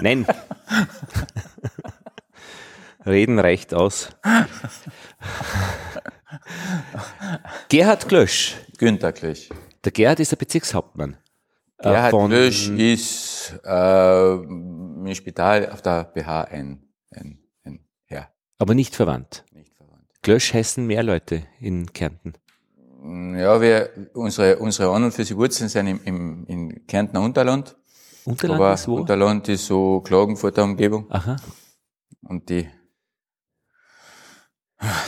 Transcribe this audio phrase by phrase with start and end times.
[0.00, 0.26] Nein.
[3.04, 4.10] Reden reicht aus.
[7.68, 8.56] Gerhard Klösch.
[8.78, 9.48] Günther Klösch.
[9.84, 11.16] Der Gerhard ist der Bezirkshauptmann.
[11.78, 18.30] Äh, Gerhard von, Klösch ist äh, im Spital auf der BH ein, ein, ein Herr.
[18.58, 19.44] Aber nicht verwandt.
[19.52, 20.06] Nicht verwandt.
[20.22, 22.34] Klösch heißen mehr Leute in Kärnten.
[23.36, 27.76] Ja, wir, unsere, unsere An- und für sich Wurzeln sind im, im, in Kärntner Unterland.
[28.26, 28.96] Unterland Aber ist wo?
[28.96, 31.06] Unterland ist so Klagenfurter Umgebung.
[31.10, 31.36] Aha.
[32.22, 32.68] Und die,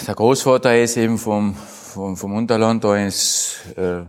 [0.07, 4.05] der Großvater ist eben vom, vom, vom Unterland da ins, äh,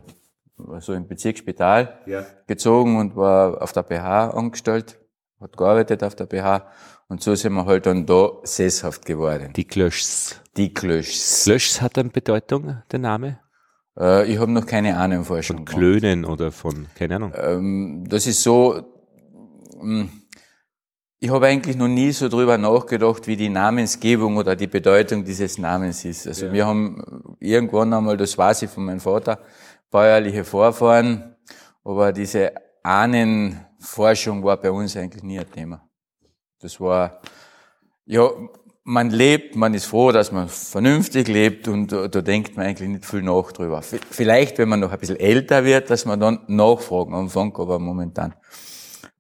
[0.80, 2.26] so im Bezirksspital ja.
[2.48, 5.00] gezogen und war auf der BH angestellt,
[5.40, 6.68] hat gearbeitet auf der BH
[7.08, 9.52] und so sind wir halt dann da sesshaft geworden.
[9.56, 10.40] Die Klöschs.
[10.56, 11.46] Die Klöschs.
[11.46, 13.40] Klöschs hat eine Bedeutung, der Name?
[14.00, 15.58] Äh, ich habe noch keine Ahnung vorher schon.
[15.58, 17.34] Von Klönen oder von, keine Ahnung.
[17.36, 18.99] Ähm, das ist so,
[21.20, 25.58] ich habe eigentlich noch nie so drüber nachgedacht, wie die Namensgebung oder die Bedeutung dieses
[25.58, 26.28] Namens ist.
[26.28, 26.54] Also ja.
[26.54, 29.40] wir haben irgendwann einmal, das weiß ich von meinem Vater,
[29.92, 31.36] bäuerliche Vorfahren,
[31.84, 35.88] aber diese Ahnenforschung war bei uns eigentlich nie ein Thema.
[36.62, 37.22] Das war,
[38.06, 38.30] ja,
[38.84, 42.90] man lebt, man ist froh, dass man vernünftig lebt und da, da denkt man eigentlich
[42.90, 43.82] nicht viel nach drüber.
[43.82, 48.34] Vielleicht, wenn man noch ein bisschen älter wird, dass man dann Nachfragen anfängt, aber momentan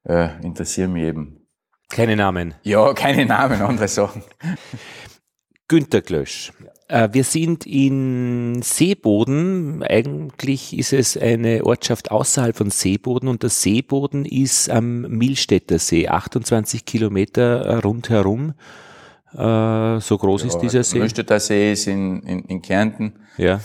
[0.03, 1.47] äh, interessieren mich eben.
[1.89, 2.53] Keine Namen.
[2.63, 4.23] Ja, keine Namen, andere Sachen.
[5.67, 6.51] Günter Klösch.
[6.87, 9.83] Äh, wir sind in Seeboden.
[9.83, 16.07] Eigentlich ist es eine Ortschaft außerhalb von Seeboden und der Seeboden ist am Milstädter See,
[16.07, 18.55] 28 Kilometer rundherum.
[19.33, 20.99] Äh, so groß ja, ist dieser See.
[20.99, 23.13] Milstädter See ist in, in, in Kärnten.
[23.37, 23.61] Ja.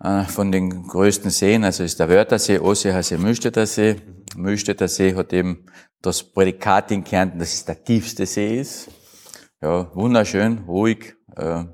[0.00, 3.96] Äh, von den größten Seen, also ist der Wörthersee, Osseersee, Mühlstädter See.
[4.36, 5.66] Mühlstädter See hat eben
[6.02, 8.90] das Prädikat in Kärnten, dass es der tiefste See ist.
[9.62, 11.64] Ja, wunderschön, ruhig, äh,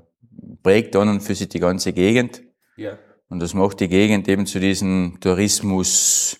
[0.63, 2.43] prägt an und für sich die ganze Gegend.
[2.77, 2.97] Ja.
[3.29, 6.37] Und das macht die Gegend eben zu diesem Tourismus,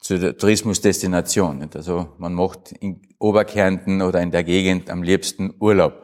[0.00, 1.68] zu der Tourismusdestination.
[1.74, 5.94] Also man macht in Oberkärnten oder in der Gegend am liebsten Urlaub,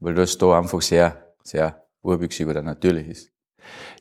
[0.00, 3.30] weil das da einfach sehr, sehr urbüchsig oder natürlich ist.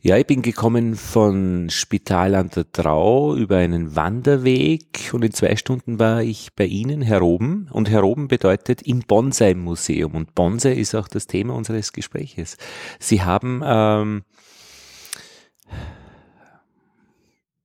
[0.01, 5.57] Ja, ich bin gekommen von Spital an der Trau über einen Wanderweg und in zwei
[5.57, 11.09] Stunden war ich bei Ihnen heroben und heroben bedeutet im Bonsai-Museum und Bonsai ist auch
[11.09, 12.55] das Thema unseres Gespräches.
[12.97, 14.23] Sie haben, ähm,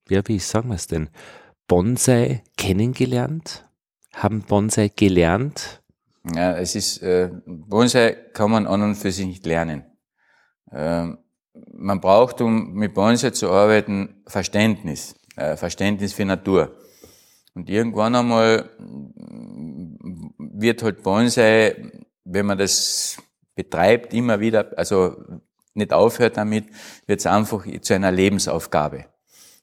[0.09, 1.11] ja, wie sagen wir es denn,
[1.69, 3.65] Bonsai kennengelernt,
[4.13, 5.85] haben Bonsai gelernt.
[6.35, 9.85] Ja, es ist, äh, Bonsai kann man an und für sich nicht lernen.
[10.73, 11.19] Ähm,
[11.85, 16.75] man braucht, um mit Bonsai zu arbeiten, Verständnis, äh, Verständnis für Natur.
[17.55, 18.71] Und irgendwann einmal
[20.39, 21.93] wird halt Bonsai,
[22.25, 23.19] wenn man das
[23.55, 25.17] betreibt, immer wieder, also
[25.75, 26.65] nicht aufhört damit,
[27.07, 29.05] wird es einfach zu einer Lebensaufgabe.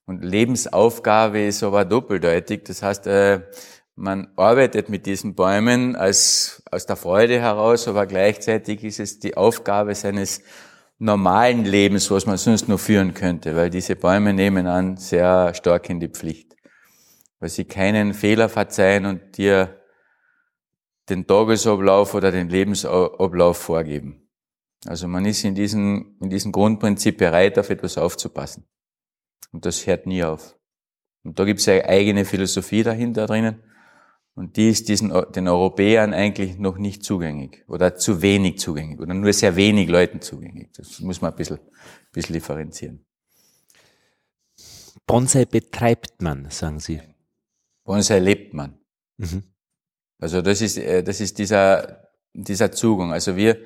[0.05, 2.63] Und Lebensaufgabe ist aber doppeldeutig.
[2.65, 3.41] Das heißt, äh,
[3.95, 9.35] man arbeitet mit diesen Bäumen als, aus der Freude heraus, aber gleichzeitig ist es die
[9.35, 10.41] Aufgabe seines
[11.01, 15.89] normalen Lebens, was man sonst noch führen könnte, weil diese Bäume nehmen an sehr stark
[15.89, 16.55] in die Pflicht,
[17.39, 19.81] weil sie keinen Fehler verzeihen und dir
[21.09, 24.29] den Tagesablauf oder den Lebensablauf vorgeben.
[24.85, 28.67] Also man ist in diesem, in diesem Grundprinzip bereit, auf etwas aufzupassen.
[29.51, 30.55] Und das hört nie auf.
[31.23, 33.63] Und da gibt es eine eigene Philosophie dahinter drinnen.
[34.33, 39.13] Und die ist diesen, den Europäern eigentlich noch nicht zugänglich oder zu wenig zugänglich oder
[39.13, 40.69] nur sehr wenig Leuten zugänglich.
[40.75, 43.05] Das muss man ein bisschen, ein bisschen differenzieren.
[45.05, 47.01] Bonsai betreibt man, sagen Sie.
[47.83, 48.79] Bonsai lebt man.
[49.17, 49.43] Mhm.
[50.19, 53.11] Also das ist, äh, das ist dieser, dieser Zugang.
[53.11, 53.57] Also wir,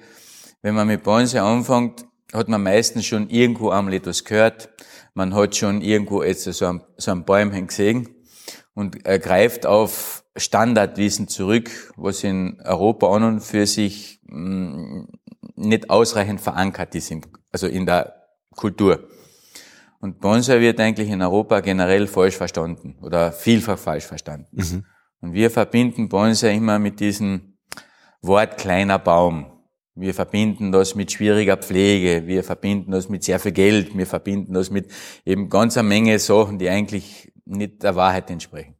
[0.63, 4.69] wenn man mit Bonsai anfängt, hat man meistens schon irgendwo einmal etwas gehört.
[5.13, 8.09] Man hat schon irgendwo jetzt so ein, so ein Bäumchen gesehen
[8.73, 15.03] und greift auf Standardwissen zurück, was in Europa an und für sich mm,
[15.55, 17.13] nicht ausreichend verankert ist,
[17.51, 19.07] also in der Kultur.
[19.99, 24.47] Und Bonsai wird eigentlich in Europa generell falsch verstanden oder vielfach falsch verstanden.
[24.51, 24.85] Mhm.
[25.21, 27.57] Und wir verbinden Bonsai immer mit diesem
[28.21, 29.47] Wort kleiner Baum.
[29.95, 34.53] Wir verbinden das mit schwieriger Pflege, wir verbinden das mit sehr viel Geld, wir verbinden
[34.53, 34.91] das mit
[35.25, 38.75] eben ganz eine Menge Sachen, die eigentlich nicht der Wahrheit entsprechen.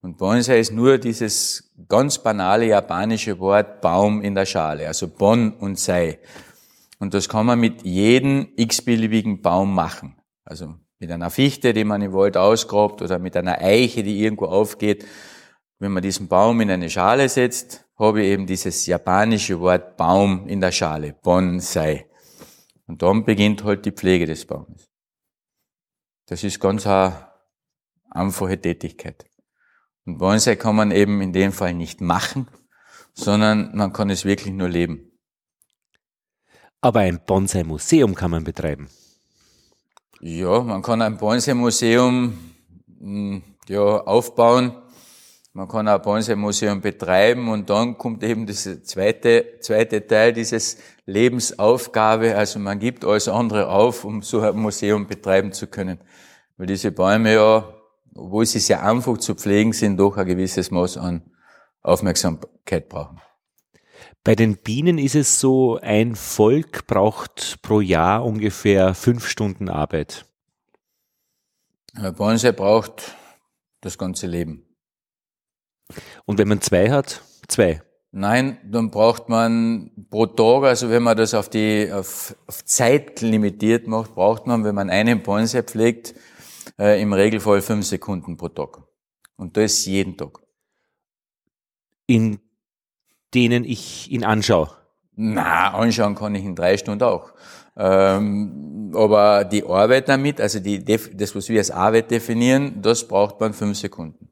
[0.00, 5.52] Und Bonsai ist nur dieses ganz banale japanische Wort Baum in der Schale, also Bon
[5.54, 6.20] und Sei.
[7.00, 10.16] Und das kann man mit jedem x-beliebigen Baum machen.
[10.44, 14.46] Also mit einer Fichte, die man im Wald ausgrabt, oder mit einer Eiche, die irgendwo
[14.46, 15.04] aufgeht.
[15.80, 20.48] wenn man diesen Baum in eine Schale setzt, habe ich eben dieses japanische Wort Baum
[20.48, 22.06] in der Schale, Bonsai.
[22.86, 24.88] Und dann beginnt halt die Pflege des Baumes.
[26.26, 27.28] Das ist ganz eine
[28.10, 29.27] einfache Tätigkeit.
[30.08, 32.48] Und Bonsai kann man eben in dem Fall nicht machen,
[33.12, 35.12] sondern man kann es wirklich nur leben.
[36.80, 38.88] Aber ein Bonsai-Museum kann man betreiben.
[40.20, 42.38] Ja, man kann ein Bonsai-Museum
[42.98, 44.72] hm, ja, aufbauen.
[45.52, 52.34] Man kann ein Bonsai-Museum betreiben und dann kommt eben das zweite, zweite Teil dieses Lebensaufgabe.
[52.34, 56.00] Also man gibt alles andere auf, um so ein Museum betreiben zu können.
[56.56, 57.77] Weil diese Bäume ja,
[58.18, 61.22] obwohl sie sehr einfach zu pflegen sind, doch ein gewisses Maß an
[61.82, 63.20] Aufmerksamkeit brauchen.
[64.24, 70.26] Bei den Bienen ist es so, ein Volk braucht pro Jahr ungefähr fünf Stunden Arbeit.
[71.94, 73.16] Ein Bonsai braucht
[73.80, 74.64] das ganze Leben.
[76.26, 77.82] Und wenn man zwei hat, zwei.
[78.10, 83.20] Nein, dann braucht man pro Tag, also wenn man das auf die auf, auf Zeit
[83.20, 86.14] limitiert macht, braucht man, wenn man einen Bonsai pflegt,
[86.78, 88.82] äh, im Regelfall fünf Sekunden pro Tag.
[89.36, 90.40] Und das jeden Tag.
[92.06, 92.40] In
[93.34, 94.70] denen ich ihn anschaue?
[95.14, 97.32] Na, anschauen kann ich in drei Stunden auch.
[97.76, 103.40] Ähm, aber die Arbeit damit, also die, das, was wir als Arbeit definieren, das braucht
[103.40, 104.28] man fünf Sekunden.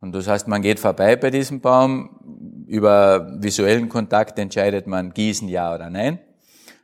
[0.00, 5.48] Und das heißt, man geht vorbei bei diesem Baum, über visuellen Kontakt entscheidet man gießen
[5.48, 6.20] ja oder nein.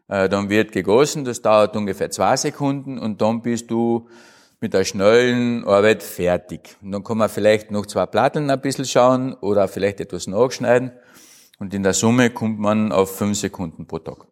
[0.09, 4.09] Äh, dann wird gegossen, das dauert ungefähr zwei Sekunden und dann bist du
[4.61, 6.77] mit der schnellen Arbeit fertig.
[6.83, 10.93] Und dann kann man vielleicht noch zwei Platteln ein bisschen schauen oder vielleicht etwas nachschneiden
[11.59, 14.27] und in der Summe kommt man auf fünf Sekunden pro Tag.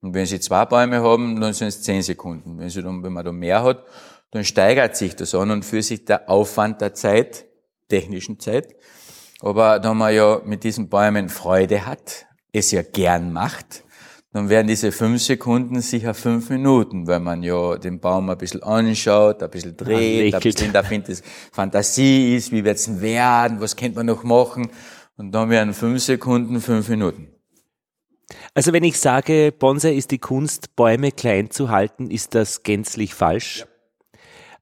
[0.00, 2.58] Und wenn Sie zwei Bäume haben, dann sind es zehn Sekunden.
[2.58, 3.84] Wenn, Sie dann, wenn man da mehr hat,
[4.32, 7.46] dann steigert sich das an und für sich der Aufwand der Zeit,
[7.88, 8.74] technischen Zeit.
[9.40, 13.84] Aber da man ja mit diesen Bäumen Freude hat, es ja gern macht,
[14.32, 18.62] dann werden diese fünf Sekunden sicher fünf Minuten, weil man ja den Baum ein bisschen
[18.62, 20.84] anschaut, ein bisschen dreht, ein bisschen in der
[21.52, 24.70] Fantasie ist, wie wird's denn werden, was könnte man noch machen.
[25.16, 27.28] Und dann wären fünf Sekunden, fünf Minuten.
[28.54, 33.14] Also wenn ich sage, Bonsai ist die Kunst, Bäume klein zu halten, ist das gänzlich
[33.14, 33.60] falsch.
[33.60, 33.66] Ja.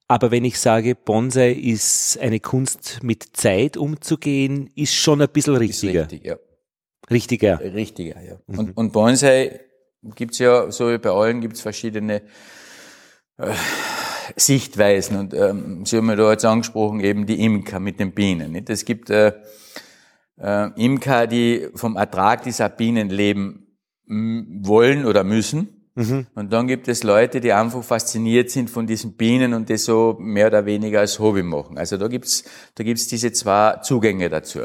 [0.09, 5.55] Aber wenn ich sage, Bonsai ist eine Kunst, mit Zeit umzugehen, ist schon ein bisschen
[5.55, 6.03] richtiger.
[6.03, 6.37] Ist richtig, ja.
[7.11, 7.61] Richtiger.
[7.61, 8.37] Richtiger, ja.
[8.47, 8.59] Mhm.
[8.59, 9.61] Und, und Bonsai
[10.15, 12.23] gibt's ja, so wie bei allen, gibt's verschiedene
[13.37, 13.53] äh,
[14.37, 15.19] Sichtweisen.
[15.19, 18.53] Und ähm, Sie haben ja da jetzt angesprochen, eben die Imker mit den Bienen.
[18.53, 18.71] Nicht?
[18.71, 19.33] Es gibt äh,
[20.39, 23.67] äh, Imker, die vom Ertrag dieser Bienen leben
[24.07, 25.81] wollen oder müssen.
[25.95, 26.27] Mhm.
[26.35, 30.17] Und dann gibt es Leute, die einfach fasziniert sind von diesen Bienen und das so
[30.19, 31.79] mehr oder weniger als Hobby machen.
[31.79, 34.61] Also da gibt's da gibt's diese zwei Zugänge dazu.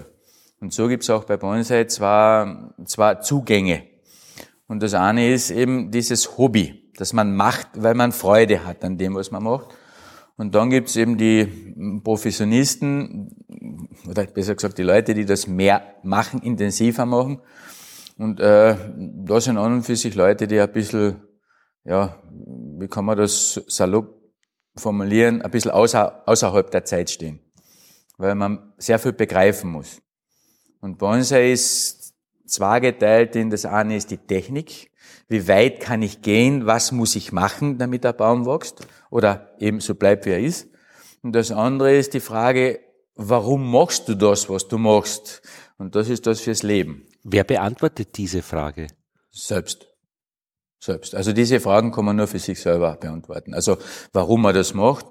[0.60, 3.84] Und so gibt's auch bei Bonsai zwei, zwei Zugänge.
[4.68, 8.98] Und das eine ist eben dieses Hobby, das man macht, weil man Freude hat an
[8.98, 9.76] dem, was man macht.
[10.38, 13.30] Und dann gibt's eben die Professionisten,
[14.10, 17.42] oder besser gesagt die Leute, die das mehr machen, intensiver machen.
[18.18, 21.22] Und äh, da sind an und für sich Leute, die ein bisschen,
[21.84, 22.22] ja,
[22.80, 24.22] wie kann man das salopp
[24.76, 27.40] formulieren, ein bisschen außer, außerhalb der Zeit stehen.
[28.18, 30.02] Weil man sehr viel begreifen muss.
[30.86, 32.14] Und Bonsai ist
[32.46, 34.92] zweigeteilt in das eine ist die Technik,
[35.28, 39.80] wie weit kann ich gehen, was muss ich machen, damit der Baum wächst oder eben
[39.80, 40.68] so bleibt, wie er ist.
[41.24, 42.82] Und das andere ist die Frage,
[43.16, 45.42] warum machst du das, was du machst?
[45.80, 47.08] Und das ist das fürs Leben.
[47.24, 48.86] Wer beantwortet diese Frage?
[49.32, 49.88] Selbst.
[50.80, 51.16] Selbst.
[51.16, 53.56] Also diese Fragen kann man nur für sich selber beantworten.
[53.56, 53.78] Also
[54.14, 55.08] warum man das macht.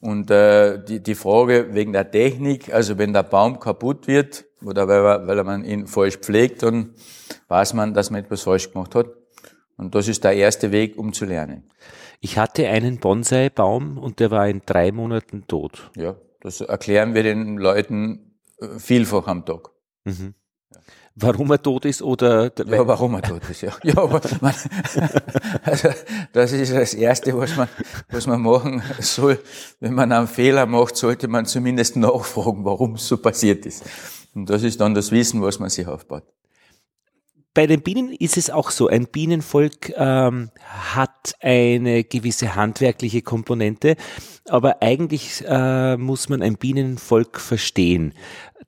[0.00, 4.88] Und äh, die, die Frage wegen der Technik, also wenn der Baum kaputt wird oder
[4.88, 6.94] weil, weil man ihn falsch pflegt, dann
[7.48, 9.06] weiß man, dass man etwas falsch gemacht hat.
[9.76, 11.64] Und das ist der erste Weg, um zu lernen.
[12.20, 15.90] Ich hatte einen Bonsai-Baum und der war in drei Monaten tot.
[15.96, 19.70] Ja, das erklären wir den Leuten äh, vielfach am Tag.
[20.04, 20.34] Mhm.
[21.14, 22.50] Warum er tot ist oder?
[22.56, 23.72] Ja, warum er tot ist, ja.
[23.82, 24.54] ja aber man,
[25.62, 25.90] also,
[26.32, 27.68] das ist das Erste, was man,
[28.10, 29.38] was man machen soll.
[29.78, 33.84] Wenn man einen Fehler macht, sollte man zumindest nachfragen, warum es so passiert ist.
[34.34, 36.24] Und das ist dann das Wissen, was man sich aufbaut.
[37.54, 38.88] bei den Bienen ist es auch so.
[38.88, 43.96] Ein Bienenvolk ähm, hat eine gewisse handwerkliche Komponente,
[44.48, 48.14] aber eigentlich äh, muss man ein Bienenvolk verstehen.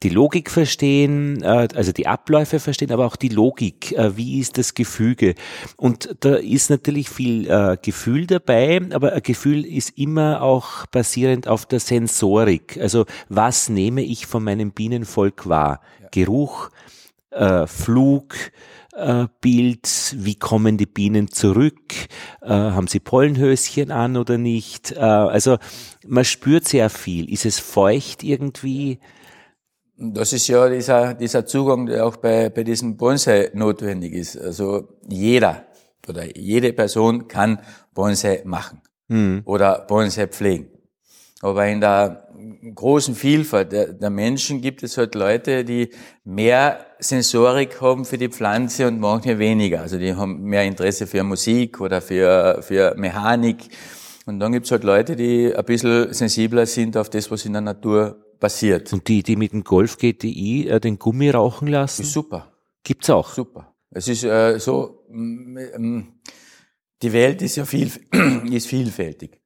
[0.05, 3.93] Die Logik verstehen, äh, also die Abläufe verstehen, aber auch die Logik.
[3.93, 5.35] Äh, wie ist das Gefüge?
[5.79, 11.49] Und da ist natürlich viel äh, Gefühl dabei, aber ein Gefühl ist immer auch basierend
[11.49, 12.79] auf der Sensorik.
[12.79, 15.81] Also was nehme ich von meinem Bienenvolk wahr?
[16.03, 16.09] Ja.
[16.11, 16.69] Geruch,
[17.31, 18.35] äh, Flug,
[18.95, 21.95] äh, Bild, wie kommen die Bienen zurück,
[22.43, 24.93] äh, haben sie Pollenhöschen an oder nicht.
[24.93, 25.57] Äh, also
[26.07, 27.33] man spürt sehr viel.
[27.33, 28.99] Ist es feucht irgendwie?
[29.97, 34.37] Das ist ja dieser, dieser Zugang, der auch bei, bei diesem Bonsai notwendig ist.
[34.37, 35.67] Also jeder
[36.09, 37.61] oder jede Person kann
[37.93, 39.43] Bonsai machen mhm.
[39.45, 40.69] oder Bonsai pflegen.
[41.43, 42.29] Aber in der
[42.75, 45.91] großen Vielfalt der, der, Menschen gibt es halt Leute, die
[46.25, 49.83] mehr Sensorik haben für die Pflanze und manche weniger.
[49.83, 53.69] Also die haben mehr Interesse für Musik oder für, für Mechanik.
[54.27, 57.53] Und dann gibt es halt Leute, die ein bisschen sensibler sind auf das, was in
[57.53, 58.93] der Natur passiert.
[58.93, 62.03] Und die, die mit dem Golf GTI äh, den Gummi rauchen lassen?
[62.03, 62.53] Ist super.
[62.83, 63.33] Gibt's auch.
[63.33, 63.75] Super.
[63.91, 67.91] Es ist äh, so, die Welt ist ja viel,
[68.51, 69.41] ist vielfältig.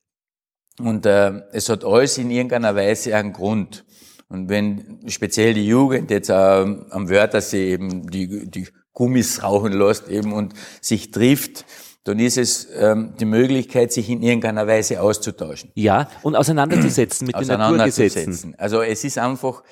[0.81, 3.85] Und äh, es hat alles in irgendeiner Weise einen Grund.
[4.29, 10.09] Und wenn speziell die Jugend jetzt äh, am Wörthersee eben die, die Gummis rauchen lässt
[10.09, 11.65] eben und sich trifft,
[12.09, 15.71] dann ist es ähm, die Möglichkeit, sich in irgendeiner Weise auszutauschen.
[15.75, 18.55] Ja, und auseinanderzusetzen mit den Naturgesetzen.
[18.57, 19.63] Also es ist einfach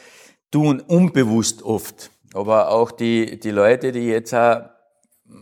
[0.51, 2.11] tun unbewusst oft.
[2.35, 4.69] Aber auch die, die Leute, die jetzt auch,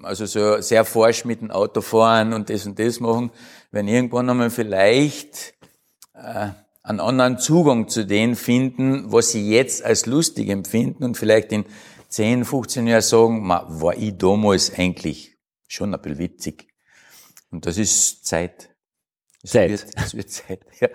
[0.05, 3.33] also so sehr forsch mit dem Auto fahren und das und das machen,
[3.73, 5.55] wenn irgendwann einmal vielleicht
[6.15, 6.51] äh,
[6.85, 11.65] einen anderen Zugang zu denen finden, was sie jetzt als lustig empfinden und vielleicht in
[12.09, 15.37] 10, 15 Jahren sagen, war ich damals eigentlich
[15.67, 16.74] schon ein bisschen witzig.
[17.55, 18.69] Und das ist Zeit.
[19.41, 19.71] Es Zeit.
[19.71, 20.89] Wird, es wird Zeit, ja.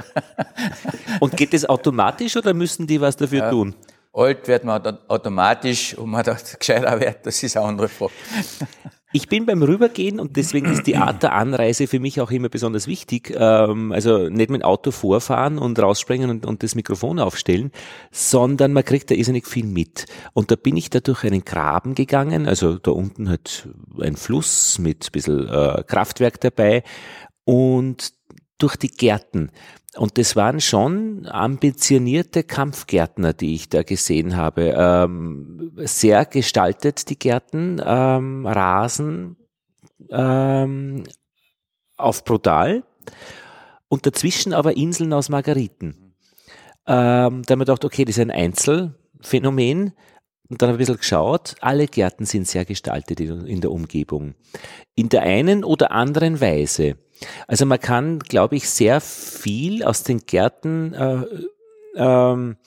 [1.22, 3.76] Und geht das automatisch oder müssen die was dafür ja, tun?
[4.12, 8.12] Alt wird man automatisch und man hat gescheiter wird, das ist eine andere Frage.
[9.12, 12.50] Ich bin beim Rübergehen und deswegen ist die Art der Anreise für mich auch immer
[12.50, 13.34] besonders wichtig.
[13.36, 17.72] Ähm, also nicht mit dem Auto vorfahren und rausspringen und, und das Mikrofon aufstellen,
[18.12, 20.06] sondern man kriegt da irrsinnig viel mit.
[20.34, 23.68] Und da bin ich da durch einen Graben gegangen, also da unten hat
[24.00, 26.84] ein Fluss mit ein bisschen äh, Kraftwerk dabei
[27.46, 28.14] und
[28.60, 29.52] durch die Gärten.
[29.96, 34.74] Und das waren schon ambitionierte Kampfgärtner, die ich da gesehen habe.
[34.78, 39.36] Ähm, sehr gestaltet, die Gärten, ähm, Rasen
[40.12, 41.04] ähm,
[41.98, 42.84] auf brutal
[43.88, 46.14] und dazwischen aber Inseln aus Margariten.
[46.86, 49.94] Ähm, da haben wir gedacht, okay, das ist ein Einzelfenomen.
[50.50, 54.34] Und dann habe ich ein bisschen geschaut, alle Gärten sind sehr gestaltet in der Umgebung.
[54.96, 56.98] In der einen oder anderen Weise.
[57.48, 61.26] Also man kann, glaube ich, sehr viel aus den Gärten, äh,
[61.96, 62.58] ähm,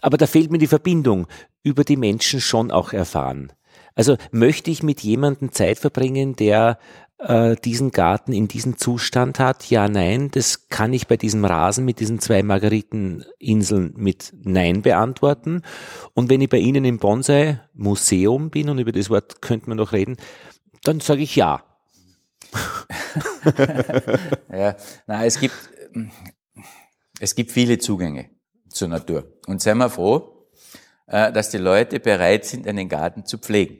[0.00, 1.26] aber da fehlt mir die Verbindung,
[1.62, 3.52] über die Menschen schon auch erfahren.
[3.94, 6.78] Also möchte ich mit jemandem Zeit verbringen, der
[7.18, 9.68] äh, diesen Garten in diesem Zustand hat?
[9.70, 15.62] Ja, nein, das kann ich bei diesem Rasen mit diesen zwei Margariteninseln mit Nein beantworten.
[16.14, 19.92] Und wenn ich bei Ihnen im Bonsai-Museum bin, und über das Wort könnte man noch
[19.92, 20.16] reden,
[20.84, 21.64] dann sage ich ja.
[24.52, 24.76] ja,
[25.06, 25.54] na, es gibt,
[27.20, 28.30] es gibt viele Zugänge
[28.68, 29.38] zur Natur.
[29.46, 30.48] Und seien wir froh,
[31.06, 33.78] äh, dass die Leute bereit sind, einen Garten zu pflegen.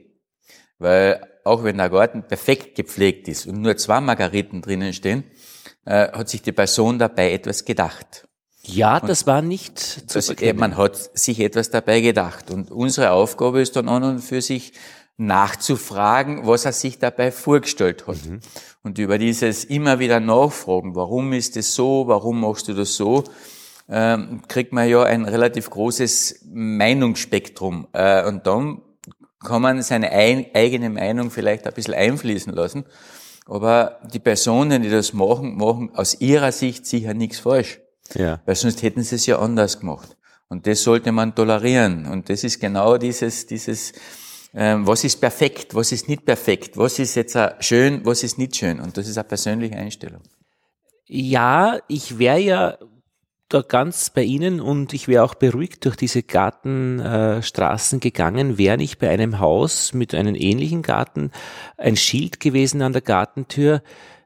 [0.77, 5.23] Weil auch wenn der Garten perfekt gepflegt ist und nur zwei Margariten drinnen stehen,
[5.85, 8.27] äh, hat sich die Person dabei etwas gedacht.
[8.61, 12.51] Ja, und das war nicht zu das, Man hat sich etwas dabei gedacht.
[12.51, 14.73] Und unsere Aufgabe ist dann an und für sich,
[15.19, 18.25] nachzufragen, was er sich dabei vorgestellt hat.
[18.25, 18.39] Mhm.
[18.83, 23.25] Und über dieses immer wieder nachfragen, warum ist es so, warum machst du das so,
[23.89, 27.87] ähm, kriegt man ja ein relativ großes Meinungsspektrum.
[27.91, 28.81] Äh, und dann
[29.43, 32.85] kann man seine ein, eigene Meinung vielleicht ein bisschen einfließen lassen.
[33.45, 37.81] Aber die Personen, die das machen, machen aus ihrer Sicht sicher nichts falsch.
[38.13, 38.41] Ja.
[38.45, 40.15] Weil sonst hätten sie es ja anders gemacht.
[40.47, 42.05] Und das sollte man tolerieren.
[42.05, 43.93] Und das ist genau dieses, dieses,
[44.53, 48.55] ähm, was ist perfekt, was ist nicht perfekt, was ist jetzt schön, was ist nicht
[48.55, 48.79] schön.
[48.79, 50.21] Und das ist eine persönliche Einstellung.
[51.05, 52.77] Ja, ich wäre ja
[53.49, 58.77] da ganz bei Ihnen und ich wäre auch beruhigt durch diese Gartenstraßen äh, gegangen, wäre
[58.77, 61.31] nicht bei einem Haus mit einem ähnlichen Garten
[61.77, 63.81] ein Schild gewesen an der Gartentür.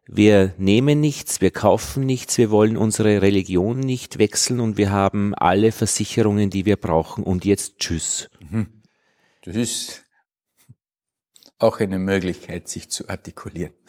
[0.06, 5.34] Wir nehmen nichts, wir kaufen nichts, wir wollen unsere Religion nicht wechseln und wir haben
[5.34, 8.30] alle Versicherungen, die wir brauchen und jetzt tschüss.
[8.52, 8.68] Mhm.
[9.44, 10.03] Das ist
[11.60, 13.74] auch eine Möglichkeit, sich zu artikulieren.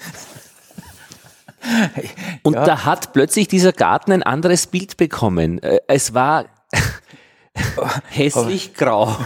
[2.43, 2.65] Und ja.
[2.65, 5.63] da hat plötzlich dieser Garten ein anderes Bild bekommen.
[5.63, 6.47] Äh, es war
[8.09, 9.17] hässlich grau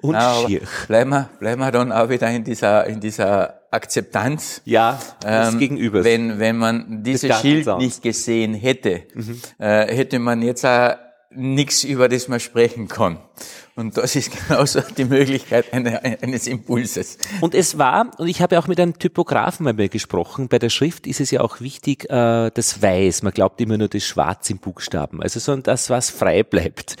[0.00, 0.62] und na, schier.
[0.86, 4.62] Bleiben wir, bleiben wir dann auch wieder in dieser, in dieser Akzeptanz.
[4.64, 6.04] Ja, des ähm, Gegenübers.
[6.04, 9.40] Wenn, wenn man dieses Schild nicht gesehen hätte, mhm.
[9.58, 10.96] äh, hätte man jetzt auch
[11.30, 13.18] nichts, über das man sprechen kann.
[13.78, 17.16] Und das ist genauso die Möglichkeit eines Impulses.
[17.40, 21.06] Und es war, und ich habe auch mit einem Typografen einmal gesprochen, bei der Schrift
[21.06, 23.22] ist es ja auch wichtig, äh, das Weiß.
[23.22, 25.22] Man glaubt immer nur das Schwarz im Buchstaben.
[25.22, 26.96] Also sondern das, was frei bleibt.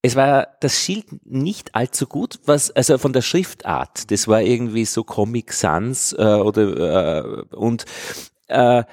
[0.00, 4.10] Es war das Schild nicht allzu gut, was also von der Schriftart.
[4.10, 7.84] Das war irgendwie so Comic Sans äh, oder äh, und
[8.46, 8.84] äh,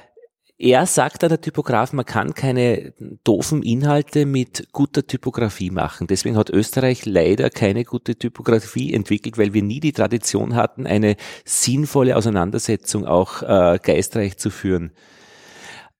[0.63, 2.93] er sagt an der Typograf, man kann keine
[3.25, 6.07] doofen Inhalte mit guter Typografie machen.
[6.07, 11.17] Deswegen hat Österreich leider keine gute Typografie entwickelt, weil wir nie die Tradition hatten, eine
[11.43, 14.93] sinnvolle Auseinandersetzung auch äh, geistreich zu führen.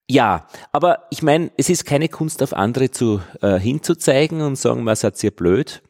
[0.08, 4.86] Ja, aber ich meine, es ist keine Kunst auf andere zu äh, hinzuzeigen und sagen,
[4.86, 5.82] was hat ihr blöd.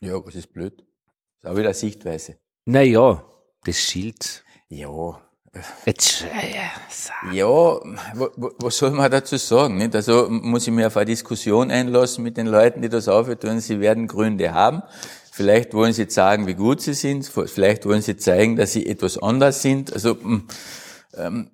[0.00, 0.08] Ja.
[0.08, 0.76] ja, was ist blöd?
[0.76, 2.36] Das ist auch wieder Sichtweise.
[2.64, 3.24] Naja,
[3.64, 4.44] das Schild.
[4.68, 5.20] Ja.
[5.86, 6.24] Jetzt,
[7.32, 7.80] ja,
[8.58, 9.78] was soll man dazu sagen?
[9.78, 9.94] Nicht?
[9.94, 13.60] Also muss ich mir auf eine Diskussion einlassen mit den Leuten, die das aufhören.
[13.60, 14.82] Sie werden Gründe haben.
[15.32, 17.26] Vielleicht wollen sie sagen, wie gut sie sind.
[17.26, 19.92] Vielleicht wollen sie zeigen, dass sie etwas anders sind.
[19.92, 20.18] Also
[21.16, 21.50] ähm,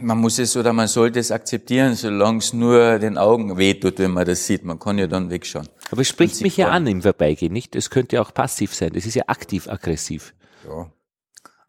[0.00, 4.10] man muss es oder man sollte es akzeptieren, solange es nur den Augen wehtut, wenn
[4.10, 4.64] man das sieht.
[4.64, 5.68] Man kann ja dann wegschauen.
[5.90, 7.74] Aber es spricht mich ja an im Vorbeigehen, nicht?
[7.76, 8.90] Es könnte ja auch passiv sein.
[8.92, 10.34] Das ist ja aktiv-aggressiv.
[10.66, 10.90] Ja.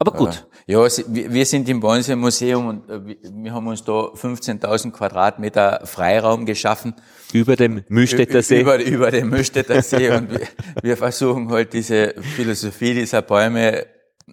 [0.01, 0.48] Aber gut.
[0.65, 6.46] Ja, wir sind im Bonse Museum und äh, wir haben uns da 15.000 Quadratmeter Freiraum
[6.46, 6.96] geschaffen.
[7.34, 8.62] Über dem Mühlstädter See?
[8.62, 10.48] Über, über dem Mühlstädter See und wir,
[10.82, 13.88] wir versuchen halt diese Philosophie dieser Bäume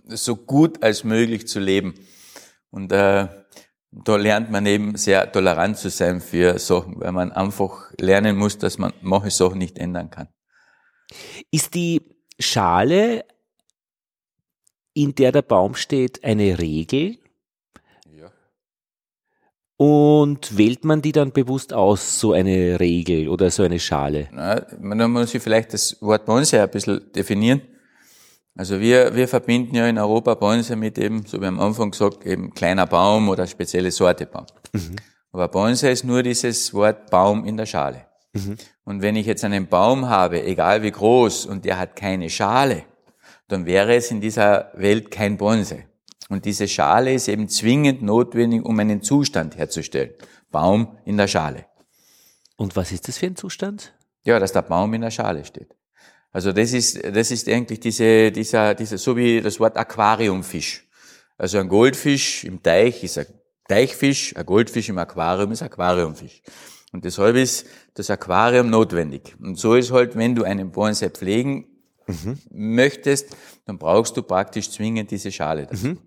[0.06, 1.94] so gut als möglich zu leben.
[2.70, 3.26] Und äh,
[3.90, 8.58] da lernt man eben sehr tolerant zu sein für Sachen, weil man einfach lernen muss,
[8.58, 10.28] dass man manche Sachen nicht ändern kann.
[11.50, 12.02] Ist die
[12.38, 13.24] Schale,
[14.96, 17.18] in der der Baum steht, eine Regel?
[18.18, 18.32] Ja.
[19.76, 24.28] Und wählt man die dann bewusst aus, so eine Regel oder so eine Schale?
[24.32, 27.60] Na, man muss sich vielleicht das Wort Bonsai ein bisschen definieren.
[28.54, 32.24] Also wir, wir verbinden ja in Europa Bonsai mit eben, so wie am Anfang gesagt,
[32.24, 34.46] eben kleiner Baum oder spezielle Sorte Baum.
[34.72, 34.96] Mhm.
[35.30, 38.06] Aber Bonsai ist nur dieses Wort Baum in der Schale.
[38.32, 38.56] Mhm.
[38.84, 42.84] Und wenn ich jetzt einen Baum habe, egal wie groß, und der hat keine Schale,
[43.48, 45.88] dann wäre es in dieser Welt kein Bonsai.
[46.28, 50.14] Und diese Schale ist eben zwingend notwendig, um einen Zustand herzustellen.
[50.50, 51.66] Baum in der Schale.
[52.56, 53.94] Und was ist das für ein Zustand?
[54.24, 55.76] Ja, dass der Baum in der Schale steht.
[56.32, 60.86] Also das ist, das ist eigentlich diese, dieser, dieser, so wie das Wort Aquariumfisch.
[61.38, 63.26] Also ein Goldfisch im Teich ist ein
[63.68, 66.42] Teichfisch, ein Goldfisch im Aquarium ist ein Aquariumfisch.
[66.92, 69.36] Und deshalb ist das Aquarium notwendig.
[69.40, 71.66] Und so ist halt, wenn du einen Bonsai pflegen
[72.06, 72.38] mhm.
[72.50, 75.88] möchtest, dann brauchst du praktisch zwingend diese Schale dazu.
[75.88, 75.98] Mhm.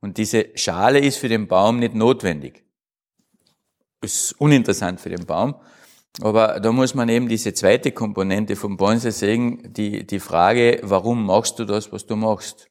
[0.00, 2.62] Und diese Schale ist für den Baum nicht notwendig.
[4.02, 5.54] Ist uninteressant für den Baum.
[6.20, 11.24] Aber da muss man eben diese zweite Komponente vom Bonsai sehen, die, die Frage, warum
[11.24, 12.70] machst du das, was du machst?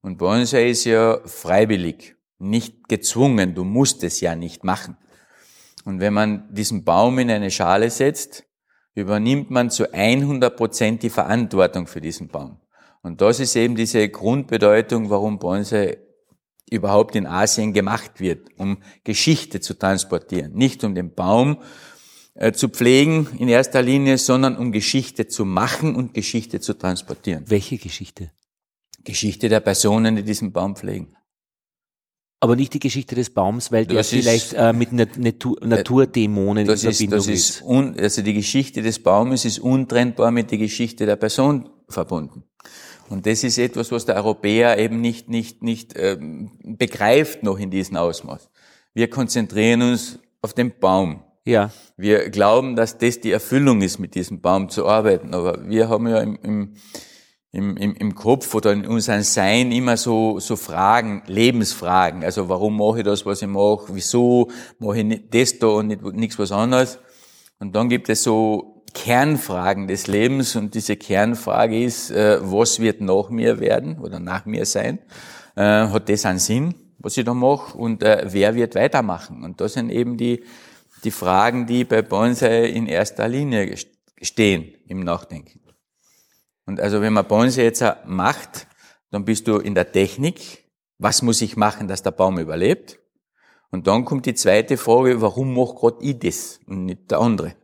[0.00, 4.96] Und Bonsai ist ja freiwillig, nicht gezwungen, du musst es ja nicht machen.
[5.84, 8.45] Und wenn man diesen Baum in eine Schale setzt,
[8.96, 12.56] übernimmt man zu 100 Prozent die Verantwortung für diesen Baum.
[13.02, 15.98] Und das ist eben diese Grundbedeutung, warum Bonsai
[16.68, 20.54] überhaupt in Asien gemacht wird, um Geschichte zu transportieren.
[20.54, 21.58] Nicht um den Baum
[22.34, 27.44] äh, zu pflegen in erster Linie, sondern um Geschichte zu machen und Geschichte zu transportieren.
[27.46, 28.32] Welche Geschichte?
[29.04, 31.16] Geschichte der Personen, die diesen Baum pflegen.
[32.40, 36.84] Aber nicht die Geschichte des Baums, weil der vielleicht äh, mit Natur, äh, Naturdämonen das
[36.84, 37.28] in Verbindung ist.
[37.28, 41.70] Das ist, un, also die Geschichte des Baumes ist untrennbar mit der Geschichte der Person
[41.88, 42.44] verbunden.
[43.08, 47.70] Und das ist etwas, was der Europäer eben nicht, nicht, nicht ähm, begreift noch in
[47.70, 48.50] diesem Ausmaß.
[48.94, 51.22] Wir konzentrieren uns auf den Baum.
[51.44, 51.70] Ja.
[51.96, 55.32] Wir glauben, dass das die Erfüllung ist, mit diesem Baum zu arbeiten.
[55.32, 56.74] Aber wir haben ja im, im,
[57.56, 62.22] im, im Kopf oder in unserem Sein immer so, so Fragen, Lebensfragen.
[62.22, 63.86] Also warum mache ich das, was ich mache?
[63.88, 66.98] Wieso mache ich das da und nicht, nichts was anderes?
[67.58, 73.00] Und dann gibt es so Kernfragen des Lebens und diese Kernfrage ist, äh, was wird
[73.00, 74.98] nach mir werden oder nach mir sein?
[75.54, 77.76] Äh, hat das einen Sinn, was ich da mache?
[77.76, 79.44] Und äh, wer wird weitermachen?
[79.44, 80.44] Und das sind eben die,
[81.04, 83.76] die Fragen, die bei Bonsai in erster Linie
[84.20, 85.60] stehen im Nachdenken.
[86.66, 88.66] Und also wenn man Bonsai jetzt macht,
[89.10, 90.64] Dann bist du in der Technik.
[90.98, 92.98] Was muss ich machen, dass der Baum überlebt?
[93.70, 97.54] Und dann kommt die zweite Frage, warum mache gerade ich das und nicht der andere?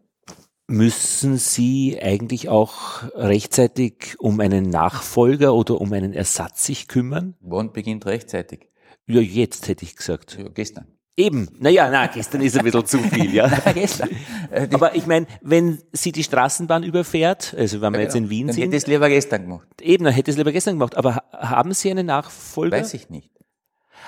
[0.66, 7.34] Müssen Sie eigentlich auch rechtzeitig um einen Nachfolger oder um einen Ersatz sich kümmern?
[7.40, 8.70] Wann beginnt rechtzeitig?
[9.06, 10.38] Ja, jetzt hätte ich gesagt.
[10.38, 10.86] Ja, gestern.
[11.14, 13.46] Eben, naja, na, gestern ist ein bisschen zu viel, ja.
[13.74, 14.08] Gestern.
[14.50, 18.30] Äh, Aber ich meine, wenn sie die Straßenbahn überfährt, also wenn wir Ja, jetzt in
[18.30, 19.68] Wien dann sind, hätte es lieber gestern gemacht.
[19.82, 20.96] eben, dann hätte es lieber gestern gemacht.
[20.96, 22.78] Aber ha- haben Sie einen Nachfolger?
[22.78, 23.28] Weiß ich nicht.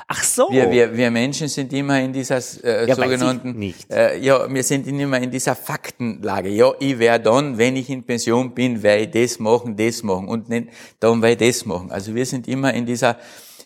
[0.09, 0.49] Ach so.
[0.51, 3.91] Wir, wir, wir Menschen sind immer in dieser äh, Ja, sogenannten, nicht.
[3.93, 6.49] Äh, ja, wir sind immer in dieser Faktenlage.
[6.49, 10.27] Ja, ich werde dann, wenn ich in Pension bin, werde ich das machen, das machen
[10.27, 10.69] und nicht
[11.01, 11.91] dann werde ich das machen.
[11.93, 13.19] Also wir sind immer in dieser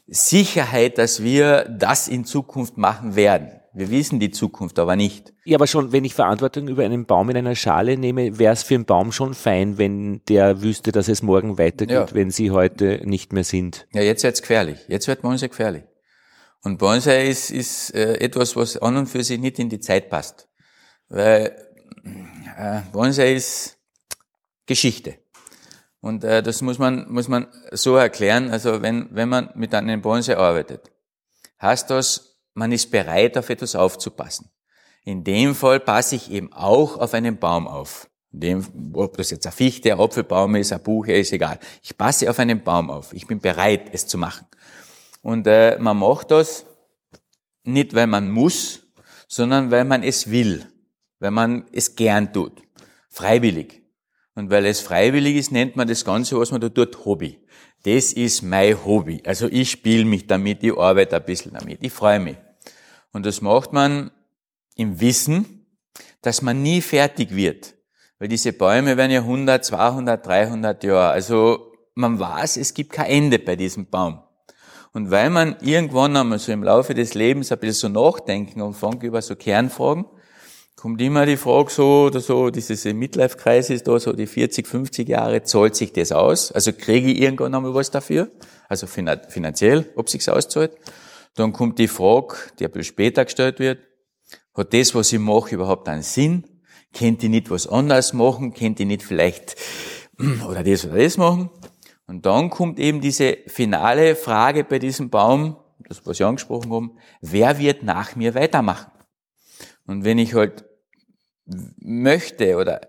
[0.09, 3.51] Sicherheit, dass wir das in Zukunft machen werden.
[3.75, 5.33] Wir wissen die Zukunft aber nicht.
[5.45, 8.63] Ja, aber schon, wenn ich Verantwortung über einen Baum in einer Schale nehme, wäre es
[8.63, 12.07] für einen Baum schon fein, wenn der wüsste, dass es morgen weitergeht, Ja.
[12.15, 13.87] wenn sie heute nicht mehr sind.
[13.93, 14.79] Ja, jetzt wird's gefährlich.
[14.89, 15.85] Jetzt wird Bonsai gefährlich.
[16.65, 20.11] Und Bonsai ist, ist äh, etwas, was an und für sich nicht in die Zeit
[20.11, 20.49] passt.
[21.09, 21.55] Weil
[22.57, 23.79] äh, Bonsai ist
[24.67, 25.19] Geschichte.
[26.01, 28.51] Und äh, das muss man, muss man so erklären.
[28.51, 30.91] Also wenn, wenn man mit einem Bonsai arbeitet,
[31.61, 34.51] heißt das, man ist bereit, auf etwas aufzupassen.
[35.05, 38.09] In dem Fall passe ich eben auch auf einen Baum auf.
[38.33, 41.59] In dem, ob das jetzt ein Fichte, ein Apfelbaum ist, ein Buche, ist egal.
[41.83, 43.13] Ich passe auf einen Baum auf.
[43.13, 44.47] Ich bin bereit, es zu machen.
[45.23, 46.67] Und äh, man macht das
[47.65, 48.81] nicht, weil man muss,
[49.29, 50.67] sondern weil man es will,
[51.21, 52.63] weil man es gern tut,
[53.09, 53.78] freiwillig.
[54.39, 57.41] Und weil es freiwillig ist, nennt man das Ganze, was man da tut, Hobby.
[57.83, 59.21] Das ist mein Hobby.
[59.27, 62.37] Also ich spiele mich damit, ich arbeite ein bisschen damit, ich freue mich.
[63.13, 64.13] Und das macht man
[64.77, 65.67] im Wissen,
[66.23, 67.75] dass man nie fertig wird.
[68.21, 71.11] Weil diese Bäume werden ja 100, 200, 300 Jahre.
[71.11, 74.23] Also man weiß, es gibt kein Ende bei diesem Baum.
[74.93, 78.75] Und weil man irgendwann einmal so im Laufe des Lebens ein bisschen so nachdenken und
[78.75, 80.05] fängt über so Kernfragen,
[80.79, 85.09] kommt immer die Frage so, oder so, dieses Midlife-Kreis ist da, so die 40, 50
[85.09, 86.53] Jahre, zahlt sich das aus?
[86.53, 88.31] Also kriege ich irgendwann einmal was dafür?
[88.69, 90.77] Also finan- finanziell, ob sich's auszahlt?
[91.35, 93.81] Dann kommt die Frage, die ein bisschen später gestellt wird,
[94.55, 96.45] hat das, was ich mache, überhaupt einen Sinn?
[96.93, 98.55] Kennt ich nicht was anderes machen?
[98.55, 99.57] Kennt ich nicht vielleicht
[100.49, 101.51] oder das oder das machen?
[102.07, 105.57] Und dann kommt eben diese finale Frage bei diesem Baum,
[105.89, 108.93] das was Sie angesprochen haben, wer wird nach mir weitermachen?
[109.87, 110.68] Und wenn ich halt
[111.79, 112.81] möchte oder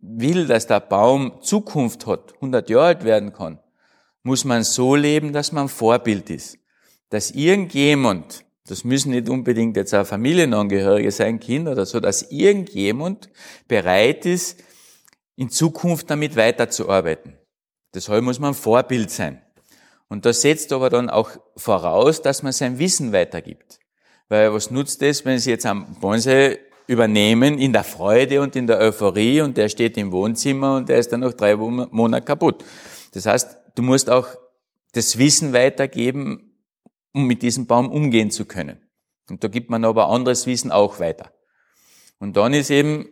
[0.00, 3.58] will, dass der Baum Zukunft hat, 100 Jahre alt werden kann,
[4.22, 6.58] muss man so leben, dass man Vorbild ist.
[7.08, 13.30] Dass irgendjemand, das müssen nicht unbedingt jetzt auch Familienangehörige sein, Kinder oder so, dass irgendjemand
[13.66, 14.62] bereit ist,
[15.36, 17.38] in Zukunft damit weiterzuarbeiten.
[17.94, 19.42] Deshalb muss man Vorbild sein.
[20.08, 23.78] Und das setzt aber dann auch voraus, dass man sein Wissen weitergibt.
[24.28, 26.58] Weil was nutzt es, wenn Sie jetzt am Bonsai
[26.90, 30.98] übernehmen in der Freude und in der Euphorie und der steht im Wohnzimmer und der
[30.98, 32.64] ist dann nach drei Mo- Monaten kaputt.
[33.12, 34.26] Das heißt, du musst auch
[34.92, 36.56] das Wissen weitergeben,
[37.14, 38.80] um mit diesem Baum umgehen zu können.
[39.28, 41.32] Und da gibt man aber anderes Wissen auch weiter.
[42.18, 43.08] Und dann ist eben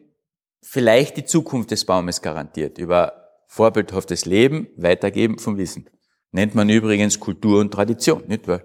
[0.61, 5.89] vielleicht die Zukunft des Baumes garantiert über vorbildhaftes Leben, Weitergeben vom Wissen.
[6.33, 8.63] Nennt man übrigens Kultur und Tradition, nicht wahr?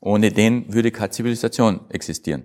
[0.00, 2.44] Ohne den würde keine Zivilisation existieren.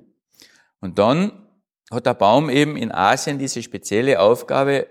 [0.80, 1.47] Und dann
[1.92, 4.88] hat der Baum eben in Asien diese spezielle Aufgabe,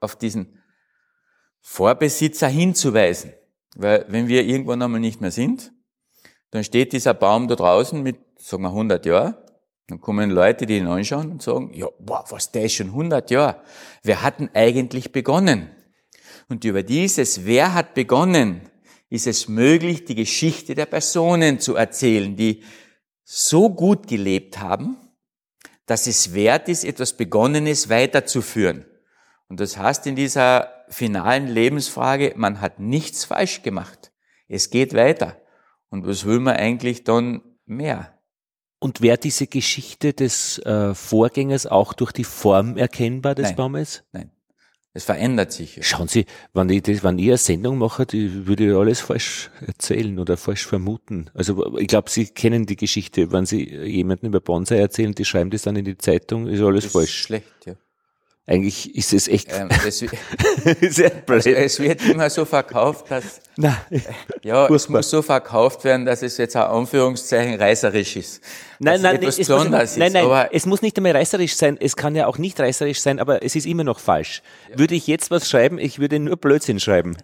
[0.00, 0.62] auf diesen
[1.60, 3.32] Vorbesitzer hinzuweisen.
[3.76, 5.72] Weil wenn wir irgendwann einmal nicht mehr sind,
[6.50, 9.34] dann steht dieser Baum da draußen mit, sagen wir, 100 Jahren.
[9.88, 13.30] Dann kommen Leute, die ihn anschauen und sagen, ja, boah, was, der ist schon 100
[13.30, 13.60] Jahre.
[14.02, 15.70] Wer hat denn eigentlich begonnen?
[16.48, 18.62] Und über dieses, wer hat begonnen,
[19.10, 22.62] ist es möglich, die Geschichte der Personen zu erzählen, die
[23.24, 24.96] so gut gelebt haben,
[25.86, 28.86] dass es wert ist, etwas Begonnenes weiterzuführen.
[29.48, 34.12] Und das heißt in dieser finalen Lebensfrage, man hat nichts falsch gemacht.
[34.48, 35.36] Es geht weiter.
[35.90, 38.18] Und was will man eigentlich dann mehr?
[38.78, 43.56] Und wäre diese Geschichte des äh, Vorgängers auch durch die Form erkennbar des Nein.
[43.56, 44.04] Baumes?
[44.12, 44.30] Nein.
[44.96, 45.80] Es verändert sich.
[45.82, 49.50] Schauen Sie, wenn ich, das, wenn ich eine Sendung mache, die würde ich alles falsch
[49.66, 51.30] erzählen oder falsch vermuten.
[51.34, 53.32] Also ich glaube, Sie kennen die Geschichte.
[53.32, 56.84] Wenn Sie jemanden über Bonsai erzählen, die schreiben das dann in die Zeitung, ist alles
[56.84, 57.18] Das ist falsch.
[57.22, 57.74] schlecht, ja.
[58.46, 60.04] Eigentlich ist es echt Ähm, es,
[60.94, 61.46] sehr blöd.
[61.46, 63.76] es wird immer so verkauft, dass, Nein.
[64.42, 68.42] ja, es muss so verkauft werden, dass es jetzt ein Anführungszeichen reißerisch ist.
[68.80, 69.96] Nein, nein, etwas es muss, nein, ist.
[69.96, 71.78] nein, Aber es muss nicht einmal reißerisch sein.
[71.80, 74.42] Es kann ja auch nicht reißerisch sein, aber es ist immer noch falsch.
[74.74, 77.16] Würde ich jetzt was schreiben, ich würde nur Blödsinn schreiben.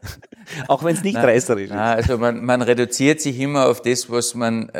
[0.69, 1.73] Auch wenn es nicht reißerisch ist.
[1.73, 4.71] Also man, man reduziert sich immer auf das, was man,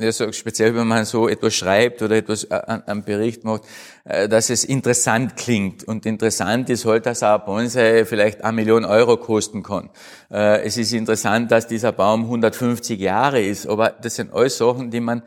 [0.00, 3.62] also speziell wenn man so etwas schreibt oder etwas äh, an, an Bericht macht,
[4.04, 5.87] äh, dass es interessant klingt.
[5.88, 9.88] Und interessant ist halt, dass ein Bonsai vielleicht eine Million Euro kosten kann.
[10.30, 14.90] Äh, es ist interessant, dass dieser Baum 150 Jahre ist, aber das sind alles Sachen,
[14.90, 15.22] die man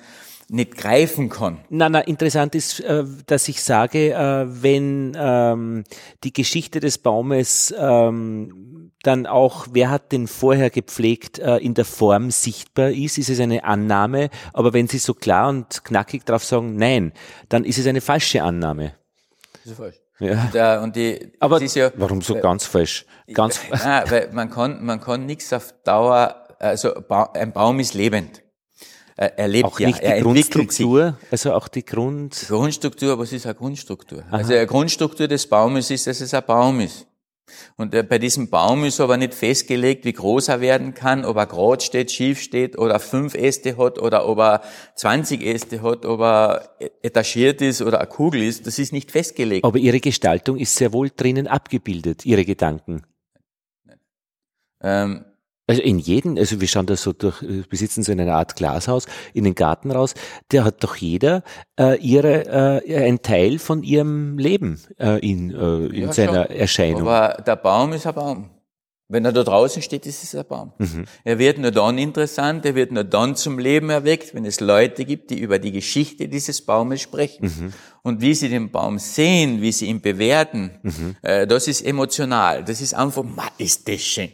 [0.50, 1.62] nicht greifen kann.
[1.70, 5.84] Na, na, interessant ist, äh, dass ich sage, äh, wenn ähm,
[6.24, 11.86] die Geschichte des Baumes ähm, dann auch, wer hat den vorher gepflegt, äh, in der
[11.86, 16.44] Form sichtbar ist, ist es eine Annahme, aber wenn Sie so klar und knackig drauf
[16.44, 17.14] sagen, nein,
[17.50, 18.94] dann ist es eine falsche Annahme.
[19.64, 19.96] Das ist falsch.
[20.22, 20.44] Ja.
[20.44, 23.06] Und, äh, und die, aber ja, warum so ganz falsch?
[23.34, 26.94] Ganz nein, weil man kann, man kann nichts auf Dauer, also
[27.34, 28.44] ein Baum ist lebend.
[29.18, 32.46] Er lebt auch nicht ja, die Grundstruktur, also auch die Grund...
[32.48, 34.24] Grundstruktur, was ist eine Grundstruktur?
[34.28, 34.38] Aha.
[34.38, 37.06] Also eine Grundstruktur des Baumes ist, dass es ein Baum ist.
[37.78, 41.46] Und bei diesem Baum ist aber nicht festgelegt, wie groß er werden kann, ob er
[41.46, 44.62] gerade steht, schief steht, oder fünf Äste hat, oder ob er
[44.96, 46.70] 20 Äste hat, ob er
[47.02, 48.68] etagiert ist oder eine Kugel ist.
[48.68, 49.66] Das ist nicht festgelegt.
[49.66, 53.04] Aber Ihre Gestaltung ist sehr wohl drinnen abgebildet, Ihre Gedanken.
[54.82, 55.26] Ähm,
[55.72, 58.56] also in jedem, also wir schauen da so durch, wir sitzen so in einer Art
[58.56, 60.14] Glashaus in den Garten raus,
[60.52, 61.44] der hat doch jeder
[61.80, 66.56] äh, ihre, äh, ein Teil von ihrem Leben äh, in, äh, in ja, seiner schon.
[66.56, 67.02] Erscheinung.
[67.08, 68.50] Aber der Baum ist ein Baum.
[69.08, 70.72] Wenn er da draußen steht, ist es ein Baum.
[70.78, 71.04] Mhm.
[71.26, 75.04] Er wird nur dann interessant, er wird nur dann zum Leben erweckt, wenn es Leute
[75.04, 77.46] gibt, die über die Geschichte dieses Baumes sprechen.
[77.46, 77.74] Mhm.
[78.04, 81.16] Und wie sie den Baum sehen, wie sie ihn bewerten, mhm.
[81.24, 82.64] äh, das ist emotional.
[82.64, 83.26] Das ist einfach,
[83.58, 84.32] ist das schön.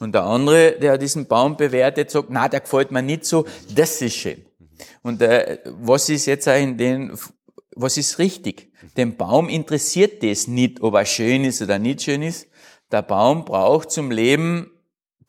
[0.00, 4.00] Und der andere, der diesen Baum bewertet, sagt, na, der gefällt mir nicht so, das
[4.00, 4.44] ist schön.
[5.02, 7.18] Und äh, was ist jetzt auch in den,
[7.74, 8.72] was ist richtig?
[8.96, 12.46] Den Baum interessiert das nicht, ob er schön ist oder nicht schön ist.
[12.92, 14.70] Der Baum braucht zum Leben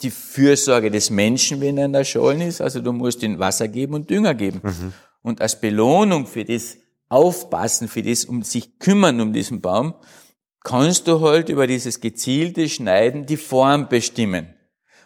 [0.02, 2.62] die Fürsorge des Menschen, wenn er in der Schalen ist.
[2.62, 4.62] Also du musst ihm Wasser geben und Dünger geben.
[4.64, 4.94] Mhm.
[5.22, 6.78] Und als Belohnung für das
[7.10, 9.96] Aufpassen, für das um sich kümmern um diesen Baum,
[10.64, 14.54] kannst du halt über dieses gezielte Schneiden die Form bestimmen.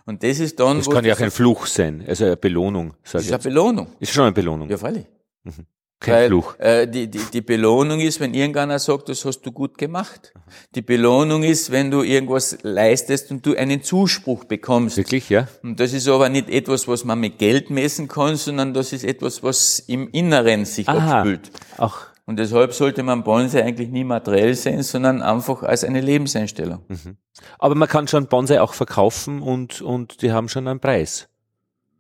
[0.06, 0.78] Und das ist dann.
[0.78, 2.94] Das kann ja auch ein Fluch sein, also eine Belohnung.
[3.04, 3.88] Sag das ist eine Belohnung.
[4.00, 4.70] Ist schon eine Belohnung.
[4.70, 5.06] Ja, freilich.
[5.44, 5.66] Mhm.
[6.04, 6.60] Kein Weil, Fluch.
[6.60, 10.34] Äh, die, die, die Belohnung ist, wenn irgendeiner sagt, das hast du gut gemacht.
[10.76, 14.98] Die Belohnung ist, wenn du irgendwas leistest und du einen Zuspruch bekommst.
[14.98, 15.48] Wirklich, ja?
[15.64, 19.06] Und das ist aber nicht etwas, was man mit Geld messen kann, sondern das ist
[19.06, 21.52] etwas, was im Inneren sich Aha, abspült.
[21.78, 26.86] Auch und deshalb sollte man Bonsai eigentlich nie materiell sehen, sondern einfach als eine Lebenseinstellung.
[26.88, 27.18] Mhm.
[27.60, 31.28] Aber man kann schon Bonsai auch verkaufen und, und die haben schon einen Preis.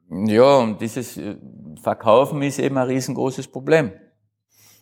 [0.09, 1.35] Ja, und dieses äh,
[1.81, 3.91] Verkaufen ist eben ein riesengroßes Problem.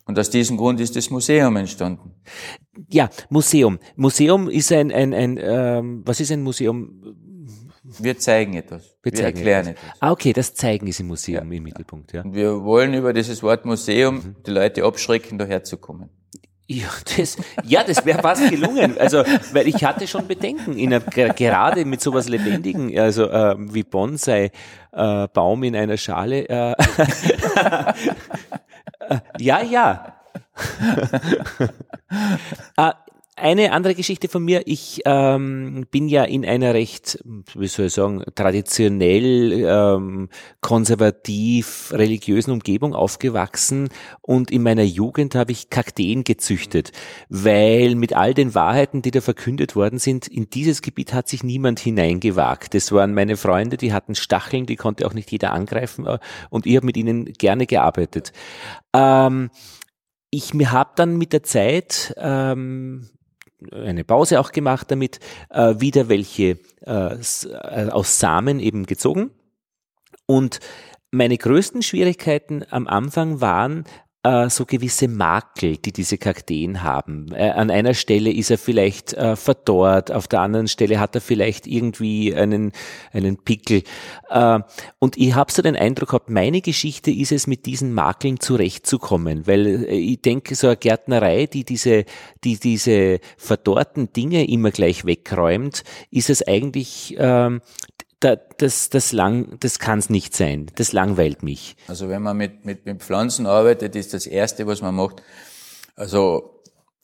[0.06, 2.14] Und aus diesem Grund ist das Museum entstanden.
[2.90, 3.80] Ja, Museum.
[3.96, 7.16] Museum ist ein, ein, ein ähm, was ist ein Museum?
[8.00, 8.96] Wir zeigen etwas.
[9.04, 9.84] Wir, wir erklären etwas.
[9.84, 10.02] etwas.
[10.02, 11.58] Ah, okay, das Zeigen ist im Museum ja.
[11.58, 12.24] im Mittelpunkt, ja.
[12.26, 14.36] Wir wollen über dieses Wort Museum mhm.
[14.46, 16.10] die Leute abschrecken, daher zu kommen.
[16.68, 18.98] Ja, das, ja, das wäre fast gelungen.
[18.98, 23.84] Also, weil ich hatte schon Bedenken, in einer, gerade mit sowas Lebendigen, also äh, wie
[23.84, 24.52] Bonsai,
[24.94, 26.48] äh, Baum in einer Schale.
[26.48, 26.76] Äh,
[29.40, 30.16] ja, ja.
[32.78, 32.92] äh,
[33.42, 34.62] eine andere Geschichte von mir.
[34.66, 37.20] Ich ähm, bin ja in einer recht,
[37.56, 40.30] wie soll ich sagen, traditionell, ähm,
[40.62, 43.90] konservativ, religiösen Umgebung aufgewachsen
[44.22, 46.92] und in meiner Jugend habe ich Kakteen gezüchtet,
[47.30, 51.44] weil mit all den Wahrheiten, die da verkündet worden sind, in dieses Gebiet hat sich
[51.44, 52.74] niemand hineingewagt.
[52.76, 56.66] Das waren meine Freunde, die hatten Stacheln, die konnte auch nicht jeder angreifen äh, und
[56.68, 58.34] ich habe mit ihnen gerne gearbeitet.
[58.94, 59.50] Ähm,
[60.30, 63.10] ich mir habe dann mit der Zeit ähm,
[63.72, 65.20] eine Pause auch gemacht damit,
[65.50, 69.32] äh, wieder welche äh, äh, aus Samen eben gezogen.
[70.26, 70.60] Und
[71.12, 73.84] meine größten Schwierigkeiten am Anfang waren,
[74.24, 77.32] äh, so gewisse Makel, die diese Kakteen haben.
[77.34, 81.22] Äh, an einer Stelle ist er vielleicht äh, verdorrt, auf der anderen Stelle hat er
[81.22, 82.72] vielleicht irgendwie einen,
[83.14, 83.84] einen Pickel.
[84.30, 84.60] Äh,
[85.00, 89.48] und ich habe so den Eindruck gehabt, meine Geschichte ist es, mit diesen Makeln zurechtzukommen,
[89.48, 92.06] weil äh, ich denke, so eine Gärtnerei, die diese,
[92.44, 97.62] die diese verdorrten Dinge immer gleich wegräumt, ist es eigentlich ähm,
[98.22, 100.68] da, das, das, lang, das kann es nicht sein.
[100.76, 101.76] Das langweilt mich.
[101.88, 105.22] Also wenn man mit, mit, mit Pflanzen arbeitet, ist das Erste, was man macht,
[105.96, 106.62] also,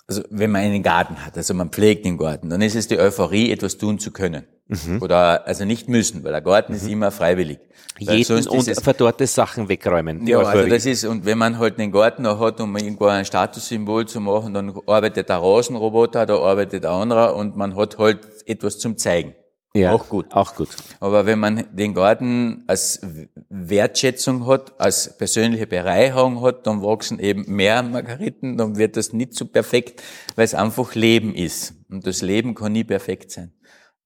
[0.07, 2.99] also wenn man einen Garten hat, also man pflegt den Garten, dann ist es die
[2.99, 4.45] Euphorie, etwas tun zu können.
[4.67, 5.01] Mhm.
[5.01, 6.77] Oder also nicht müssen, weil der Garten mhm.
[6.77, 7.59] ist immer freiwillig.
[7.99, 10.27] Jeden und es, verdorrte Sachen wegräumen.
[10.27, 13.25] Ja, also das ist, und wenn man halt den Garten noch hat, um irgendwo ein
[13.25, 18.19] Statussymbol zu machen, dann arbeitet der Rasenroboter, da arbeitet der anderer und man hat halt
[18.45, 19.33] etwas zum Zeigen.
[19.77, 20.25] Ja, auch gut.
[20.31, 20.69] Auch gut.
[20.99, 23.01] Aber wenn man den Garten als
[23.49, 29.33] Wertschätzung hat, als persönliche Bereicherung hat, dann wachsen eben mehr Margariten, dann wird das nicht
[29.33, 30.01] so perfekt,
[30.35, 31.75] weil es einfach Leben ist.
[31.89, 33.53] Und das Leben kann nie perfekt sein.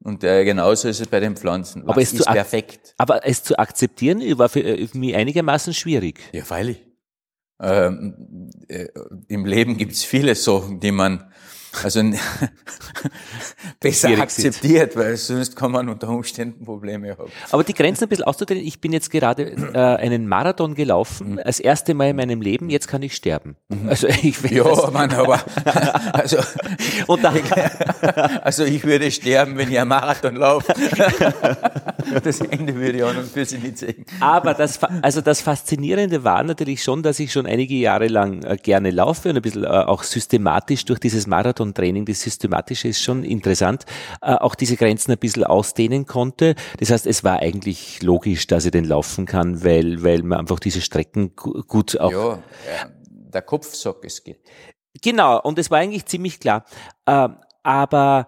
[0.04, 1.84] Und äh, genauso ist es bei den Pflanzen.
[1.84, 2.96] Was aber es ist perfekt.
[2.98, 6.20] Aber es zu akzeptieren war für, äh, für mich einigermaßen schwierig.
[6.32, 6.84] Ja, freilich.
[7.62, 8.88] Ähm, äh,
[9.28, 11.32] Im Leben gibt es viele Sachen, die man
[11.84, 12.02] also
[13.80, 17.32] besser akzeptiert, weil sonst kann man unter Umständen Probleme haben.
[17.52, 21.42] Aber die Grenzen ein bisschen auszudehnen, ich bin jetzt gerade äh, einen Marathon gelaufen, mhm.
[21.44, 23.56] das erste Mal in meinem Leben, jetzt kann ich sterben.
[23.70, 23.90] Mhm.
[23.90, 25.40] Also ich Ja, Mann, aber
[26.14, 26.38] also,
[27.08, 27.40] Und dann,
[28.44, 30.74] also ich würde sterben, wenn ich einen Marathon laufe.
[32.24, 34.06] das Ende würde ich auch noch für Sie nicht sehen.
[34.20, 38.58] Aber das, also das Faszinierende war natürlich schon, dass ich schon einige Jahre lang äh,
[38.58, 43.02] gerne laufe und ein bisschen äh, auch systematisch durch dieses Marathon Marathon-Training, das Systematische ist
[43.02, 43.86] schon interessant,
[44.22, 46.56] äh, auch diese Grenzen ein bisschen ausdehnen konnte.
[46.80, 50.60] Das heißt, es war eigentlich logisch, dass ich den laufen kann, weil, weil man einfach
[50.60, 52.12] diese Strecken gut auch.
[52.12, 52.40] Ja,
[53.04, 54.42] der Kopf sagt, es geht.
[55.02, 56.66] Genau, und es war eigentlich ziemlich klar.
[57.06, 57.30] Äh,
[57.64, 58.28] aber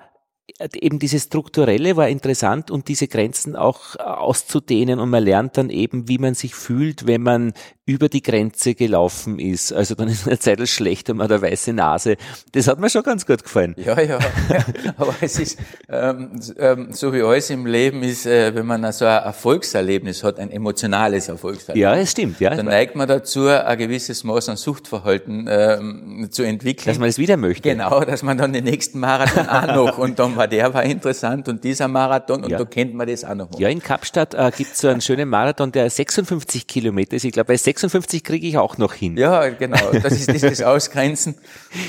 [0.76, 6.08] eben dieses Strukturelle war interessant und diese Grenzen auch auszudehnen und man lernt dann eben,
[6.08, 7.54] wie man sich fühlt, wenn man
[7.86, 9.74] über die Grenze gelaufen ist.
[9.74, 12.16] Also dann ist eine Zeit schlecht und man hat eine weiße Nase.
[12.54, 13.76] Das hat mir schon ganz gut gefallen.
[13.78, 14.20] Ja, ja.
[14.98, 19.06] Aber es ist, ähm, ähm, so wie alles im Leben ist, äh, wenn man so
[19.06, 21.82] ein Erfolgserlebnis hat, ein emotionales Erfolgserlebnis.
[21.82, 22.56] Ja, es stimmt, ja.
[22.56, 26.86] Dann neigt man dazu, ein gewisses Maß an Suchtverhalten ähm, zu entwickeln.
[26.86, 27.68] Dass man es wieder möchte.
[27.70, 31.50] Genau, dass man dann den nächsten Marathon auch noch und dann war der war interessant
[31.50, 32.60] und dieser Marathon und ja.
[32.60, 33.50] da kennt man das auch noch.
[33.50, 33.60] Mal.
[33.60, 37.26] Ja, in Kapstadt äh, gibt es so einen schönen Marathon, der 56 Kilometer ist.
[37.26, 39.18] Ich glaube, bei 56 kriege ich auch noch hin.
[39.18, 39.80] Ja, genau.
[39.92, 41.36] Das ist das, das Ausgrenzen,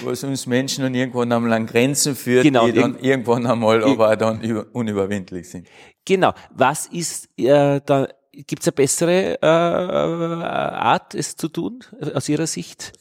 [0.03, 4.17] was uns Menschen dann irgendwann einmal an Grenzen führt, genau, die dann irgendwann einmal aber
[4.17, 4.41] dann
[4.73, 5.69] unüberwindlich sind.
[6.07, 6.33] Genau.
[6.55, 11.81] Was ist äh, da, gibt es eine bessere äh, Art, es zu tun,
[12.15, 12.93] aus Ihrer Sicht?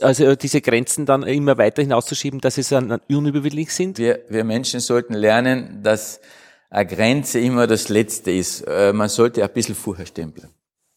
[0.00, 3.98] Also diese Grenzen dann immer weiter hinauszuschieben, dass sie dann unüberwindlich sind?
[3.98, 6.20] Wir, wir Menschen sollten lernen, dass
[6.70, 8.62] eine Grenze immer das Letzte ist.
[8.62, 10.50] Äh, man sollte ein bisschen vorher stempeln.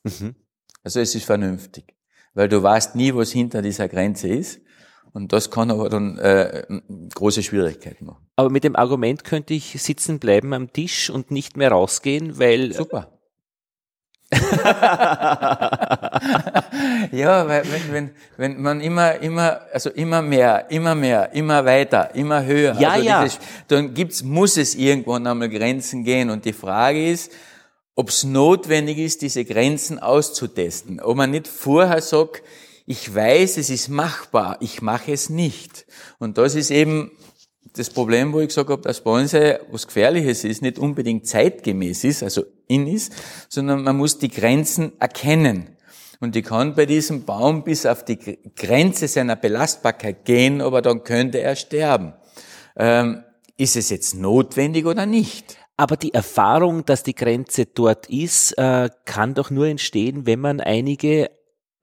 [0.04, 0.36] Mhm.
[0.84, 1.96] Also es ist vernünftig,
[2.34, 4.60] weil du weißt nie, was hinter dieser Grenze ist.
[5.14, 6.66] Und das kann aber dann äh,
[7.14, 8.26] große Schwierigkeiten machen.
[8.36, 12.74] Aber mit dem Argument könnte ich sitzen bleiben am Tisch und nicht mehr rausgehen, weil.
[12.74, 13.10] Super.
[17.12, 22.14] ja, weil wenn, wenn, wenn man immer, immer, also immer mehr, immer mehr, immer weiter,
[22.16, 23.24] immer höher, ja, also ja.
[23.24, 26.30] Dieses, dann gibt's, muss es irgendwann einmal Grenzen gehen.
[26.30, 27.32] Und die Frage ist,
[27.96, 31.00] ob es notwendig ist, diese Grenzen auszutesten.
[31.00, 32.42] Ob man nicht vorher sagt,
[32.86, 35.86] ich weiß, es ist machbar, ich mache es nicht.
[36.18, 37.12] Und das ist eben
[37.76, 42.24] das Problem, wo ich gesagt habe, dass Bonsai was Gefährliches ist, nicht unbedingt zeitgemäß ist,
[42.24, 43.14] also in ist,
[43.50, 45.70] sondern man muss die Grenzen erkennen.
[46.20, 48.18] Und ich kann bei diesem Baum bis auf die
[48.56, 52.14] Grenze seiner Belastbarkeit gehen, aber dann könnte er sterben.
[52.78, 53.24] Ähm,
[53.58, 55.58] ist es jetzt notwendig oder nicht?
[55.76, 60.62] Aber die Erfahrung, dass die Grenze dort ist, äh, kann doch nur entstehen, wenn man
[60.62, 61.30] einige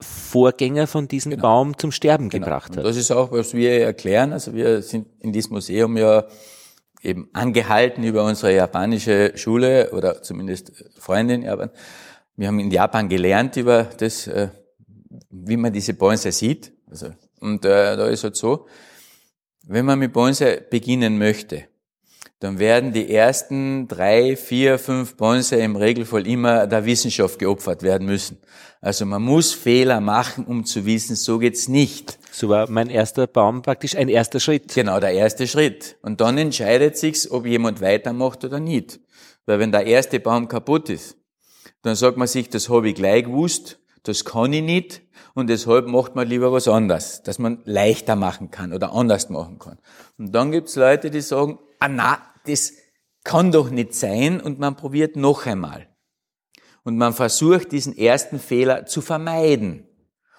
[0.01, 1.43] Vorgänger von diesem genau.
[1.43, 2.45] Baum zum Sterben genau.
[2.45, 2.79] gebracht hat.
[2.79, 4.33] Und das ist auch, was wir erklären.
[4.33, 6.27] Also wir sind in diesem Museum ja
[7.03, 11.71] eben angehalten über unsere japanische Schule oder zumindest Freundin in Japan.
[12.37, 14.49] Wir haben in Japan gelernt über das, äh,
[15.31, 16.73] wie man diese Bonsai sieht.
[16.91, 17.11] Also,
[17.41, 18.67] und äh, da ist halt so,
[19.67, 21.65] wenn man mit Bonsai beginnen möchte,
[22.41, 28.07] dann werden die ersten drei, vier, fünf Bonsai im Regelfall immer der Wissenschaft geopfert werden
[28.07, 28.39] müssen.
[28.81, 32.19] Also man muss Fehler machen, um zu wissen, so geht's nicht.
[32.33, 34.75] So war mein erster Baum praktisch ein erster Schritt.
[34.75, 35.97] Genau, der erste Schritt.
[36.01, 39.01] Und dann entscheidet sich's, ob jemand weitermacht oder nicht.
[39.45, 41.19] Weil wenn der erste Baum kaputt ist,
[41.83, 45.03] dann sagt man sich, das habe ich gleich gewusst, das kann ich nicht
[45.35, 49.59] und deshalb macht man lieber was anderes, dass man leichter machen kann oder anders machen
[49.59, 49.79] kann.
[50.19, 52.73] Und dann gibt's Leute, die sagen, ah na, das
[53.25, 55.89] kann doch nicht sein und man probiert noch einmal.
[56.83, 59.87] Und man versucht, diesen ersten Fehler zu vermeiden.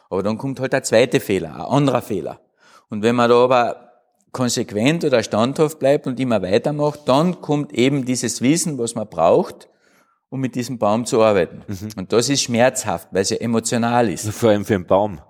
[0.10, 2.42] Aber dann kommt halt der zweite Fehler, ein anderer Fehler.
[2.90, 3.92] Und wenn man da aber
[4.32, 9.70] konsequent oder standhaft bleibt und immer weitermacht, dann kommt eben dieses Wissen, was man braucht,
[10.30, 11.64] um mit diesem Baum zu arbeiten.
[11.68, 11.90] Mhm.
[11.98, 14.30] Und das ist schmerzhaft, weil es ja emotional ist.
[14.32, 15.22] Vor allem für einen Baum.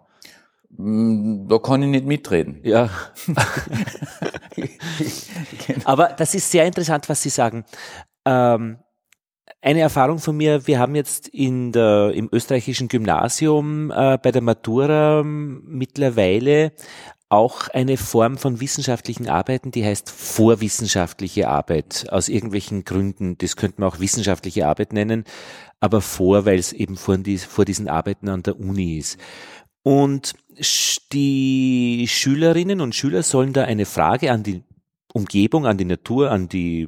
[0.77, 2.59] Mm, da kann ich nicht mitreden.
[2.63, 2.89] Ja.
[5.85, 7.65] Aber das ist sehr interessant, was Sie sagen.
[8.25, 8.77] Ähm,
[9.61, 14.41] eine Erfahrung von mir, wir haben jetzt in der, im österreichischen Gymnasium äh, bei der
[14.41, 16.71] Matura mittlerweile
[17.29, 22.07] auch eine Form von wissenschaftlichen Arbeiten, die heißt vorwissenschaftliche Arbeit.
[22.09, 25.23] Aus irgendwelchen Gründen, das könnte man auch wissenschaftliche Arbeit nennen,
[25.79, 27.17] aber vor, weil es eben vor,
[27.47, 29.17] vor diesen Arbeiten an der Uni ist.
[29.83, 30.33] Und
[31.11, 34.63] die Schülerinnen und Schüler sollen da eine Frage an die
[35.13, 36.87] Umgebung, an die Natur, an die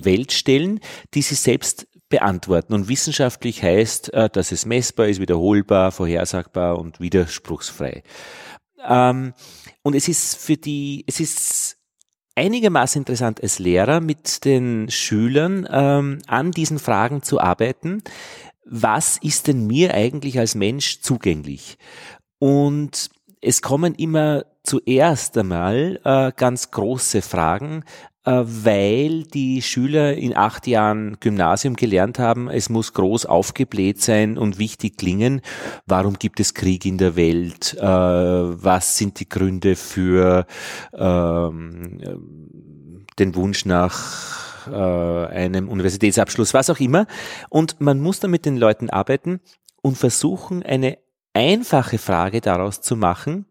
[0.00, 0.80] Welt stellen,
[1.14, 2.72] die sie selbst beantworten.
[2.72, 8.02] Und wissenschaftlich heißt, äh, dass es messbar ist, wiederholbar, vorhersagbar und widerspruchsfrei.
[8.86, 9.34] Ähm,
[9.82, 11.76] und es ist für die, es ist
[12.34, 18.02] einigermaßen interessant als Lehrer mit den Schülern ähm, an diesen Fragen zu arbeiten.
[18.70, 21.78] Was ist denn mir eigentlich als Mensch zugänglich?
[22.38, 23.10] Und
[23.40, 27.84] es kommen immer zuerst einmal äh, ganz große Fragen,
[28.24, 34.36] äh, weil die Schüler in acht Jahren Gymnasium gelernt haben, es muss groß aufgebläht sein
[34.36, 35.40] und wichtig klingen.
[35.86, 37.74] Warum gibt es Krieg in der Welt?
[37.78, 40.46] Äh, was sind die Gründe für
[40.92, 42.00] ähm,
[43.18, 47.06] den Wunsch nach äh, einem Universitätsabschluss, was auch immer.
[47.48, 49.40] Und man muss dann mit den Leuten arbeiten
[49.82, 50.98] und versuchen, eine
[51.34, 53.46] einfache Frage daraus zu machen,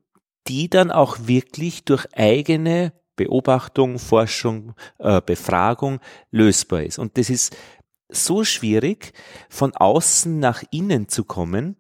[0.48, 6.00] die dann auch wirklich durch eigene Beobachtung, Forschung, äh, Befragung
[6.32, 7.00] lösbar ist.
[7.00, 7.56] Und das ist
[8.10, 9.14] so schwierig,
[9.50, 11.76] von außen nach innen zu kommen,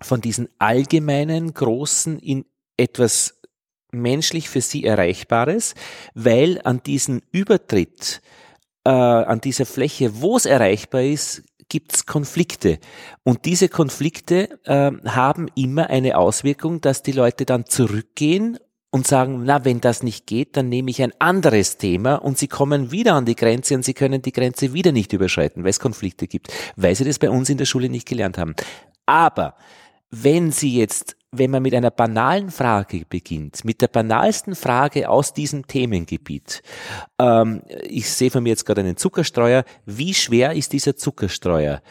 [0.00, 2.44] von diesen allgemeinen, großen in
[2.76, 3.40] etwas
[3.90, 5.74] menschlich für sie Erreichbares,
[6.14, 8.22] weil an diesen Übertritt,
[8.88, 12.78] äh, an dieser Fläche, wo es erreichbar ist, gibt es Konflikte.
[13.22, 18.58] Und diese Konflikte äh, haben immer eine Auswirkung, dass die Leute dann zurückgehen
[18.90, 22.48] und sagen, na, wenn das nicht geht, dann nehme ich ein anderes Thema und sie
[22.48, 25.80] kommen wieder an die Grenze und sie können die Grenze wieder nicht überschreiten, weil es
[25.80, 28.54] Konflikte gibt, weil sie das bei uns in der Schule nicht gelernt haben.
[29.04, 29.54] Aber
[30.10, 35.34] wenn sie jetzt, wenn man mit einer banalen Frage beginnt, mit der banalsten Frage aus
[35.34, 36.62] diesem Themengebiet,
[37.18, 41.82] ähm, ich sehe von mir jetzt gerade einen Zuckerstreuer, wie schwer ist dieser Zuckerstreuer?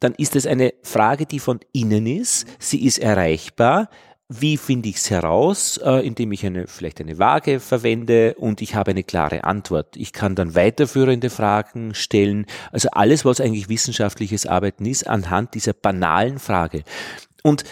[0.00, 3.90] Dann ist es eine Frage, die von innen ist, sie ist erreichbar,
[4.30, 5.78] wie finde ich es heraus?
[5.78, 9.96] Äh, indem ich eine, vielleicht eine Waage verwende und ich habe eine klare Antwort.
[9.96, 12.44] Ich kann dann weiterführende Fragen stellen.
[12.70, 16.84] Also alles, was eigentlich wissenschaftliches Arbeiten ist, anhand dieser banalen Frage.
[17.48, 17.64] Und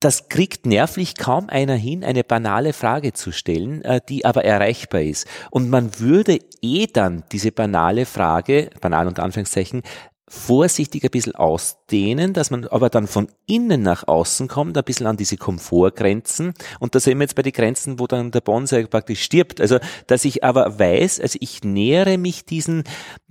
[0.00, 5.00] das kriegt nervlich kaum einer hin, eine banale Frage zu stellen, äh, die aber erreichbar
[5.00, 5.26] ist.
[5.50, 9.82] Und man würde eh dann diese banale Frage, banal und Anführungszeichen,
[10.28, 15.06] vorsichtig ein bisschen ausdehnen, dass man aber dann von innen nach außen kommt, ein bisschen
[15.06, 16.52] an diese Komfortgrenzen.
[16.80, 19.60] Und da sind wir jetzt bei den Grenzen, wo dann der Bonsai praktisch stirbt.
[19.60, 22.82] Also, dass ich aber weiß, also ich nähere mich diesen,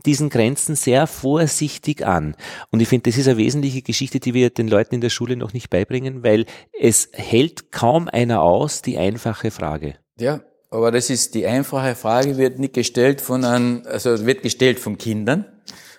[0.06, 2.36] diesen Grenzen sehr vorsichtig an.
[2.72, 5.36] Und ich finde, das ist eine wesentliche Geschichte, die wir den Leuten in der Schule
[5.36, 6.46] noch nicht beibringen, weil
[6.80, 9.96] es hält kaum einer aus, die einfache Frage.
[10.18, 14.80] Ja, aber das ist, die einfache Frage wird nicht gestellt von einem, also wird gestellt
[14.80, 15.46] von Kindern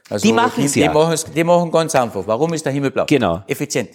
[0.08, 0.88] also die machen es ja.
[0.88, 2.22] Die machen, die machen ganz einfach.
[2.26, 3.04] Warum ist der Himmel blau?
[3.06, 3.42] Genau.
[3.46, 3.90] Effizient.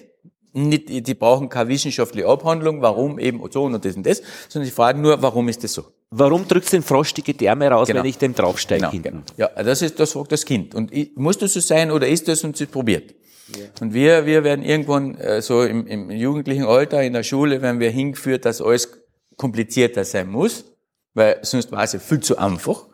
[0.54, 4.76] Nicht, die brauchen keine wissenschaftliche Abhandlung, warum eben Ozon und das und das, sondern die
[4.76, 5.86] fragen nur, warum ist das so?
[6.10, 8.02] Warum drückst du den frostige Därme raus, genau.
[8.02, 8.90] wenn ich den draufsteige?
[8.92, 9.22] Genau, genau.
[9.38, 10.76] Ja, das ist, das fragt das Kind.
[10.76, 13.16] Und muss das so sein oder ist das und sie probiert?
[13.56, 13.66] Ja.
[13.80, 17.80] Und wir, wir werden irgendwann, äh, so im, im jugendlichen Alter, in der Schule, werden
[17.80, 18.90] wir hingeführt, dass alles
[19.38, 20.66] komplizierter sein muss,
[21.14, 22.88] weil sonst war es ja viel zu einfach.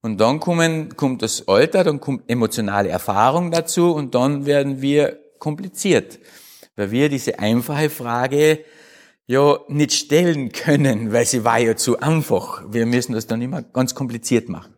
[0.00, 5.18] Und dann kommen, kommt das Alter, dann kommt emotionale Erfahrung dazu und dann werden wir
[5.38, 6.18] kompliziert,
[6.76, 8.64] weil wir diese einfache Frage
[9.26, 12.62] ja nicht stellen können, weil sie war ja zu einfach.
[12.70, 14.72] Wir müssen das dann immer ganz kompliziert machen.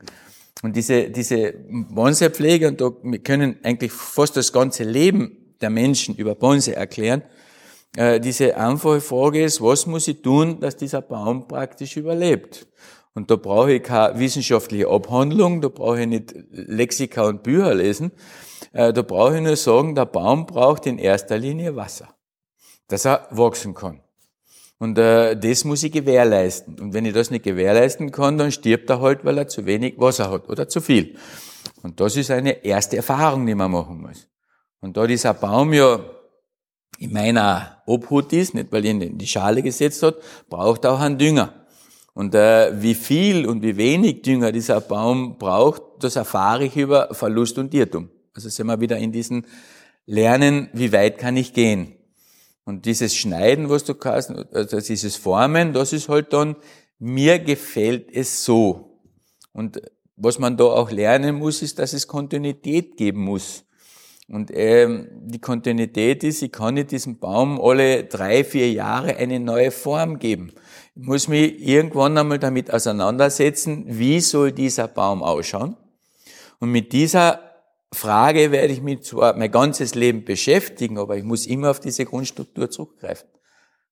[0.63, 6.17] Und diese, diese Bonsai-Pflege, und da, wir können eigentlich fast das ganze Leben der Menschen
[6.17, 7.23] über Bonsai erklären,
[7.97, 12.67] äh, diese einfache Frage ist, was muss ich tun, dass dieser Baum praktisch überlebt?
[13.15, 18.13] Und da brauche ich keine wissenschaftliche Abhandlung, da brauche ich nicht Lexika und Bücher lesen.
[18.73, 22.15] Äh, da brauche ich nur sagen, der Baum braucht in erster Linie Wasser,
[22.89, 24.01] dass er wachsen kann.
[24.79, 26.81] Und äh, das muss ich gewährleisten.
[26.81, 29.99] Und wenn ich das nicht gewährleisten kann, dann stirbt er halt, weil er zu wenig
[29.99, 31.17] Wasser hat oder zu viel.
[31.83, 34.29] Und das ist eine erste Erfahrung, die man machen muss.
[34.81, 36.01] Und da dieser Baum ja
[36.99, 40.17] in meiner Obhut ist, nicht weil ich ihn in die Schale gesetzt hat,
[40.49, 41.60] braucht er auch einen Dünger.
[42.21, 47.15] Und äh, wie viel und wie wenig Dünger dieser Baum braucht, das erfahre ich über
[47.15, 48.11] Verlust und Irrtum.
[48.35, 49.47] Also sind wir wieder in diesem
[50.05, 51.95] Lernen, wie weit kann ich gehen.
[52.67, 56.57] Und dieses Schneiden, was du kannst, also dieses Formen, das ist halt dann,
[56.99, 59.01] mir gefällt es so.
[59.55, 59.81] Und
[60.17, 63.65] was man da auch lernen muss, ist, dass es Kontinuität geben muss.
[64.29, 69.41] Und ähm, die Kontinuität ist, ich kann nicht diesem Baum alle drei, vier Jahre eine
[69.41, 70.53] neue Form geben.
[71.03, 75.77] Muss mich irgendwann einmal damit auseinandersetzen, wie soll dieser Baum ausschauen.
[76.59, 77.41] Und mit dieser
[77.93, 82.05] Frage werde ich mich zwar mein ganzes Leben beschäftigen, aber ich muss immer auf diese
[82.05, 83.29] Grundstruktur zurückgreifen.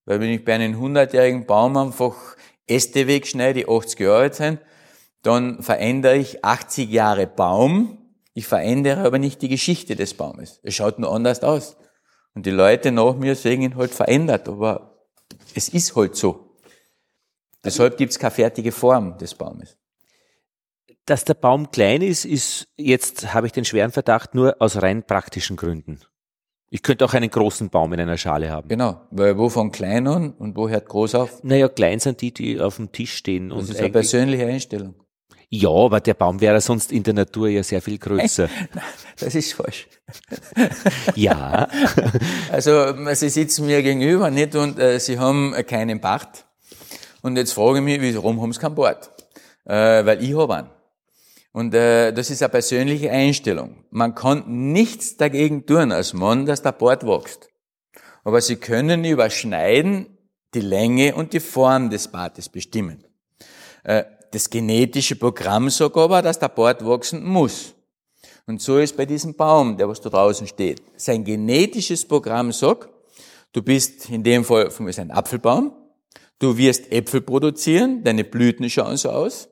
[0.04, 2.14] Weil wenn ich bei einem 100-jährigen Baum einfach
[2.66, 4.60] Äste wegschneide, die 80 Jahre alt sind,
[5.22, 7.98] dann verändere ich 80 Jahre Baum
[8.38, 10.60] ich verändere aber nicht die Geschichte des Baumes.
[10.62, 11.76] Es schaut nur anders aus.
[12.36, 15.08] Und die Leute nach mir sehen ihn halt verändert, aber
[15.56, 16.47] es ist halt so.
[17.64, 19.76] Deshalb gibt es keine fertige Form des Baumes.
[21.06, 25.02] Dass der Baum klein ist, ist jetzt, habe ich den schweren Verdacht, nur aus rein
[25.02, 26.00] praktischen Gründen.
[26.70, 28.68] Ich könnte auch einen großen Baum in einer Schale haben.
[28.68, 31.42] Genau, weil wo von klein an und wo hört groß auf?
[31.42, 33.48] Naja, klein sind die, die auf dem Tisch stehen.
[33.48, 34.94] Das ist eine persönliche Einstellung.
[35.50, 38.48] Ja, aber der Baum wäre sonst in der Natur ja sehr viel größer.
[39.18, 39.88] Das ist falsch.
[41.16, 41.68] ja.
[42.52, 46.44] Also Sie sitzen mir gegenüber nicht und äh, Sie haben keinen Bart.
[47.22, 49.10] Und jetzt frage ich mich, warum haben Sie keinen Bart?
[49.64, 50.70] Äh, weil ich habe einen.
[51.52, 53.84] Und äh, das ist eine persönliche Einstellung.
[53.90, 57.48] Man kann nichts dagegen tun als Mann, dass der Bart wächst.
[58.24, 60.06] Aber Sie können überschneiden
[60.54, 63.04] die Länge und die Form des Bartes bestimmen.
[63.84, 67.74] Äh, das genetische Programm sagt aber, dass der Bart wachsen muss.
[68.46, 70.82] Und so ist bei diesem Baum, der was da draußen steht.
[70.96, 72.88] Sein genetisches Programm sagt,
[73.52, 75.72] du bist in dem Fall ist ein Apfelbaum,
[76.38, 79.48] du wirst Äpfel produzieren, deine Blüten schauen so aus,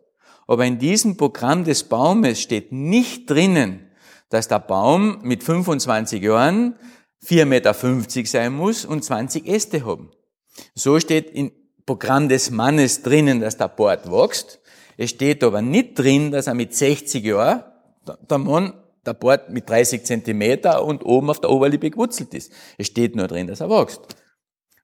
[0.46, 3.90] aber in diesem Programm des Baumes steht nicht drinnen,
[4.28, 6.76] dass der Baum mit 25 Jahren
[7.24, 7.74] 4,50 Meter
[8.26, 10.10] sein muss und 20 Äste haben.
[10.74, 11.52] So steht im
[11.84, 14.60] Programm des Mannes drinnen, dass der Bart wächst,
[14.96, 17.64] es steht aber nicht drin, dass er mit 60 Jahren,
[18.30, 18.72] der Mann,
[19.04, 22.52] der Bart mit 30 Zentimeter und oben auf der Oberlippe gewurzelt ist.
[22.78, 24.00] Es steht nur drin, dass er wächst.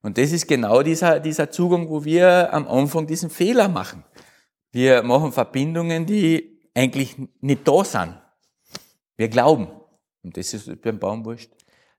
[0.03, 4.03] Und das ist genau dieser, dieser Zugang, wo wir am Anfang diesen Fehler machen.
[4.71, 8.19] Wir machen Verbindungen, die eigentlich nicht da sind.
[9.15, 9.69] Wir glauben.
[10.21, 11.51] Und das ist beim Baum wurscht.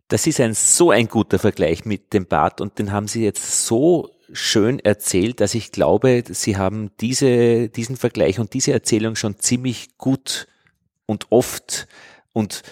[0.09, 3.67] Das ist ein so ein guter Vergleich mit dem Bart und den haben Sie jetzt
[3.67, 9.39] so schön erzählt, dass ich glaube, Sie haben diese, diesen Vergleich und diese Erzählung schon
[9.39, 10.47] ziemlich gut
[11.07, 11.89] und oft
[12.33, 12.63] und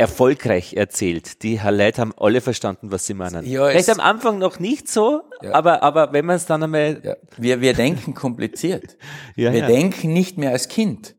[0.00, 1.42] erfolgreich erzählt.
[1.42, 3.44] Die Leute haben alle verstanden, was sie meinen.
[3.44, 5.52] Ja, Vielleicht am Anfang noch nicht so, ja.
[5.52, 7.00] aber, aber wenn man es dann einmal...
[7.04, 7.16] Ja.
[7.36, 8.96] Wir, wir denken kompliziert.
[9.36, 11.16] ja, wir denken nicht mehr als Kind.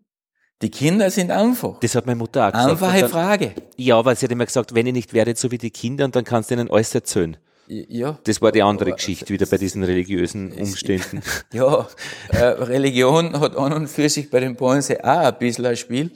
[0.63, 1.79] Die Kinder sind einfach.
[1.79, 2.71] Das hat meine Mutter auch gesagt.
[2.71, 3.51] Einfache dann, Frage.
[3.77, 6.23] Ja, aber sie hat immer gesagt, wenn ihr nicht werdet so wie die Kinder, dann
[6.23, 7.37] kannst du ihnen alles erzählen.
[7.67, 8.19] Ja.
[8.25, 11.21] Das war die andere Geschichte wieder bei diesen religiösen Umständen.
[11.53, 11.87] Ja,
[12.29, 16.11] äh, Religion hat an und für sich bei den Bonse auch ein bisschen ein Spiel.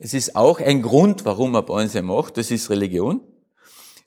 [0.00, 3.20] Es ist auch ein Grund, warum man Bonse macht, das ist Religion.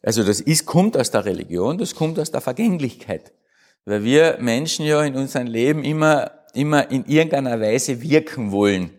[0.02, 3.32] Also das ist, kommt aus der Religion, das kommt aus der Vergänglichkeit.
[3.86, 8.90] Weil wir Menschen ja in unserem Leben immer, immer in irgendeiner Weise wirken wollen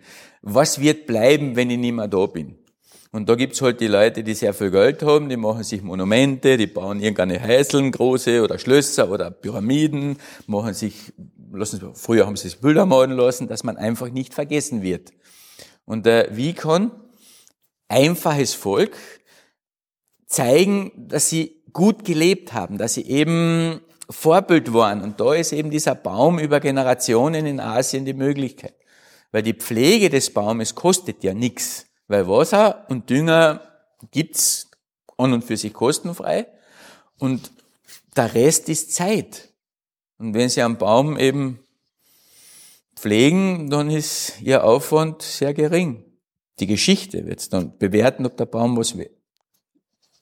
[0.46, 2.56] was wird bleiben, wenn ich nicht mehr da bin?
[3.12, 6.56] Und da gibt's halt die Leute, die sehr viel Geld haben, die machen sich Monumente,
[6.56, 11.12] die bauen irgendeine Häuseln, große oder Schlösser oder Pyramiden, machen sich,
[11.52, 15.12] lassen, früher haben sie sich Bilder malen lassen, dass man einfach nicht vergessen wird.
[15.86, 16.92] Und wie kann
[17.88, 18.96] einfaches Volk
[20.26, 23.80] zeigen, dass sie gut gelebt haben, dass sie eben
[24.10, 25.02] Vorbild waren.
[25.02, 28.74] Und da ist eben dieser Baum über Generationen in Asien die Möglichkeit.
[29.32, 33.60] Weil die Pflege des Baumes kostet ja nichts, weil Wasser und Dünger
[34.10, 34.70] gibt's
[35.16, 36.46] an und für sich kostenfrei
[37.18, 37.50] und
[38.16, 39.48] der Rest ist Zeit.
[40.18, 41.63] Und wenn Sie einen Baum eben
[43.04, 46.04] pflegen, dann ist Ihr Aufwand sehr gering.
[46.58, 48.96] Die Geschichte wird dann bewerten, ob der Baum was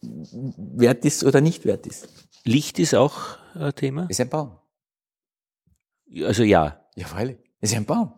[0.01, 2.09] wert ist oder nicht wert ist.
[2.43, 4.07] Licht ist auch ein Thema?
[4.09, 4.59] Ist ein Baum.
[6.25, 6.85] Also ja.
[6.97, 7.39] Ja, freilich.
[7.61, 8.13] Ist ein Baum.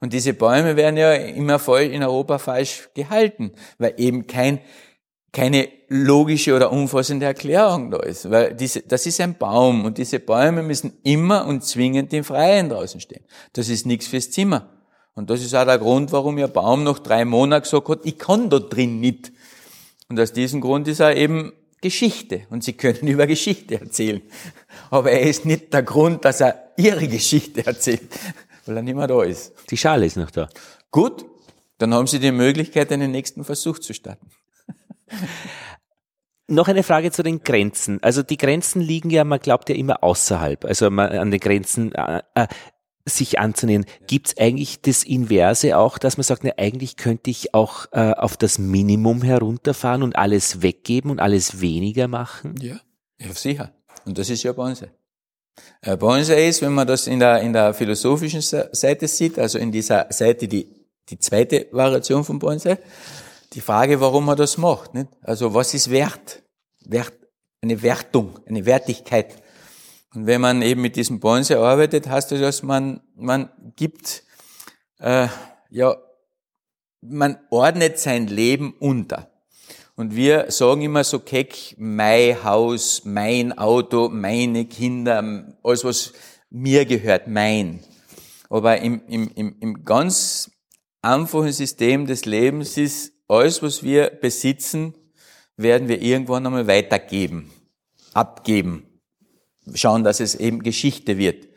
[0.00, 4.60] Und diese Bäume werden ja immer voll in Europa falsch gehalten, weil eben kein,
[5.32, 8.30] keine logische oder umfassende Erklärung da ist.
[8.30, 12.68] Weil diese, das ist ein Baum und diese Bäume müssen immer und zwingend im Freien
[12.68, 13.24] draußen stehen.
[13.52, 14.68] Das ist nichts fürs Zimmer.
[15.14, 18.18] Und das ist auch der Grund, warum ihr Baum noch drei Monate gesagt hat, ich
[18.18, 19.32] kann da drin nicht.
[20.08, 24.22] Und aus diesem Grund ist er eben Geschichte und sie können über Geschichte erzählen.
[24.90, 28.02] Aber er ist nicht der Grund, dass er ihre Geschichte erzählt,
[28.66, 29.52] weil er nicht mehr da ist.
[29.70, 30.48] Die Schale ist noch da.
[30.90, 31.24] Gut,
[31.78, 34.30] dann haben Sie die Möglichkeit, einen nächsten Versuch zu starten.
[36.50, 38.02] Noch eine Frage zu den Grenzen.
[38.02, 40.64] Also die Grenzen liegen ja, man glaubt ja immer außerhalb.
[40.64, 42.46] Also man, an den Grenzen, äh, äh,
[43.08, 43.86] sich anzunehmen.
[44.06, 48.12] Gibt es eigentlich das Inverse auch, dass man sagt, na, eigentlich könnte ich auch äh,
[48.12, 52.54] auf das Minimum herunterfahren und alles weggeben und alles weniger machen?
[52.60, 52.80] Ja,
[53.18, 53.72] ja sicher.
[54.04, 54.90] Und das ist ja Bonsai.
[55.82, 59.72] Äh, Bonsai ist, wenn man das in der, in der philosophischen Seite sieht, also in
[59.72, 60.66] dieser Seite, die,
[61.08, 62.78] die zweite Variation von Bonsai,
[63.52, 64.94] die Frage, warum man das macht.
[64.94, 65.08] Nicht?
[65.22, 66.42] Also was ist Wert?
[66.80, 67.14] Wert?
[67.60, 69.42] Eine Wertung, eine Wertigkeit.
[70.14, 74.22] Und wenn man eben mit diesem Bonsai arbeitet, heißt das, dass man, man gibt,
[75.00, 75.28] äh,
[75.70, 75.96] ja,
[77.00, 79.30] man ordnet sein Leben unter.
[79.96, 85.18] Und wir sagen immer so keck, mein Haus, mein Auto, meine Kinder,
[85.62, 86.12] alles was
[86.50, 87.80] mir gehört, mein.
[88.48, 90.50] Aber im, im, im, im ganz
[91.02, 94.94] einfachen System des Lebens ist, alles was wir besitzen,
[95.56, 97.50] werden wir irgendwann einmal weitergeben,
[98.14, 98.88] abgeben
[99.74, 101.48] schauen, dass es eben Geschichte wird.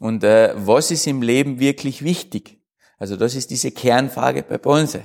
[0.00, 2.58] Und äh, was ist im Leben wirklich wichtig?
[2.98, 5.04] Also das ist diese Kernfrage bei Bronze.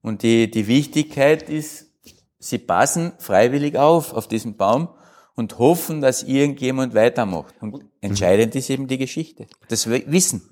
[0.00, 1.86] Und die, die Wichtigkeit ist,
[2.38, 4.88] sie passen freiwillig auf, auf diesen Baum
[5.34, 7.54] und hoffen, dass irgendjemand weitermacht.
[7.60, 10.48] Und entscheidend ist eben die Geschichte, das Wissen.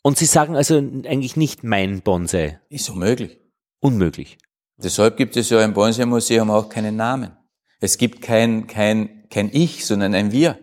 [0.00, 2.60] Und Sie sagen also eigentlich nicht mein Bonsai?
[2.70, 3.38] Ist unmöglich.
[3.80, 4.38] Unmöglich.
[4.76, 7.36] Deshalb gibt es ja im Bonsai-Museum auch keinen Namen.
[7.80, 10.58] Es gibt kein, kein, kein Ich, sondern ein Wir.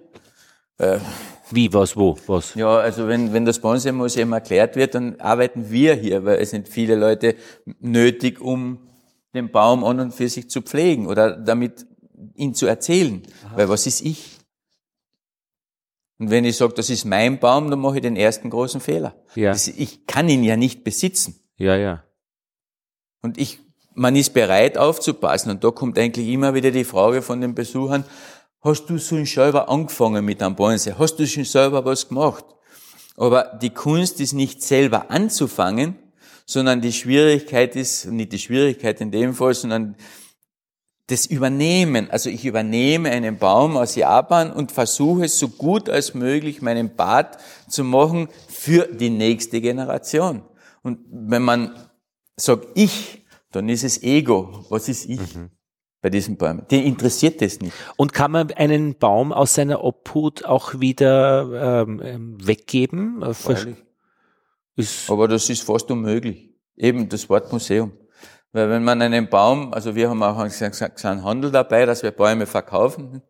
[0.78, 1.00] Äh,
[1.52, 2.56] Wie, was, wo, was?
[2.56, 6.68] Ja, also wenn, wenn das Bonsai-Museum erklärt wird, dann arbeiten wir hier, weil es sind
[6.68, 7.36] viele Leute
[7.80, 8.80] nötig, um
[9.34, 11.86] den Baum an und für sich zu pflegen oder damit
[12.36, 13.22] ihn zu erzählen.
[13.48, 13.58] Aha.
[13.58, 14.38] Weil was ist ich?
[16.18, 19.16] Und wenn ich sage, das ist mein Baum, dann mache ich den ersten großen Fehler.
[19.36, 19.52] Ja.
[19.52, 21.36] Das, ich kann ihn ja nicht besitzen.
[21.58, 22.05] Ja, ja.
[23.26, 23.60] Und ich,
[23.94, 25.52] man ist bereit aufzupassen.
[25.52, 28.06] Und da kommt eigentlich immer wieder die Frage von den Besuchern,
[28.66, 30.96] Hast du schon selber angefangen mit einem Bonsai?
[30.98, 32.44] Hast du schon selber was gemacht?
[33.16, 36.00] Aber die Kunst ist nicht selber anzufangen,
[36.48, 39.96] sondern die Schwierigkeit ist, nicht die Schwierigkeit in dem Fall, sondern
[41.06, 42.10] das Übernehmen.
[42.10, 47.38] Also ich übernehme einen Baum aus Japan und versuche so gut als möglich meinen Bad
[47.70, 50.42] zu machen für die nächste Generation.
[50.82, 51.76] Und wenn man
[52.38, 54.66] sagt ich, dann ist es Ego.
[54.70, 55.36] Was ist ich?
[55.36, 55.52] Mhm
[56.06, 56.68] bei diesen Bäumen.
[56.70, 57.74] Die interessiert das nicht.
[57.98, 63.24] Und kann man einen Baum aus seiner Obhut auch wieder ähm, ähm weggeben?
[63.24, 63.34] Äh,
[65.08, 66.54] Aber das ist fast unmöglich.
[66.78, 67.92] Eben das Wort Museum.
[68.52, 72.46] Weil wenn man einen Baum, also wir haben auch einen Handel dabei, dass wir Bäume
[72.46, 73.24] verkaufen.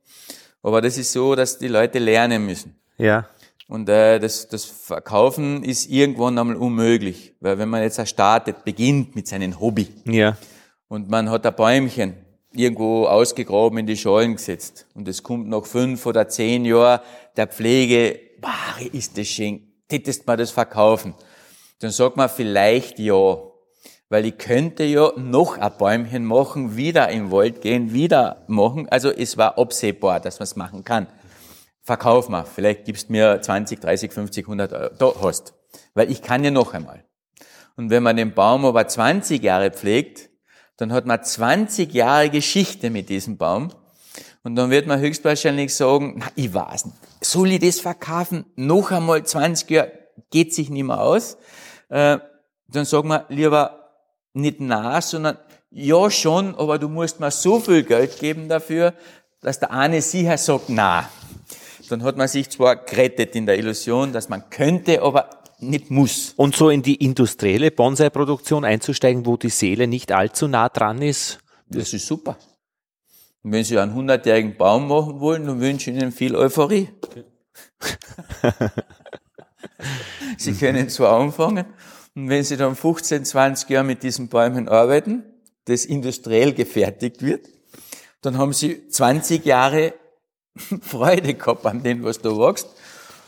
[0.62, 2.78] Aber das ist so, dass die Leute lernen müssen.
[2.98, 3.30] Ja.
[3.68, 7.34] Und äh, das, das Verkaufen ist irgendwann einmal unmöglich.
[7.40, 9.88] Weil wenn man jetzt startet, beginnt mit seinem Hobby.
[10.06, 10.38] Ja.
[10.88, 12.14] Und man hat ein Bäumchen
[12.54, 14.86] irgendwo ausgegraben in die Schalen gesetzt.
[14.94, 17.02] Und es kommt nach fünf oder zehn Jahren
[17.36, 21.16] der Pflege, bah, ist das schön, tätest man das verkaufen?
[21.80, 23.38] Dann sagt man vielleicht ja,
[24.10, 28.88] weil ich könnte ja noch ein Bäumchen machen, wieder im Wald gehen, wieder machen.
[28.90, 31.08] Also es war absehbar, dass man es machen kann.
[31.86, 35.54] Verkauf mal, vielleicht gibst mir 20, 30, 50, 100 Euro, da hast.
[35.94, 37.06] Weil ich kann ja noch einmal.
[37.78, 40.32] Und wenn man den Baum aber 20 Jahre pflegt,
[40.78, 43.70] dann hat man 20 Jahre Geschichte mit diesem Baum.
[44.44, 48.46] Und dann wird man höchstwahrscheinlich sagen, na, ich weiß nicht, soll ich das verkaufen?
[48.56, 49.92] Noch einmal 20 Jahre
[50.32, 51.38] geht sich nicht mehr aus.
[51.90, 52.18] Äh,
[52.68, 53.92] dann sagen wir lieber
[54.34, 55.38] nicht na, sondern
[55.70, 58.96] ja schon, aber du musst mir so viel Geld geben dafür,
[59.42, 61.10] dass der eine sicher sagt na.
[61.88, 65.30] Dann hat man sich zwar gerettet in der Illusion, dass man könnte, aber
[65.60, 66.34] nicht muss.
[66.36, 71.40] Und so in die industrielle Bonsai-Produktion einzusteigen, wo die Seele nicht allzu nah dran ist?
[71.68, 72.38] Das ist super.
[73.44, 76.90] Und wenn Sie einen hundertjährigen Baum machen wollen, dann wünsche ich Ihnen viel Euphorie.
[80.38, 81.66] Sie können zwar anfangen,
[82.16, 85.24] und wenn Sie dann 15, 20 Jahre mit diesen Bäumen arbeiten,
[85.66, 87.48] das industriell gefertigt wird,
[88.22, 89.94] dann haben Sie 20 Jahre
[90.82, 92.68] Freude gehabt an dem, was du wächst.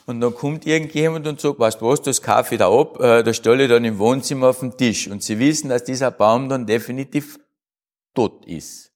[0.05, 3.23] Und dann kommt irgendjemand und sagt, weißt du was, das kaufe ich da ab, äh,
[3.23, 5.09] das stelle ich dann im Wohnzimmer auf den Tisch.
[5.09, 7.37] Und sie wissen, dass dieser Baum dann definitiv
[8.13, 8.91] tot ist,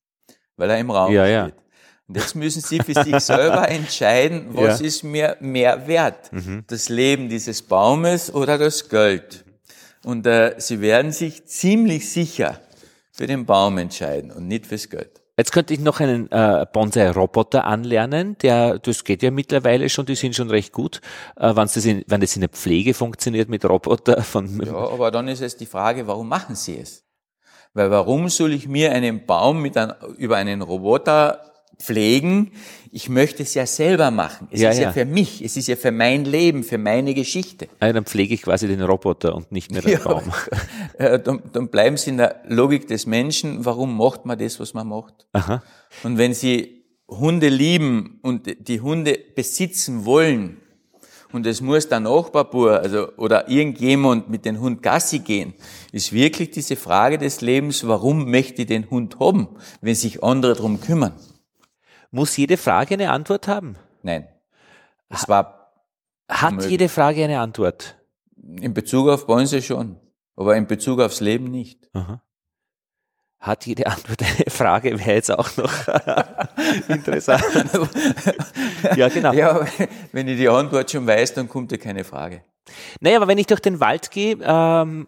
[0.56, 1.56] weil er im Raum ja, steht.
[1.56, 1.62] Ja.
[2.08, 4.86] Und jetzt müssen sie für sich selber entscheiden, was ja.
[4.86, 6.32] ist mir mehr wert?
[6.32, 6.64] Mhm.
[6.68, 9.44] Das Leben dieses Baumes oder das Geld?
[10.04, 12.60] Und äh, sie werden sich ziemlich sicher
[13.12, 15.21] für den Baum entscheiden und nicht fürs Geld.
[15.38, 20.16] Jetzt könnte ich noch einen äh, Bonsai-Roboter anlernen, der, das geht ja mittlerweile schon, die
[20.16, 21.00] sind schon recht gut,
[21.38, 24.62] äh, wenn, das in, wenn das in der Pflege funktioniert mit Roboter von.
[24.64, 27.06] Ja, aber dann ist es die Frage, warum machen sie es?
[27.74, 31.51] Weil warum soll ich mir einen Baum mit ein, über einen Roboter
[31.82, 32.52] pflegen,
[32.92, 34.48] ich möchte es ja selber machen.
[34.52, 34.84] Es ja, ist ja.
[34.84, 34.92] ja.
[34.92, 37.68] für mich, es ist ja für mein Leben, für meine Geschichte.
[37.80, 40.24] Also dann pflege ich quasi den Roboter und nicht mehr den ja, Baum.
[40.98, 44.74] Äh, dann, dann bleiben Sie in der Logik des Menschen, warum macht man das, was
[44.74, 45.26] man macht?
[45.34, 45.64] Aha.
[46.04, 50.58] Und wenn Sie Hunde lieben und die Hunde besitzen wollen,
[51.32, 55.54] und es muss der Nachbarbur also, oder irgendjemand mit dem Hund Gassi gehen,
[55.92, 59.48] ist wirklich diese Frage des Lebens, warum möchte ich den Hund haben,
[59.82, 61.14] wenn sich andere darum kümmern?
[62.12, 63.78] Muss jede Frage eine Antwort haben?
[64.04, 64.28] Nein.
[65.10, 65.74] Es war
[66.30, 66.72] hat möglich.
[66.72, 67.98] jede Frage eine Antwort?
[68.36, 70.00] In Bezug auf Bäume schon,
[70.36, 71.90] aber in Bezug aufs Leben nicht.
[71.94, 72.22] Aha
[73.42, 75.74] hat jede Antwort eine Frage, wäre jetzt auch noch
[76.88, 77.44] interessant.
[78.96, 79.34] ja, genau.
[79.34, 79.66] Ja,
[80.12, 82.44] wenn ich die Antwort schon weiß, dann kommt ja keine Frage.
[83.00, 85.08] Naja, aber wenn ich durch den Wald gehe, ähm,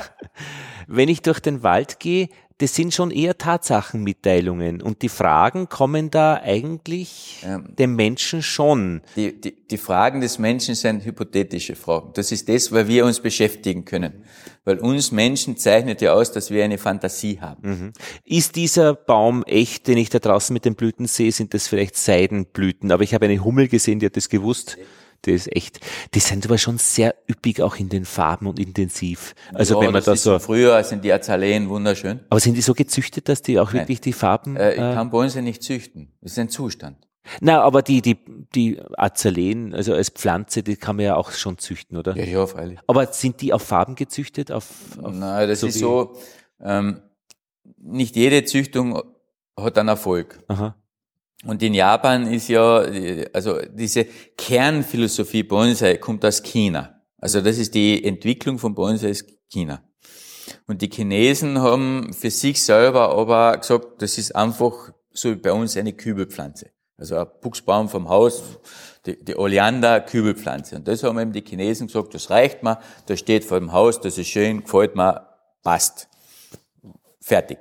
[0.86, 2.28] wenn ich durch den Wald gehe,
[2.58, 9.02] das sind schon eher Tatsachenmitteilungen und die Fragen kommen da eigentlich ähm, dem Menschen schon.
[9.14, 12.12] Die, die, die Fragen des Menschen sind hypothetische Fragen.
[12.14, 14.24] Das ist das, weil wir uns beschäftigen können.
[14.64, 17.68] Weil uns Menschen zeichnet ja aus, dass wir eine Fantasie haben.
[17.68, 17.92] Mhm.
[18.24, 21.96] Ist dieser Baum echt, den ich da draußen mit den Blüten sehe, sind das vielleicht
[21.96, 22.90] Seidenblüten?
[22.90, 24.78] Aber ich habe eine Hummel gesehen, die hat das gewusst.
[25.26, 25.80] Das ist echt,
[26.14, 29.34] die sind aber schon sehr üppig auch in den Farben und intensiv.
[29.52, 30.38] Also ja, wenn man da so.
[30.38, 32.20] Früher sind die Azaleen wunderschön.
[32.30, 33.82] Aber sind die so gezüchtet, dass die auch Nein.
[33.82, 34.56] wirklich die Farben?
[34.56, 36.12] Äh, ich äh, kann Bäume nicht züchten.
[36.20, 36.98] Das ist ein Zustand.
[37.40, 38.16] Na, aber die, die,
[38.54, 42.16] die Azaleen, also als Pflanze, die kann man ja auch schon züchten, oder?
[42.16, 42.78] Ja, ja, freilich.
[42.86, 44.52] Aber sind die auf Farben gezüchtet?
[44.52, 44.68] Auf,
[45.02, 46.16] auf Nein, das so ist so,
[46.60, 47.02] ähm,
[47.78, 49.02] nicht jede Züchtung
[49.58, 50.38] hat einen Erfolg.
[50.48, 50.76] Aha.
[51.44, 52.84] Und in Japan ist ja,
[53.32, 54.04] also diese
[54.36, 57.02] Kernphilosophie Bonsai kommt aus China.
[57.18, 59.82] Also das ist die Entwicklung von Bonsai ist China.
[60.66, 65.52] Und die Chinesen haben für sich selber aber gesagt, das ist einfach so wie bei
[65.52, 66.70] uns eine Kübelpflanze.
[66.98, 68.42] Also ein Buchsbaum vom Haus,
[69.04, 70.76] die, die Oleander Kübelpflanze.
[70.76, 74.00] Und das haben eben die Chinesen gesagt, das reicht mir, das steht vor dem Haus,
[74.00, 75.26] das ist schön, gefällt mir,
[75.62, 76.08] passt.
[77.20, 77.58] Fertig.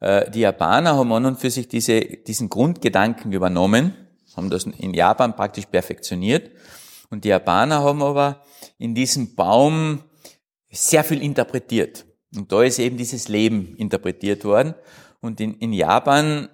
[0.00, 3.94] Äh, die Japaner haben an und für sich diese, diesen Grundgedanken übernommen,
[4.36, 6.50] haben das in Japan praktisch perfektioniert.
[7.10, 8.42] Und die Japaner haben aber
[8.78, 10.02] in diesem Baum
[10.70, 12.04] sehr viel interpretiert.
[12.34, 14.74] Und da ist eben dieses Leben interpretiert worden.
[15.20, 16.48] Und in, in Japan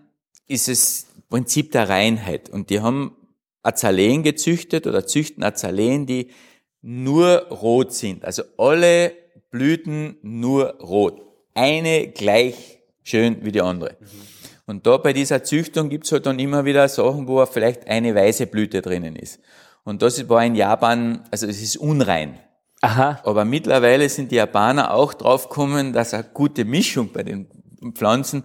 [0.46, 2.50] ist es Prinzip der Reinheit.
[2.50, 3.16] Und die haben
[3.62, 6.30] Azaleen gezüchtet oder züchten Azaleen, die
[6.82, 8.24] nur rot sind.
[8.24, 9.12] Also alle
[9.50, 11.22] Blüten nur rot.
[11.54, 13.96] Eine gleich schön wie die andere.
[14.00, 14.06] Mhm.
[14.66, 18.46] Und da bei dieser Züchtung gibt's halt dann immer wieder Sachen, wo vielleicht eine weiße
[18.46, 19.40] Blüte drinnen ist.
[19.84, 22.38] Und das war in Japan, also es ist unrein.
[22.80, 23.20] Aha.
[23.24, 27.48] Aber mittlerweile sind die Japaner auch draufgekommen, dass eine gute Mischung bei den
[27.94, 28.44] Pflanzen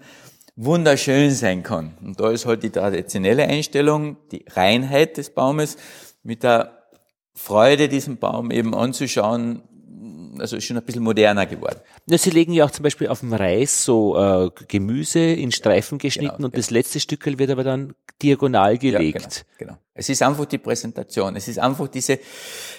[0.56, 1.98] wunderschön sein kann.
[2.02, 5.78] Und da ist halt die traditionelle Einstellung, die Reinheit des Baumes
[6.24, 6.90] mit der
[7.34, 9.62] Freude, diesen Baum eben anzuschauen,
[10.42, 11.80] also schon ein bisschen moderner geworden.
[12.08, 15.98] Ja, Sie legen ja auch zum Beispiel auf dem Reis so äh, Gemüse in Streifen
[15.98, 16.62] geschnitten genau, und genau.
[16.62, 19.22] das letzte Stück wird aber dann diagonal gelegt.
[19.22, 19.78] Ja, genau, genau.
[19.94, 21.36] Es ist einfach die Präsentation.
[21.36, 22.20] Es ist einfach diese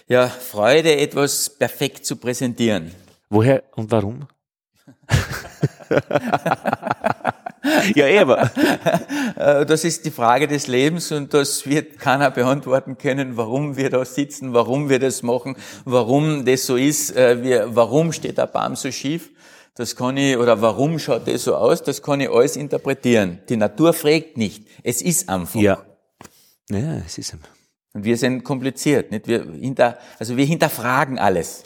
[0.07, 2.93] ja, Freude, etwas perfekt zu präsentieren.
[3.31, 4.27] Woher und warum?
[7.95, 8.51] ja, eh, aber.
[9.37, 13.89] Äh, das ist die Frage des Lebens und das wird keiner beantworten können, warum wir
[13.89, 18.75] da sitzen, warum wir das machen, warum das so ist, äh, warum steht der Baum
[18.75, 19.31] so schief.
[19.75, 23.39] Das kann ich, oder warum schaut das so aus, das kann ich alles interpretieren.
[23.49, 24.67] Die Natur fragt nicht.
[24.83, 25.61] Es ist einfach.
[25.61, 25.85] Ja.
[26.69, 27.51] Ja, es ist einfach.
[27.93, 29.29] Und wir sind kompliziert, nicht?
[29.29, 31.65] Wir hinter, also wir hinterfragen alles.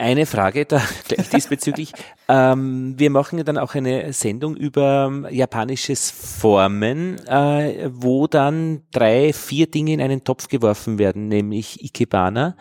[0.00, 1.92] Eine Frage da gleich diesbezüglich.
[2.26, 8.82] ähm, wir machen ja dann auch eine Sendung über ähm, japanisches Formen, äh, wo dann
[8.92, 12.56] drei, vier Dinge in einen Topf geworfen werden, nämlich Ikebana,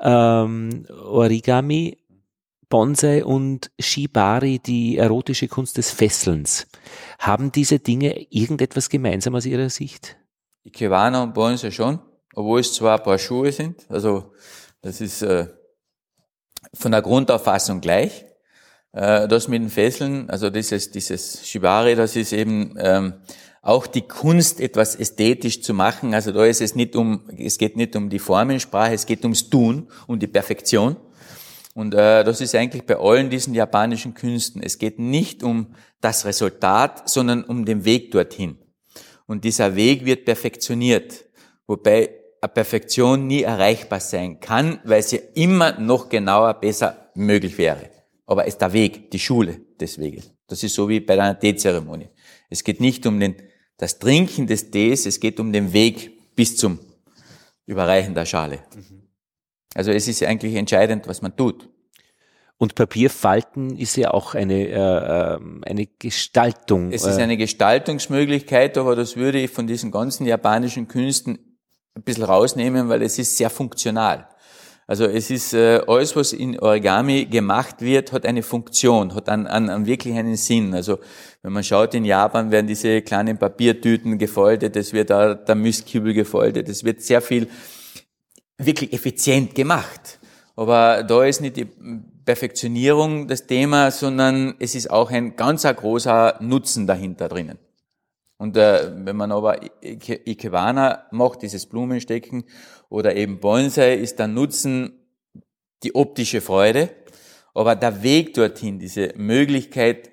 [0.00, 1.96] ähm, Origami,
[2.68, 6.66] Bonsai und Shibari, die erotische Kunst des Fesselns.
[7.20, 10.16] Haben diese Dinge irgendetwas gemeinsam aus Ihrer Sicht?
[10.64, 12.00] Ikebana und Bonsai schon,
[12.34, 13.88] obwohl es zwar ein paar Schuhe sind.
[13.88, 14.32] Also
[14.82, 15.59] das ist äh
[16.74, 18.24] von der Grundauffassung gleich.
[18.92, 23.14] Äh, das mit den Fesseln, also dieses, dieses Shibari, das ist eben ähm,
[23.62, 26.14] auch die Kunst, etwas ästhetisch zu machen.
[26.14, 29.50] Also da ist es nicht um, es geht nicht um die Formensprache, es geht ums
[29.50, 30.96] Tun, um die Perfektion.
[31.74, 34.62] Und äh, das ist eigentlich bei allen diesen japanischen Künsten.
[34.62, 38.58] Es geht nicht um das Resultat, sondern um den Weg dorthin.
[39.26, 41.26] Und dieser Weg wird perfektioniert.
[41.66, 42.10] Wobei
[42.48, 47.90] Perfektion nie erreichbar sein kann, weil sie immer noch genauer, besser möglich wäre.
[48.26, 50.32] Aber es ist der Weg, die Schule des Weges.
[50.46, 52.08] Das ist so wie bei einer Teezeremonie.
[52.48, 53.36] Es geht nicht um den,
[53.76, 56.78] das Trinken des Tees, es geht um den Weg bis zum
[57.66, 58.60] Überreichen der Schale.
[59.74, 61.68] Also es ist eigentlich entscheidend, was man tut.
[62.58, 66.92] Und Papierfalten ist ja auch eine, äh, ähm, eine Gestaltung.
[66.92, 71.38] Es ist äh, eine Gestaltungsmöglichkeit, aber das würde ich von diesen ganzen japanischen Künsten
[71.94, 74.28] ein bisschen rausnehmen, weil es ist sehr funktional.
[74.90, 79.46] Also es ist äh, alles, was in Origami gemacht wird, hat eine Funktion, hat an,
[79.46, 80.74] an, an wirklich einen Sinn.
[80.74, 80.98] Also
[81.42, 86.12] wenn man schaut, in Japan werden diese kleinen Papiertüten gefaltet, es wird da der Mistkübel
[86.12, 87.46] gefaltet, es wird sehr viel
[88.58, 90.18] wirklich effizient gemacht.
[90.56, 91.68] Aber da ist nicht die
[92.24, 97.58] Perfektionierung das Thema, sondern es ist auch ein ganz großer Nutzen dahinter drinnen.
[98.40, 102.44] Und äh, wenn man aber Ikebana macht, dieses Blumenstecken
[102.88, 104.98] oder eben Bonsai, ist der Nutzen
[105.82, 106.88] die optische Freude,
[107.52, 110.10] aber der Weg dorthin, diese Möglichkeit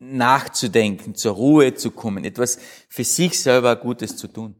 [0.00, 2.58] nachzudenken, zur Ruhe zu kommen, etwas
[2.88, 4.56] für sich selber Gutes zu tun.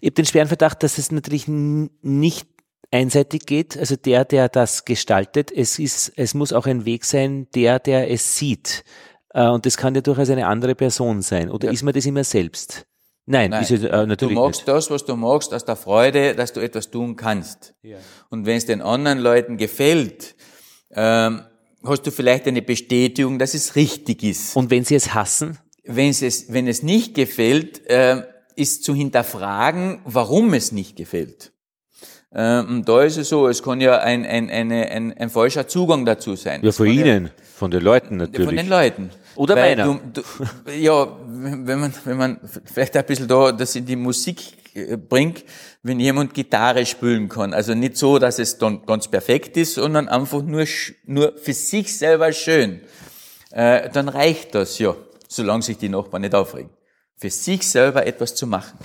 [0.00, 2.46] Ich habe den schweren Verdacht, dass es natürlich nicht
[2.92, 5.50] einseitig geht, also der, der das gestaltet.
[5.50, 8.84] Es ist, es muss auch ein Weg sein, der, der es sieht.
[9.34, 11.50] Äh, und das kann ja durchaus eine andere Person sein.
[11.50, 11.72] Oder ja.
[11.72, 12.86] ist man das immer selbst?
[13.24, 13.62] Nein, Nein.
[13.62, 14.68] Ist es, äh, natürlich Du machst nicht.
[14.68, 17.74] das, was du magst, aus der Freude, dass du etwas tun kannst.
[17.82, 17.98] Ja.
[18.30, 20.34] Und wenn es den anderen Leuten gefällt,
[20.90, 21.42] ähm,
[21.84, 24.56] hast du vielleicht eine Bestätigung, dass es richtig ist.
[24.56, 25.58] Und wenn sie es hassen?
[25.84, 28.22] Wenn es, wenn es nicht gefällt, äh,
[28.56, 31.52] ist zu hinterfragen, warum es nicht gefällt.
[32.34, 36.06] Ähm, da ist es so, es kann ja ein, ein, eine, ein, ein falscher Zugang
[36.06, 36.60] dazu sein.
[36.64, 38.46] Ja, von Ihnen, ja, von den Leuten natürlich.
[38.46, 39.10] Von den Leuten.
[39.36, 40.00] Oder Weil meiner.
[40.12, 44.40] Du, du, ja, wenn man, wenn man vielleicht ein bisschen da, das in die Musik
[44.74, 45.44] äh, bringt,
[45.82, 47.54] wenn jemand Gitarre spielen kann.
[47.54, 50.64] Also nicht so, dass es dann ganz perfekt ist, sondern einfach nur,
[51.04, 52.80] nur für sich selber schön.
[53.50, 54.94] Äh, dann reicht das ja,
[55.28, 56.70] solange sich die Nachbarn nicht aufregen.
[57.16, 58.78] Für sich selber etwas zu machen.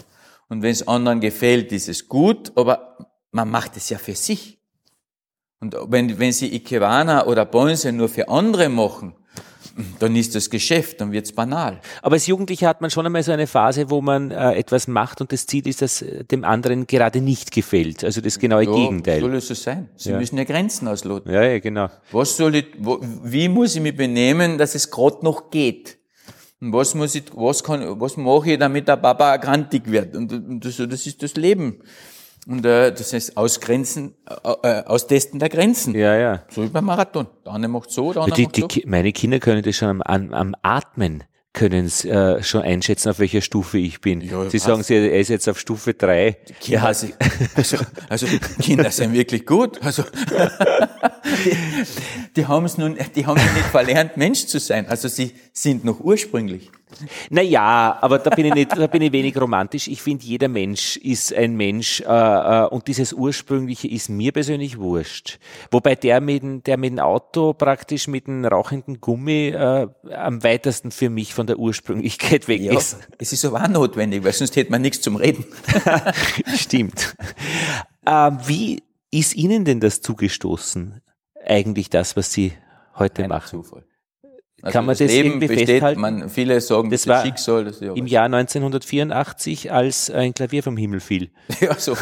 [0.50, 2.98] Und wenn es anderen gefällt, ist es gut, aber
[3.32, 4.60] man macht es ja für sich.
[5.60, 9.16] Und wenn, wenn Sie Ikebana oder Bonsai nur für andere machen,
[9.99, 11.80] dann ist das Geschäft, dann wird's banal.
[12.01, 15.21] Aber als Jugendlicher hat man schon einmal so eine Phase, wo man äh, etwas macht
[15.21, 18.03] und das Ziel ist, dass äh, dem anderen gerade nicht gefällt.
[18.03, 19.21] Also das genaue ja, Gegenteil.
[19.21, 19.89] soll es so sein?
[19.95, 20.17] Sie ja.
[20.17, 21.32] müssen ja Grenzen ausloten.
[21.32, 21.89] Ja, ja, genau.
[22.11, 25.97] Was soll ich, wo, wie muss ich mich benehmen, dass es gerade noch geht?
[26.59, 30.15] Und was muss ich, was kann, was mache ich, damit der Papa grantig wird?
[30.15, 31.82] Und, und das, das ist das Leben.
[32.48, 35.93] Und äh, das heißt Ausgrenzen, äh, äh, Austesten der Grenzen.
[35.93, 36.43] Ja, ja.
[36.50, 37.28] So wie beim Marathon.
[37.45, 38.80] Der eine macht so, der andere die, macht so.
[38.86, 43.20] meine Kinder können das schon am, am, am Atmen können es äh, schon einschätzen, auf
[43.20, 44.22] welcher Stufe ich bin.
[44.22, 46.38] Ja, Sie sagen, Sie, er ist jetzt auf Stufe drei.
[46.62, 47.08] Kinder, also,
[47.56, 47.78] also,
[48.10, 48.28] also
[48.62, 49.82] Kinder sind wirklich gut.
[49.82, 50.04] Also
[51.45, 51.58] die,
[52.36, 54.88] die haben es nun, die haben nicht verlernt, Mensch zu sein.
[54.88, 56.70] Also sie sind noch ursprünglich.
[57.29, 59.88] Naja, aber da bin ich nicht, da bin ich wenig romantisch.
[59.88, 64.77] Ich finde, jeder Mensch ist ein Mensch äh, äh, und dieses Ursprüngliche ist mir persönlich
[64.77, 65.39] wurscht.
[65.69, 70.91] Wobei der mit, der mit dem Auto praktisch mit dem rauchenden Gummi äh, am weitesten
[70.91, 72.97] für mich von der Ursprünglichkeit weg ja, ist.
[73.17, 75.45] Es ist aber auch notwendig, weil sonst hätte man nichts zum Reden.
[76.55, 77.15] Stimmt.
[78.05, 81.01] Äh, wie ist Ihnen denn das zugestoßen?
[81.45, 82.53] Eigentlich das, was Sie
[82.95, 83.49] heute Ein machen?
[83.49, 83.83] Zufall.
[84.64, 86.01] Also Kann man das, das Leben irgendwie besteht, festhalten?
[86.01, 87.66] Man, viele sagen, das, war Schicksal.
[87.66, 91.30] Das ja Im Jahr 1984, als ein Klavier vom Himmel fiel.
[91.60, 91.95] Ja, so.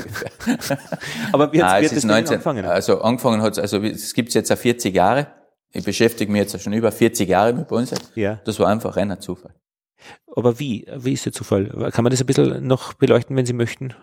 [1.34, 2.66] Aber wie hat es 19, angefangen?
[2.66, 5.28] Also angefangen hat also es gibt jetzt ja 40 Jahre.
[5.74, 7.97] Ich beschäftige mich jetzt schon über 40 Jahre mit Bonsai.
[8.16, 8.39] Ja.
[8.45, 9.53] Das war einfach reiner Zufall.
[10.34, 10.88] Aber wie?
[10.95, 11.91] Wie ist der Zufall?
[11.91, 13.93] Kann man das ein bisschen noch beleuchten, wenn Sie möchten?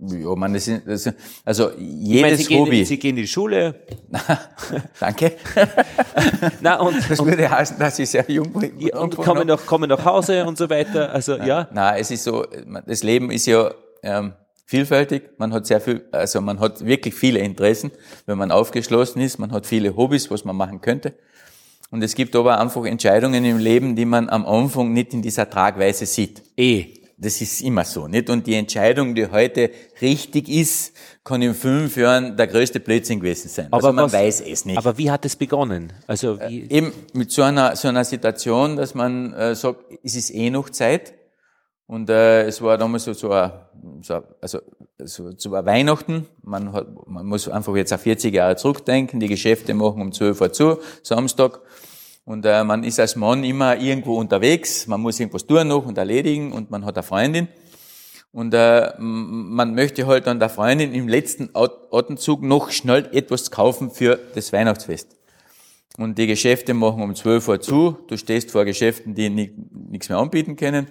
[0.00, 1.12] Ja, man, das ist, das,
[1.44, 2.70] also jedes meine, Sie Hobby.
[2.70, 3.74] Gehen, Sie gehen in die Schule.
[5.00, 5.32] Danke.
[6.60, 8.78] Na, und, das würde heißen, dass ich sehr jung bin.
[8.78, 11.12] Ja, und kommen nach, kommen nach Hause und so weiter.
[11.12, 11.68] Also na, ja.
[11.72, 12.46] Na, es ist so,
[12.86, 13.72] das Leben ist ja
[14.04, 14.34] ähm,
[14.66, 15.30] vielfältig.
[15.36, 17.90] Man hat sehr viel, also man hat wirklich viele Interessen,
[18.26, 19.38] wenn man aufgeschlossen ist.
[19.38, 21.14] Man hat viele Hobbys, was man machen könnte.
[21.90, 25.48] Und es gibt aber einfach Entscheidungen im Leben, die man am Anfang nicht in dieser
[25.48, 26.42] Tragweise sieht.
[26.56, 26.97] Eh.
[27.20, 28.30] Das ist immer so, nicht?
[28.30, 30.92] Und die Entscheidung, die heute richtig ist,
[31.24, 33.66] kann in fünf Jahren der größte Blödsinn gewesen sein.
[33.66, 34.78] Aber also man was, weiß es nicht.
[34.78, 35.92] Aber wie hat es begonnen?
[36.06, 36.60] Also wie?
[36.60, 40.48] Äh, eben mit so einer, so einer Situation, dass man äh, sagt, es ist eh
[40.50, 41.14] noch Zeit.
[41.88, 43.50] Und äh, es war damals so, so, ein,
[44.02, 44.60] so also
[45.02, 46.28] so, so ein Weihnachten.
[46.42, 49.18] Man, hat, man muss einfach jetzt auf 40 Jahre zurückdenken.
[49.18, 51.60] Die Geschäfte machen um 12 Uhr zu, Samstag.
[52.28, 55.96] Und äh, man ist als Mann immer irgendwo unterwegs, man muss irgendwas tun noch und
[55.96, 57.48] erledigen und man hat eine Freundin.
[58.32, 63.90] Und äh, man möchte halt an der Freundin im letzten Atemzug noch schnell etwas kaufen
[63.90, 65.16] für das Weihnachtsfest.
[65.96, 67.96] Und die Geschäfte machen um 12 Uhr zu.
[68.08, 70.88] Du stehst vor Geschäften, die nichts mehr anbieten können.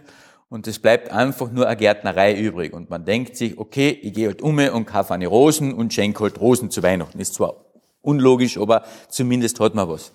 [0.50, 2.74] Und es bleibt einfach nur eine Gärtnerei übrig.
[2.74, 6.24] Und man denkt sich, okay, ich gehe halt um und kaufe eine Rosen und schenke
[6.24, 7.20] halt Rosen zu Weihnachten.
[7.20, 7.64] Ist zwar
[8.02, 10.12] unlogisch, aber zumindest hat man was.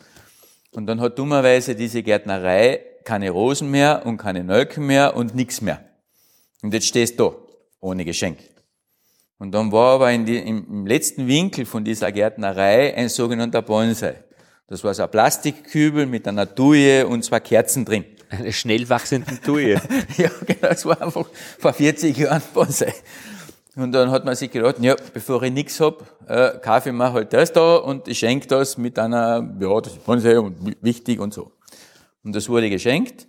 [0.72, 5.60] Und dann hat dummerweise diese Gärtnerei keine Rosen mehr und keine Nelken mehr und nichts
[5.60, 5.84] mehr.
[6.62, 7.36] Und jetzt stehst du da,
[7.80, 8.38] ohne Geschenk.
[9.38, 14.22] Und dann war aber in die, im, letzten Winkel von dieser Gärtnerei ein sogenannter Bonsai.
[14.68, 18.04] Das war so ein Plastikkübel mit einer Tuje und zwei Kerzen drin.
[18.30, 19.82] Eine schnell wachsende Tuje.
[20.16, 21.26] ja, genau, das war einfach
[21.58, 22.94] vor 40 Jahren Bonsai.
[23.74, 27.32] Und dann hat man sich gedacht, ja, bevor ich nichts hab, äh, ich mir halt
[27.32, 31.32] das da und ich schenke das mit einer, ja, das ist Bonsai und wichtig und
[31.32, 31.52] so.
[32.22, 33.26] Und das wurde geschenkt.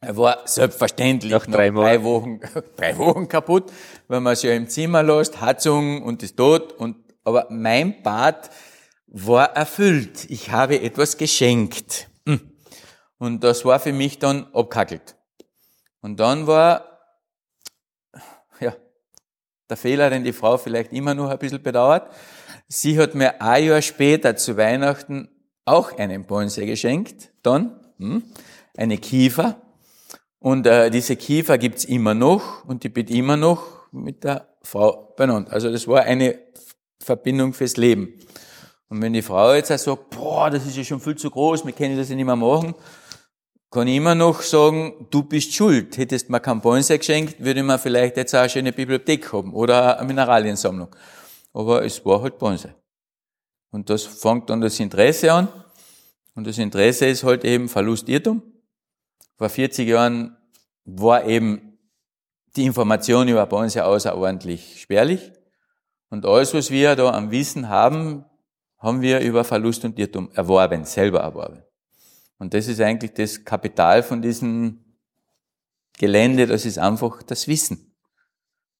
[0.00, 2.40] Er war selbstverständlich nach drei, nach drei Wochen,
[2.76, 3.72] drei Wochen kaputt,
[4.06, 6.72] weil man es ja im Zimmer lässt, Heizung und ist tot.
[6.74, 8.50] Und, aber mein Bad
[9.08, 10.30] war erfüllt.
[10.30, 12.08] Ich habe etwas geschenkt.
[12.26, 12.52] Hm.
[13.18, 15.16] Und das war für mich dann abkackelt.
[16.00, 16.97] Und dann war,
[19.68, 22.10] der Fehler, den die Frau vielleicht immer noch ein bisschen bedauert.
[22.68, 25.28] Sie hat mir ein Jahr später zu Weihnachten
[25.64, 27.30] auch einen Bonsai geschenkt.
[27.42, 28.22] Dann, hm,
[28.76, 29.60] eine Kiefer.
[30.38, 35.14] Und äh, diese Kiefer gibt's immer noch und die wird immer noch mit der Frau
[35.16, 35.50] benannt.
[35.50, 36.38] Also das war eine
[37.00, 38.14] Verbindung fürs Leben.
[38.88, 41.72] Und wenn die Frau jetzt sagt, boah, das ist ja schon viel zu groß, wir
[41.72, 42.74] können das ja nicht mehr machen,
[43.70, 45.98] kann ich immer noch sagen, du bist schuld.
[45.98, 49.98] Hättest mir kein Bonsai geschenkt, würde man vielleicht jetzt auch eine schöne Bibliothek haben oder
[49.98, 50.94] eine Mineraliensammlung.
[51.52, 52.74] Aber es war halt Bonsai.
[53.70, 55.48] Und das fängt dann das Interesse an.
[56.34, 58.42] Und das Interesse ist halt eben Verlust Irrtum.
[59.36, 60.36] Vor 40 Jahren
[60.84, 61.78] war eben
[62.56, 65.32] die Information über Bonsai außerordentlich spärlich.
[66.10, 68.24] Und alles, was wir da am Wissen haben,
[68.78, 71.62] haben wir über Verlust und Irrtum erworben, selber erworben.
[72.38, 74.84] Und das ist eigentlich das Kapital von diesem
[75.98, 77.92] Gelände, das ist einfach das Wissen.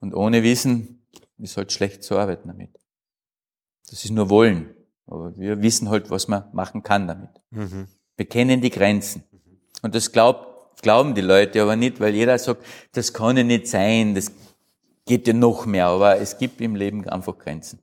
[0.00, 1.02] Und ohne Wissen
[1.38, 2.70] ist halt schlecht zu arbeiten damit.
[3.90, 4.74] Das ist nur Wollen.
[5.06, 7.30] Aber wir wissen halt, was man machen kann damit.
[7.50, 7.88] Mhm.
[8.16, 9.24] Wir kennen die Grenzen.
[9.82, 13.66] Und das glaubt, glauben die Leute aber nicht, weil jeder sagt, das kann ja nicht
[13.66, 14.30] sein, das
[15.06, 15.86] geht ja noch mehr.
[15.86, 17.80] Aber es gibt im Leben einfach Grenzen.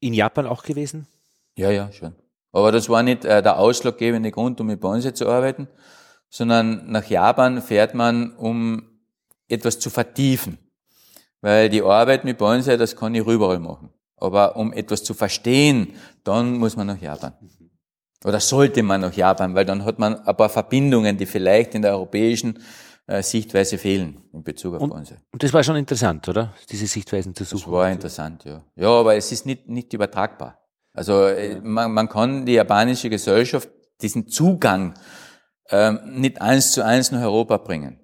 [0.00, 1.06] In Japan auch gewesen?
[1.56, 2.14] Ja, ja, schon.
[2.52, 5.68] Aber das war nicht äh, der ausschlaggebende Grund, um mit Bonsai zu arbeiten,
[6.30, 8.82] sondern nach Japan fährt man, um
[9.48, 10.58] etwas zu vertiefen.
[11.40, 13.90] Weil die Arbeit mit Bonsai, das kann ich überall machen.
[14.16, 15.94] Aber um etwas zu verstehen,
[16.24, 17.34] dann muss man nach Japan.
[18.24, 21.82] Oder sollte man nach Japan, weil dann hat man ein paar Verbindungen, die vielleicht in
[21.82, 22.58] der europäischen
[23.06, 25.18] äh, Sichtweise fehlen in Bezug auf und, Bonsai.
[25.30, 26.52] Und das war schon interessant, oder?
[26.68, 27.62] Diese Sichtweisen zu suchen.
[27.62, 28.64] Das war interessant, ja.
[28.74, 30.58] Ja, aber es ist nicht, nicht übertragbar.
[30.98, 33.68] Also äh, man, man kann die japanische Gesellschaft
[34.02, 34.94] diesen Zugang
[35.70, 38.00] ähm, nicht eins zu eins nach Europa bringen.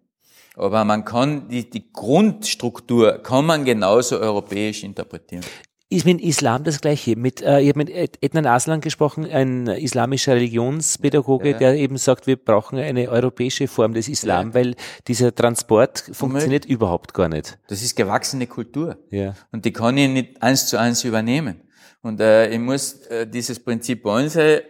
[0.56, 5.44] Aber man kann die, die Grundstruktur kann man genauso europäisch interpretieren.
[5.90, 7.16] Ist mit Islam das Gleiche?
[7.16, 11.58] Mit, äh, ich habe mit Ednan Aslan gesprochen, ein islamischer Religionspädagoge, ja.
[11.58, 14.54] der eben sagt, wir brauchen eine europäische Form des Islam, ja.
[14.54, 14.76] weil
[15.08, 17.58] dieser Transport funktioniert überhaupt gar nicht.
[17.66, 18.98] Das ist gewachsene Kultur.
[19.10, 19.34] Ja.
[19.50, 21.60] Und die kann ich nicht eins zu eins übernehmen.
[22.04, 24.62] Und äh, ich muss äh, dieses Prinzip Bonsai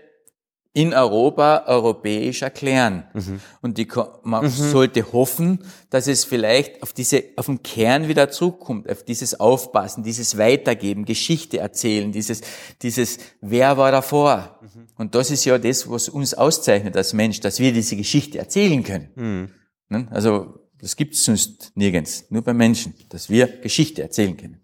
[0.72, 3.04] in Europa europäisch erklären.
[3.12, 3.40] Mhm.
[3.60, 3.88] Und die,
[4.22, 4.50] man mhm.
[4.50, 5.60] sollte hoffen,
[5.90, 11.04] dass es vielleicht auf diese, auf den Kern wieder zurückkommt, auf dieses Aufpassen, dieses Weitergeben,
[11.04, 12.40] Geschichte erzählen, dieses,
[12.82, 14.60] dieses, wer war davor?
[14.62, 14.86] Mhm.
[14.96, 18.82] Und das ist ja das, was uns auszeichnet als Mensch, dass wir diese Geschichte erzählen
[18.82, 19.08] können.
[19.14, 19.50] Mhm.
[19.88, 20.08] Ne?
[20.10, 24.60] Also, das gibt es sonst nirgends, nur bei Menschen, dass wir Geschichte erzählen können.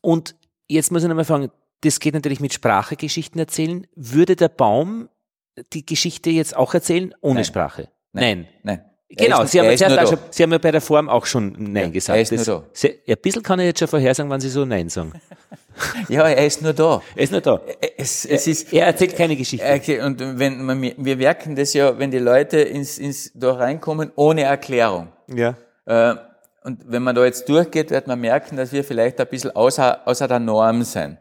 [0.00, 0.34] Und
[0.68, 1.50] jetzt muss ich nochmal fragen,
[1.82, 3.86] das geht natürlich mit Sprache Geschichten erzählen.
[3.94, 5.08] Würde der Baum
[5.72, 7.44] die Geschichte jetzt auch erzählen ohne Nein.
[7.44, 7.88] Sprache?
[8.12, 8.46] Nein.
[8.62, 8.84] Nein.
[9.12, 11.90] Genau, Sie haben, jetzt schon, Sie haben ja bei der Form auch schon Nein ja,
[11.90, 12.16] gesagt.
[12.16, 12.66] Er ist das, nur da.
[12.72, 15.12] Sie, ein bisschen kann ich jetzt schon vorhersagen, wann Sie so Nein sagen.
[16.08, 17.02] ja, er ist nur da.
[17.16, 17.60] Er ist nur da.
[17.96, 19.66] Es, es ist, er erzählt keine Geschichte.
[19.66, 24.12] Okay, und wenn man, wir merken das ja, wenn die Leute ins, ins, da reinkommen
[24.14, 25.08] ohne Erklärung.
[25.26, 25.56] Ja.
[25.86, 26.14] Äh,
[26.62, 30.06] und wenn man da jetzt durchgeht, wird man merken, dass wir vielleicht ein bisschen außer,
[30.06, 31.18] außer der Norm sind.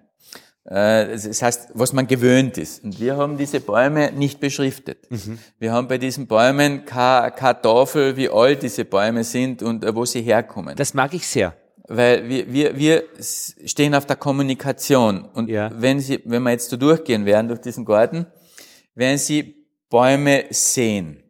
[0.66, 2.84] Äh, das heißt, was man gewöhnt ist.
[2.84, 5.10] Und wir haben diese Bäume nicht beschriftet.
[5.10, 5.40] Mhm.
[5.58, 9.96] Wir haben bei diesen Bäumen keine, keine Tafel, wie alt diese Bäume sind und äh,
[9.96, 10.76] wo sie herkommen.
[10.76, 11.56] Das mag ich sehr.
[11.88, 13.04] Weil wir, wir, wir
[13.66, 15.26] stehen auf der Kommunikation.
[15.26, 15.72] Und ja.
[15.74, 18.28] wenn Sie, wenn wir jetzt da durchgehen werden durch diesen Garten,
[18.94, 21.24] werden Sie Bäume sehen.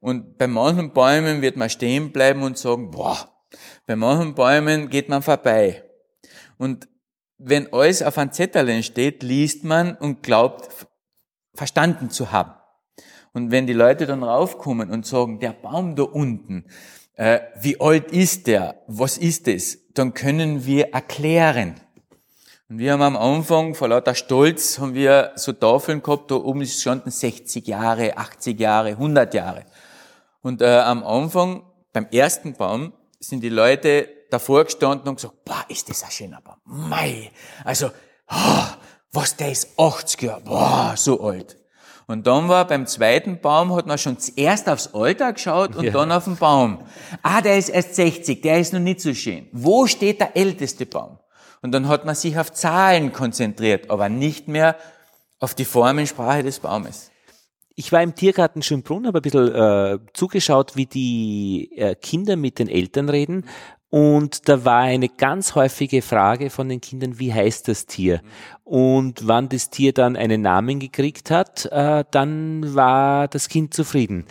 [0.00, 3.16] Und bei manchen Bäumen wird man stehen bleiben und sagen, boah,
[3.86, 5.82] bei manchen Bäumen geht man vorbei.
[6.58, 6.88] Und
[7.38, 10.68] wenn alles auf einem Zettel steht, liest man und glaubt,
[11.54, 12.52] verstanden zu haben.
[13.32, 16.64] Und wenn die Leute dann raufkommen und sagen, der Baum da unten,
[17.14, 18.82] äh, wie alt ist der?
[18.86, 19.78] Was ist das?
[19.94, 21.74] Dann können wir erklären.
[22.68, 26.66] Und wir haben am Anfang vor lauter Stolz haben wir so Tafeln gehabt, da oben
[26.66, 29.64] standen 60 Jahre, 80 Jahre, 100 Jahre.
[30.42, 31.62] Und äh, am Anfang,
[31.92, 36.40] beim ersten Baum, sind die Leute davor gestanden und gesagt, boah, ist das ein schöner
[36.40, 36.56] Baum.
[36.64, 37.30] Mei,
[37.64, 37.90] also,
[38.30, 38.64] oh,
[39.12, 41.56] was, der ist 80 Jahre, boah, so alt.
[42.08, 45.90] Und dann war beim zweiten Baum, hat man schon zuerst aufs Alter geschaut und ja.
[45.90, 46.78] dann auf den Baum.
[47.22, 49.48] Ah, der ist erst 60, der ist noch nicht so schön.
[49.52, 51.18] Wo steht der älteste Baum?
[51.62, 54.76] Und dann hat man sich auf Zahlen konzentriert, aber nicht mehr
[55.40, 57.10] auf die Formensprache des Baumes.
[57.74, 62.58] Ich war im Tiergarten Schönbrunn, habe ein bisschen äh, zugeschaut, wie die äh, Kinder mit
[62.58, 63.44] den Eltern reden.
[63.96, 68.20] Und da war eine ganz häufige Frage von den Kindern, wie heißt das Tier?
[68.62, 74.26] Und wann das Tier dann einen Namen gekriegt hat, äh, dann war das Kind zufrieden.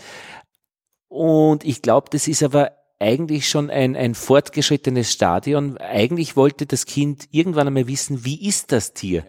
[1.07, 5.79] Und ich glaube, das ist aber eigentlich schon ein, ein fortgeschrittenes Stadion.
[5.79, 9.25] Eigentlich wollte das Kind irgendwann einmal wissen, wie ist das Tier?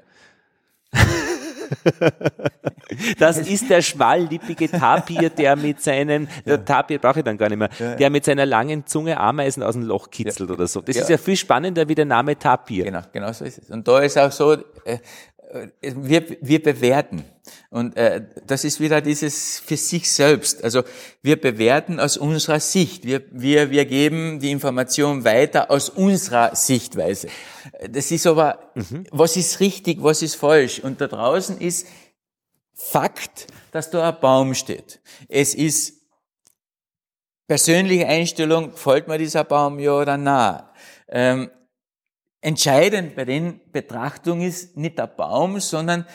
[3.18, 7.58] Das ist der schmallippige Tapir, der mit seinen, der Tapir brauche ich dann gar nicht
[7.58, 10.80] mehr, der mit seiner langen Zunge Ameisen aus dem Loch kitzelt oder so.
[10.80, 12.84] Das ist ja viel spannender wie der Name Tapir.
[12.84, 13.70] Genau, genau so ist es.
[13.70, 14.52] Und da ist auch so,
[14.84, 14.98] äh,
[15.80, 17.24] wir, wir bewerten.
[17.70, 20.64] Und äh, das ist wieder dieses für sich selbst.
[20.64, 20.82] Also
[21.22, 23.04] wir bewerten aus unserer Sicht.
[23.04, 27.28] Wir, wir, wir geben die Information weiter aus unserer Sichtweise.
[27.90, 29.06] Das ist aber, mhm.
[29.10, 30.80] was ist richtig, was ist falsch?
[30.80, 31.86] Und da draußen ist
[32.78, 35.00] Fakt, dass da ein Baum steht.
[35.28, 35.94] Es ist
[37.46, 40.62] persönliche Einstellung, gefällt mir dieser Baum ja oder nein.
[41.08, 41.50] Ähm,
[42.40, 46.06] Entscheidend bei den Betrachtungen ist nicht der Baum, sondern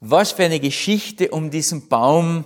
[0.00, 2.44] was für eine Geschichte um diesen Baum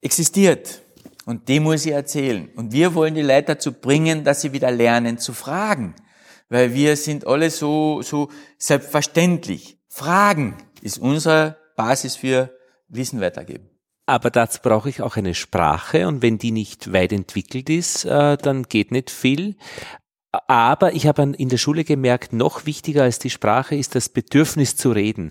[0.00, 0.82] existiert.
[1.24, 2.48] Und die muss ich erzählen.
[2.54, 5.94] Und wir wollen die Leute dazu bringen, dass sie wieder lernen zu fragen.
[6.48, 9.78] Weil wir sind alle so, so selbstverständlich.
[9.88, 12.56] Fragen ist unsere Basis für
[12.88, 13.68] Wissen weitergeben.
[14.06, 18.36] Aber dazu brauche ich auch eine Sprache und wenn die nicht weit entwickelt ist, äh,
[18.36, 19.56] dann geht nicht viel.
[20.48, 24.76] Aber ich habe in der Schule gemerkt, noch wichtiger als die Sprache ist das Bedürfnis
[24.76, 25.30] zu reden.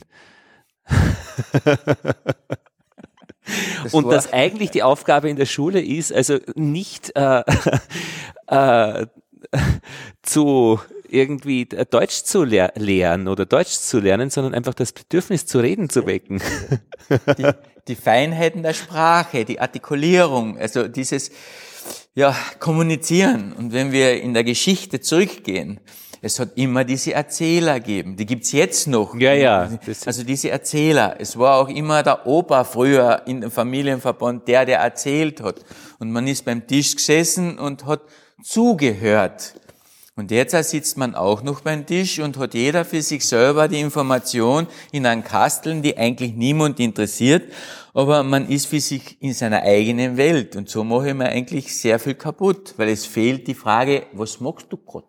[3.84, 7.44] Das und dass eigentlich die Aufgabe in der Schule ist, also nicht äh,
[8.48, 9.08] äh,
[10.24, 15.60] zu irgendwie Deutsch zu lehr lehren oder Deutsch zu lernen, sondern einfach das Bedürfnis zu
[15.60, 16.42] reden zu wecken.
[17.38, 17.52] Die,
[17.88, 21.32] die Feinheiten der Sprache, die Artikulierung, also dieses
[22.14, 23.54] ja, kommunizieren.
[23.54, 25.80] Und wenn wir in der Geschichte zurückgehen,
[26.22, 28.16] es hat immer diese Erzähler gegeben.
[28.16, 29.14] Die gibt's jetzt noch.
[29.16, 29.70] Ja, ja.
[30.06, 31.18] Also diese Erzähler.
[31.20, 35.64] Es war auch immer der Opa früher in dem Familienverband, der, der erzählt hat.
[36.00, 38.02] Und man ist beim Tisch gesessen und hat
[38.42, 39.54] zugehört.
[40.18, 43.82] Und jetzt sitzt man auch noch beim Tisch und hat jeder für sich selber die
[43.82, 47.44] Information in einem Kasteln, die eigentlich niemand interessiert
[47.96, 51.74] aber man ist für sich in seiner eigenen Welt und so mache ich mir eigentlich
[51.74, 55.06] sehr viel kaputt, weil es fehlt die Frage, was magst du Gott?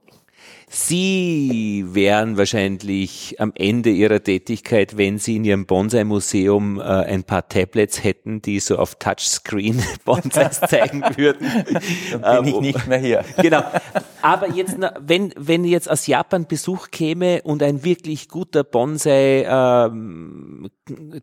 [0.68, 7.48] Sie wären wahrscheinlich am Ende Ihrer Tätigkeit, wenn Sie in Ihrem Bonsai-Museum äh, ein paar
[7.48, 11.48] Tablets hätten, die so auf Touchscreen Bonsais zeigen würden.
[12.20, 13.24] Dann bin ich ähm, nicht mehr hier.
[13.36, 13.62] Genau.
[14.22, 20.68] Aber jetzt, wenn, wenn jetzt aus Japan Besuch käme und ein wirklich guter Bonsai, ähm,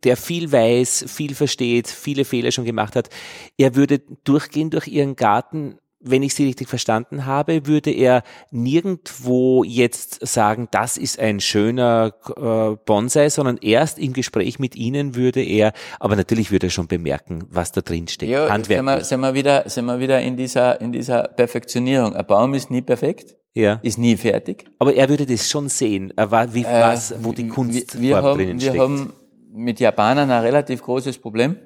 [0.04, 3.10] der viel weiß, viel versteht, viele Fehler schon gemacht hat,
[3.58, 9.64] er würde durchgehen durch Ihren Garten wenn ich Sie richtig verstanden habe, würde er nirgendwo
[9.64, 15.42] jetzt sagen, das ist ein schöner äh, Bonsai, sondern erst im Gespräch mit Ihnen würde
[15.42, 18.30] er, aber natürlich würde er schon bemerken, was da drin steht.
[18.30, 18.80] Ja, Handwerk.
[18.80, 22.16] Sind wir, sind wir wieder, sind wir wieder in dieser, in dieser Perfektionierung.
[22.16, 23.36] Ein Baum ist nie perfekt.
[23.56, 23.80] Ja.
[23.84, 24.66] Ist nie fertig.
[24.80, 28.38] Aber er würde das schon sehen, wie, äh, was, wo die Kunst wir, wir haben,
[28.38, 28.74] drinnen steckt.
[28.74, 29.14] Wir haben
[29.54, 31.58] mit Japanern ein relativ großes Problem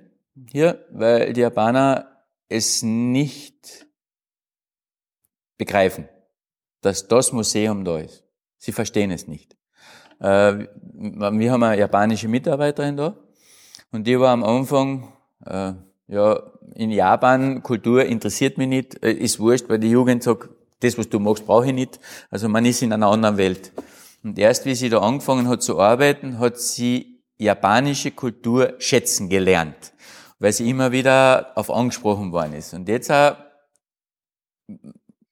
[0.52, 2.06] hier, weil die Japaner
[2.50, 3.87] es nicht
[5.58, 6.08] begreifen,
[6.82, 8.24] dass das Museum da ist.
[8.58, 9.56] Sie verstehen es nicht.
[10.20, 13.16] Äh, wir haben eine japanische Mitarbeiterin da
[13.92, 15.14] und die war am Anfang,
[15.46, 15.74] äh,
[16.08, 20.98] ja, in Japan, Kultur interessiert mich nicht, äh, ist wurscht, weil die Jugend sagt, das,
[20.98, 22.00] was du magst, brauche ich nicht.
[22.30, 23.72] Also man ist in einer anderen Welt.
[24.24, 29.94] Und erst wie sie da angefangen hat zu arbeiten, hat sie japanische Kultur schätzen gelernt,
[30.40, 32.74] weil sie immer wieder auf angesprochen worden ist.
[32.74, 33.38] Und jetzt auch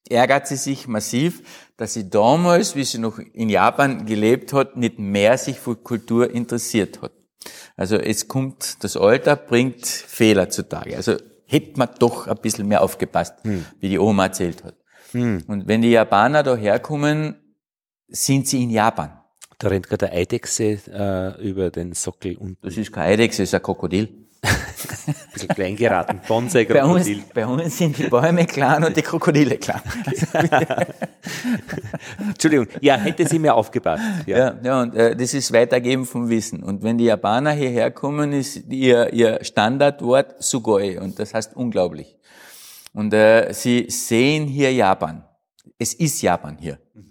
[0.10, 1.41] ärgert sie sich massiv,
[1.77, 6.30] dass sie damals, wie sie noch in Japan gelebt hat, nicht mehr sich für Kultur
[6.32, 7.11] interessiert hat.
[7.76, 10.95] Also es kommt, das Alter bringt Fehler zutage.
[10.95, 13.65] Also hätte man doch ein bisschen mehr aufgepasst, hm.
[13.80, 14.76] wie die Oma erzählt hat.
[15.11, 15.44] Hm.
[15.48, 17.36] Und wenn die Japaner da herkommen,
[18.07, 19.19] sind sie in Japan.
[19.57, 22.38] Da rennt gerade eine Eidechse äh, über den Sockel.
[22.38, 24.24] Und das ist keine Eidechse, das ist ein Krokodil.
[24.91, 27.24] Ein bisschen klein geraten, Bonsai-Krokodil.
[27.34, 29.82] Bei, bei uns, sind die Bäume klein und die Krokodile klein.
[32.20, 34.03] Entschuldigung, ja, hätte sie mir aufgepasst.
[34.26, 36.64] Ja, ja, ja und äh, das ist Weitergeben vom Wissen.
[36.64, 42.18] Und wenn die Japaner hierher kommen, ist ihr, ihr Standardwort Sugoi und das heißt unglaublich.
[42.94, 45.24] Und äh, sie sehen hier Japan.
[45.78, 46.80] Es ist Japan hier.
[46.94, 47.03] Mhm.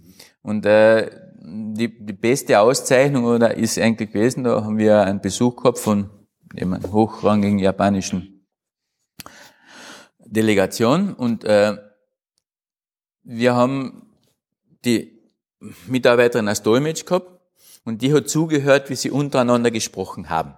[0.42, 1.10] Und äh,
[1.44, 6.10] die, die beste Auszeichnung oder ist eigentlich gewesen, da haben wir einen Besuch gehabt von
[6.58, 8.46] einer hochrangigen japanischen
[10.18, 11.76] Delegation und äh,
[13.22, 14.14] wir haben
[14.84, 15.18] die
[15.86, 17.40] Mitarbeiterin als Dolmetsch gehabt
[17.84, 20.54] und die hat zugehört, wie sie untereinander gesprochen haben.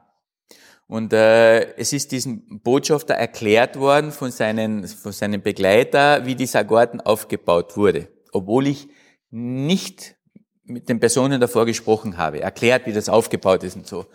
[0.89, 6.65] Und äh, es ist diesem Botschafter erklärt worden von seinen, von seinem Begleiter, wie dieser
[6.65, 8.09] Garten aufgebaut wurde.
[8.33, 8.89] Obwohl ich
[9.31, 10.15] nicht
[10.63, 14.07] mit den Personen davor gesprochen habe, erklärt, wie das aufgebaut ist und so.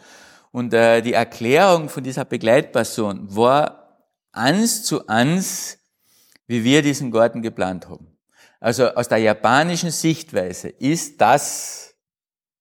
[0.52, 5.80] Und äh, die Erklärung von dieser Begleitperson war eins zu eins,
[6.48, 8.18] wie wir diesen Garten geplant haben.
[8.60, 11.95] Also aus der japanischen Sichtweise ist das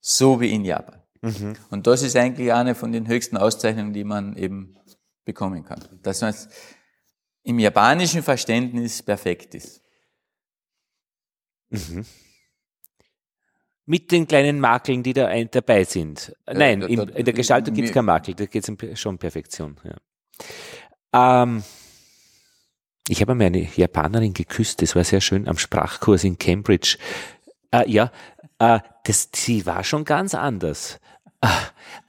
[0.01, 1.03] so wie in Japan.
[1.21, 1.57] Mhm.
[1.71, 4.77] Und das ist eigentlich eine von den höchsten Auszeichnungen, die man eben
[5.25, 5.85] bekommen kann.
[6.03, 6.35] Dass man
[7.43, 9.83] im japanischen Verständnis perfekt ist.
[11.71, 12.07] Mhm
[13.91, 16.33] mit den kleinen Makeln, die da ein, dabei sind.
[16.47, 19.19] Äh, Nein, in, in der Gestaltung gibt es keine Makel, da geht es schon um
[19.19, 19.77] Perfektion.
[21.13, 21.43] Ja.
[21.43, 21.65] Ähm,
[23.09, 26.99] ich habe einmal eine Japanerin geküsst, das war sehr schön, am Sprachkurs in Cambridge.
[27.73, 28.13] Äh, ja,
[28.61, 31.01] äh, das, sie war schon ganz anders.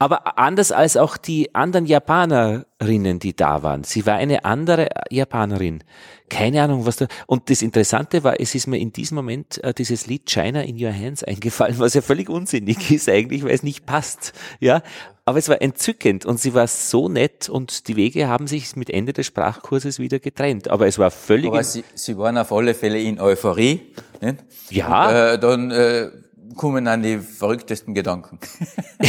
[0.02, 3.84] Aber anders als auch die anderen Japanerinnen, die da waren.
[3.84, 5.84] Sie war eine andere Japanerin.
[6.28, 7.08] Keine Ahnung, was da.
[7.28, 10.84] Und das Interessante war, es ist mir in diesem Moment äh, dieses Lied China in
[10.84, 14.34] Your Hands eingefallen, was ja völlig unsinnig ist eigentlich, weil es nicht passt.
[14.60, 14.82] Ja,
[15.26, 18.90] aber es war entzückend und sie war so nett und die Wege haben sich mit
[18.90, 20.70] Ende des Sprachkurses wieder getrennt.
[20.70, 21.52] Aber es war völlig.
[21.52, 23.82] Aber sie, sie waren auf alle Fälle in Euphorie.
[24.20, 24.38] Nicht?
[24.72, 25.10] Ja.
[25.10, 26.10] Und, äh, dann äh,
[26.56, 28.40] kommen an die verrücktesten Gedanken.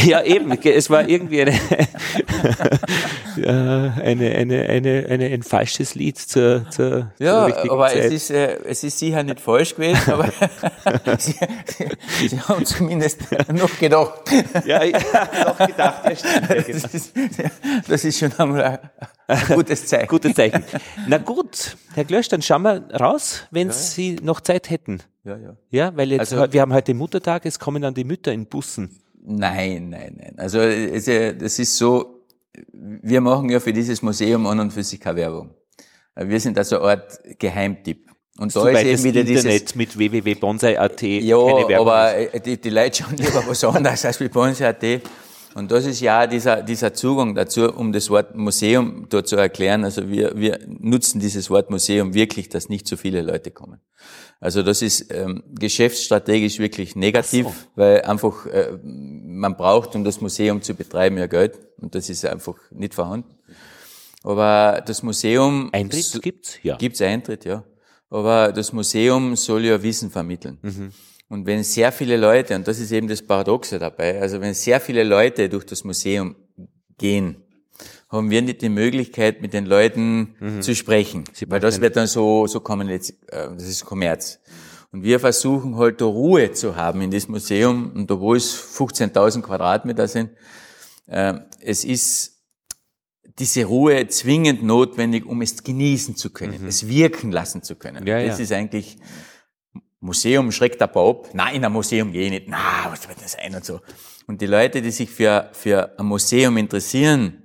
[0.05, 0.51] Ja, eben.
[0.51, 1.53] Es war irgendwie eine,
[3.37, 8.05] eine, eine, eine, eine, ein falsches Lied zur, zur, ja, zur aber Zeit.
[8.05, 10.29] es ist, äh, es ist sicher nicht falsch gewesen, aber
[11.19, 11.35] sie,
[12.19, 13.19] sie, sie, haben zumindest
[13.53, 14.31] noch gedacht.
[14.65, 14.99] Ja, ja
[15.45, 16.49] noch gedacht, ja, stimmt.
[16.49, 16.79] Ja, genau.
[16.81, 17.13] das, ist,
[17.87, 18.79] das ist schon einmal
[19.27, 20.07] ein gutes Zeichen.
[20.07, 20.63] Gutes Zeichen.
[21.07, 23.73] Na gut, Herr Glösch, dann schauen wir raus, wenn ja.
[23.73, 25.01] Sie noch Zeit hätten.
[25.23, 25.57] Ja, ja.
[25.69, 29.01] Ja, weil jetzt, also, wir haben heute Muttertag, es kommen dann die Mütter in Bussen.
[29.25, 30.33] Nein, nein, nein.
[30.37, 32.25] Also, es, das ist so,
[32.73, 35.51] wir machen ja für dieses Museum an und für sich keine Werbung.
[36.15, 38.11] Wir sind also eine Art Geheimtipp.
[38.37, 41.01] Und da ist eben wieder Internet dieses, mit www.bonsai.at.
[41.03, 42.13] Ja, aber
[42.43, 45.01] die, die Leute schauen lieber was anderes als mit Bonsai.at.
[45.55, 49.83] Und das ist ja dieser, dieser Zugang dazu, um das Wort Museum dort zu erklären.
[49.83, 53.79] Also wir, wir nutzen dieses Wort Museum wirklich, dass nicht so viele Leute kommen.
[54.39, 57.53] Also das ist ähm, geschäftsstrategisch wirklich negativ, so.
[57.75, 61.59] weil einfach äh, man braucht, um das Museum zu betreiben, ja Geld.
[61.77, 63.37] Und das ist einfach nicht vorhanden.
[64.23, 65.69] Aber das Museum...
[65.71, 66.57] Eintritt gibt's?
[66.63, 66.77] Ja.
[66.77, 67.63] Gibt's Eintritt, ja.
[68.09, 70.57] Aber das Museum soll ja Wissen vermitteln.
[70.61, 70.91] Mhm.
[71.29, 74.79] Und wenn sehr viele Leute, und das ist eben das Paradoxe dabei, also wenn sehr
[74.79, 76.35] viele Leute durch das Museum
[76.97, 77.43] gehen,
[78.09, 80.61] haben wir nicht die Möglichkeit, mit den Leuten mhm.
[80.61, 81.23] zu sprechen.
[81.33, 84.39] Sie weil das wird dann so, so kommen jetzt, äh, das ist Kommerz.
[84.91, 89.41] Und wir versuchen halt da Ruhe zu haben in diesem Museum, und obwohl es 15.000
[89.41, 90.29] Quadratmeter sind,
[91.07, 92.33] äh, es ist
[93.39, 96.67] diese Ruhe zwingend notwendig, um es genießen zu können, mhm.
[96.67, 98.05] es wirken lassen zu können.
[98.05, 98.43] Ja, das ja.
[98.43, 98.97] ist eigentlich
[100.03, 101.29] Museum schreckt ein paar ab.
[101.33, 102.47] Nein, in ein Museum gehe ich nicht.
[102.47, 103.79] Na, was wird das sein und so.
[104.27, 107.43] Und die Leute, die sich für, für ein Museum interessieren,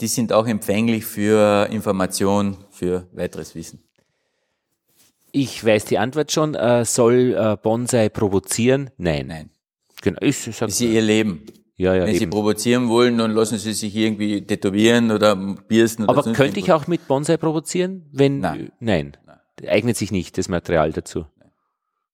[0.00, 3.84] die sind auch empfänglich für Information, für weiteres Wissen.
[5.32, 6.54] Ich weiß die Antwort schon.
[6.54, 8.90] Äh, soll äh, Bonsai provozieren?
[8.96, 9.26] Nein.
[9.26, 9.50] Nein.
[10.00, 10.18] Genau.
[10.22, 11.44] Ich, sag, Sie ihr Leben.
[11.76, 12.18] Ja, ja, Wenn eben.
[12.18, 15.36] Sie provozieren wollen, dann lassen Sie sich irgendwie tätowieren oder
[15.68, 16.04] piercen.
[16.04, 18.06] Oder Aber könnte ich auch mit Bonsai provozieren?
[18.10, 18.72] Wenn, nein.
[18.80, 19.16] nein.
[19.66, 21.26] Eignet sich nicht das Material dazu.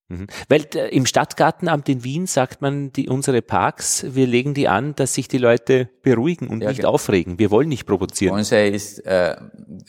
[0.08, 0.28] Mhm.
[0.48, 4.94] Weil äh, im Stadtgartenamt in Wien sagt man, die, unsere Parks, wir legen die an,
[4.94, 6.92] dass sich die Leute beruhigen und ja, nicht genau.
[6.92, 7.38] aufregen.
[7.38, 8.34] Wir wollen nicht provozieren.
[8.34, 9.36] Bonsai ist, äh,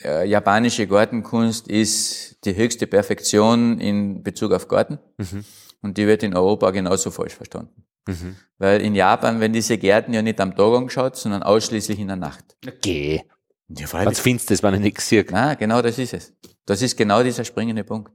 [0.02, 4.98] äh, japanische Gartenkunst ist die höchste Perfektion in Bezug auf Garten.
[5.18, 5.44] Mhm.
[5.82, 7.84] Und die wird in Europa genauso falsch verstanden.
[8.08, 8.36] Mhm.
[8.58, 12.16] Weil in Japan werden diese Gärten ja nicht am Tag angeschaut, sondern ausschließlich in der
[12.16, 12.56] Nacht.
[12.66, 13.22] Okay.
[13.68, 15.24] Ja, Ganz finster, wenn ich nichts sehe.
[15.30, 16.32] Nein, genau das ist es.
[16.64, 18.10] Das ist genau dieser springende Punkt.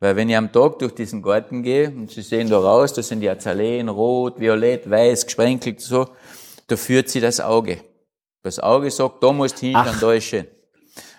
[0.00, 3.02] Weil wenn ich am Tag durch diesen Garten gehe und Sie sehen da raus, da
[3.02, 6.08] sind die Azaleen, rot, violett, weiß, gesprenkelt, so,
[6.66, 7.78] da führt sie das Auge.
[8.42, 10.46] Das Auge sagt, da musst du hinschauen, da ist schön.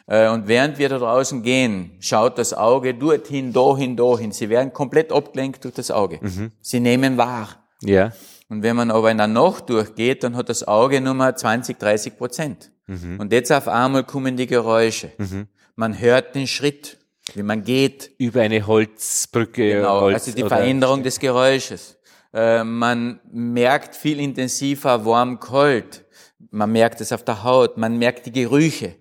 [0.05, 4.31] Äh, und während wir da draußen gehen, schaut das Auge dorthin, dahin, dahin.
[4.31, 6.19] Sie werden komplett abgelenkt durch das Auge.
[6.21, 6.51] Mhm.
[6.61, 7.67] Sie nehmen wahr.
[7.81, 8.13] Ja.
[8.49, 11.77] Und wenn man aber in der Nacht durchgeht, dann hat das Auge nur mal 20,
[11.77, 12.71] 30 Prozent.
[12.87, 13.19] Mhm.
[13.19, 15.11] Und jetzt auf einmal kommen die Geräusche.
[15.17, 15.47] Mhm.
[15.75, 16.96] Man hört den Schritt,
[17.33, 18.11] wie man geht.
[18.17, 19.73] Über eine Holzbrücke.
[19.73, 21.97] Genau, Holz also die Veränderung des Geräusches.
[22.33, 26.05] Äh, man merkt viel intensiver warm, kalt.
[26.51, 28.95] Man merkt es auf der Haut, man merkt die Gerüche.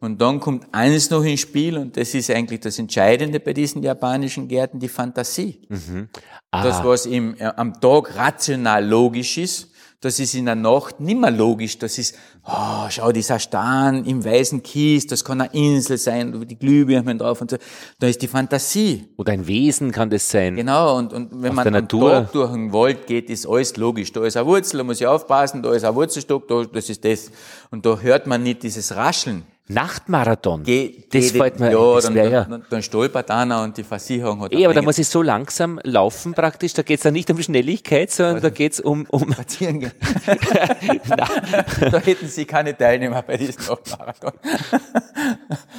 [0.00, 3.82] Und dann kommt eines noch ins Spiel, und das ist eigentlich das Entscheidende bei diesen
[3.82, 5.60] japanischen Gärten, die Fantasie.
[5.68, 6.08] Mhm.
[6.52, 11.18] Das, was im, äh, am Tag rational logisch ist, das ist in der Nacht nicht
[11.18, 11.78] mehr logisch.
[11.78, 12.14] Das ist,
[12.46, 17.40] oh, schau, dieser Stern im weißen Kies, das kann eine Insel sein, die Glühbirnen drauf
[17.40, 17.56] und so.
[17.98, 19.08] Da ist die Fantasie.
[19.16, 20.54] Oder ein Wesen kann das sein.
[20.54, 22.10] Genau, und, und wenn man am Natur.
[22.10, 24.12] Tag durch den Wald geht, ist alles logisch.
[24.12, 27.04] Da ist eine Wurzel, da muss ich aufpassen, da ist ein Wurzelstock, da, das ist
[27.04, 27.32] das.
[27.72, 29.42] Und da hört man nicht dieses Rascheln.
[29.68, 30.62] Nachtmarathon.
[30.62, 32.44] Ge das fällt mir ja, das dann, ja.
[32.44, 34.52] Dann, dann stolpert einer und die Versicherung hat.
[34.52, 36.72] Eh, aber da muss ich so langsam laufen praktisch.
[36.72, 39.32] Da geht's dann nicht um Schnelligkeit, sondern also, da geht's um um.
[39.32, 39.80] Spazieren
[41.90, 44.32] da hätten Sie keine Teilnehmer bei diesem Nachtmarathon.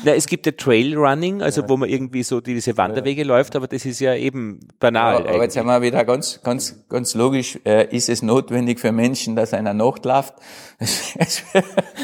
[0.03, 3.85] ja, es gibt ja Trailrunning, also wo man irgendwie so diese Wanderwege läuft, aber das
[3.85, 5.25] ist ja eben banal.
[5.25, 7.59] Ja, aber jetzt haben wir wieder ganz ganz ganz logisch.
[7.65, 10.35] Äh, ist es notwendig für Menschen, dass einer Nacht läuft?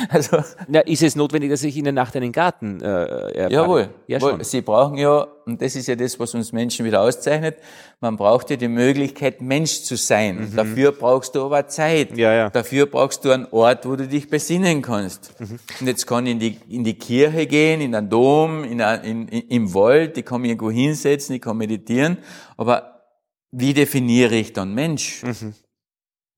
[0.10, 0.38] Also,
[0.68, 3.54] Na, ist es notwendig, dass ich in der Nacht einen Garten äh, erfahre?
[3.54, 3.90] Jawohl.
[4.08, 4.44] Ja, schon.
[4.44, 7.58] Sie brauchen ja, und das ist ja das, was uns Menschen wieder auszeichnet,
[8.02, 10.50] man braucht ja die Möglichkeit, Mensch zu sein.
[10.52, 10.56] Mhm.
[10.58, 12.18] Dafür brauchst du aber Zeit.
[12.18, 12.50] Ja, ja.
[12.50, 15.40] Dafür brauchst du einen Ort, wo du dich besinnen kannst.
[15.40, 15.60] Mhm.
[15.80, 19.28] Und jetzt kann ich in die, in die Kirche gehen, in den Dom, in, in,
[19.30, 22.18] in, im Wald, ich kann mich irgendwo hinsetzen, ich kann meditieren,
[22.58, 23.04] aber
[23.52, 25.24] wie definiere ich dann Mensch?
[25.24, 25.54] Mhm.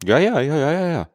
[0.06, 1.10] Ja, ja, ja, ja, ja, ja.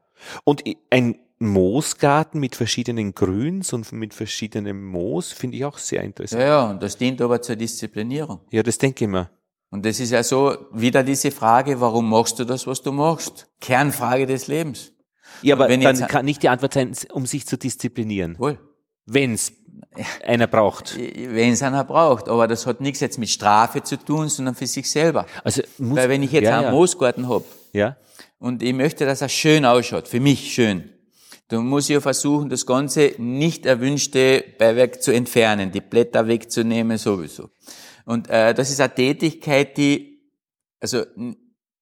[0.44, 6.40] Und ein Moosgarten mit verschiedenen Grüns und mit verschiedenem Moos finde ich auch sehr interessant.
[6.40, 8.40] Ja, ja, und das dient aber zur Disziplinierung.
[8.50, 9.28] Ja, das denke ich mir.
[9.70, 13.48] Und das ist ja so, wieder diese Frage, warum machst du das, was du machst?
[13.60, 14.92] Kernfrage des Lebens.
[15.40, 18.38] Ja, aber dann kann nicht die Antwort sein, um sich zu disziplinieren.
[18.38, 18.58] Wohl.
[19.06, 19.52] Wenn es
[20.24, 20.96] einer braucht.
[20.96, 22.28] Wenn es einer braucht.
[22.28, 25.26] Aber das hat nichts jetzt mit Strafe zu tun, sondern für sich selber.
[25.42, 26.70] Also muss, Weil wenn ich jetzt ja, einen ja.
[26.70, 27.42] Moosgarten hab,
[27.72, 27.96] ja
[28.42, 30.90] und ich möchte, dass er schön ausschaut, für mich schön,
[31.46, 36.98] dann muss ich ja versuchen, das Ganze nicht erwünschte Beiwerk zu entfernen, die Blätter wegzunehmen
[36.98, 37.50] sowieso.
[38.04, 40.20] Und äh, das ist eine Tätigkeit, die
[40.80, 41.04] also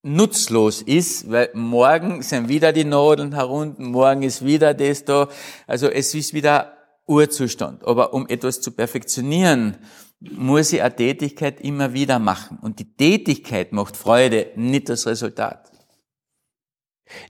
[0.03, 5.31] nutzlos ist, weil morgen sind wieder die Nadeln herunter, morgen ist wieder das da.
[5.66, 6.77] Also es ist wieder
[7.07, 7.85] Urzustand.
[7.85, 9.78] Aber um etwas zu perfektionieren,
[10.20, 12.59] muss ich eine Tätigkeit immer wieder machen.
[12.61, 15.69] Und die Tätigkeit macht Freude, nicht das Resultat.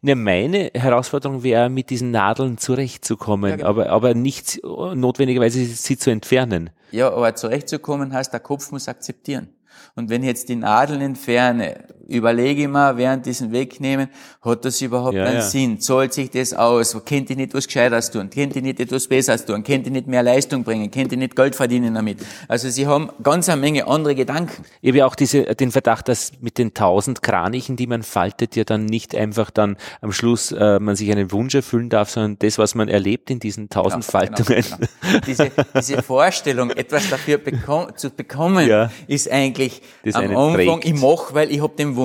[0.02, 3.68] Ne, meine Herausforderung wäre, mit diesen Nadeln zurechtzukommen, ja, genau.
[3.68, 6.70] aber, aber nicht notwendigerweise sie zu entfernen.
[6.92, 9.48] Ja, aber zurechtzukommen heißt, der Kopf muss akzeptieren.
[9.94, 14.08] Und wenn ich jetzt die Nadeln entferne, überlege ich mal, während diesen Wegnehmen,
[14.42, 15.42] hat das überhaupt ja, einen ja.
[15.42, 15.80] Sinn?
[15.80, 16.96] Zahlt sich das aus?
[17.04, 18.28] Kennt ich nicht was Gescheites tun?
[18.30, 19.62] Kennt ich nicht etwas Besseres tun?
[19.62, 20.90] Kennt ich nicht mehr Leistung bringen?
[20.90, 22.18] Kennt ich nicht Geld verdienen damit?
[22.48, 24.64] Also sie haben ganz eine Menge andere Gedanken.
[24.80, 28.56] Ich habe ja auch diese, den Verdacht, dass mit den tausend Kranichen, die man faltet,
[28.56, 32.38] ja dann nicht einfach dann am Schluss äh, man sich einen Wunsch erfüllen darf, sondern
[32.40, 34.64] das, was man erlebt in diesen tausend genau, Faltungen.
[34.64, 35.20] Genau, genau.
[35.26, 38.90] Diese, diese Vorstellung, etwas dafür bekom zu bekommen, ja.
[39.06, 39.82] ist eigentlich
[40.12, 40.84] am Anfang, trägt.
[40.86, 41.99] ich mache, weil ich hab den Wunsch.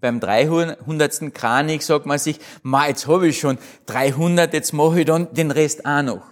[0.00, 1.34] Beim 300.
[1.34, 5.50] Kranich sagt man sich, ma, jetzt habe ich schon 300, jetzt mache ich dann den
[5.50, 6.22] Rest auch noch.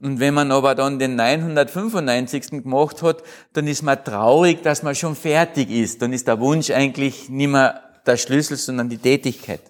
[0.00, 2.62] Und wenn man aber dann den 995.
[2.62, 3.22] gemacht hat,
[3.52, 6.02] dann ist man traurig, dass man schon fertig ist.
[6.02, 9.60] Dann ist der Wunsch eigentlich nicht mehr der Schlüssel, sondern die Tätigkeit.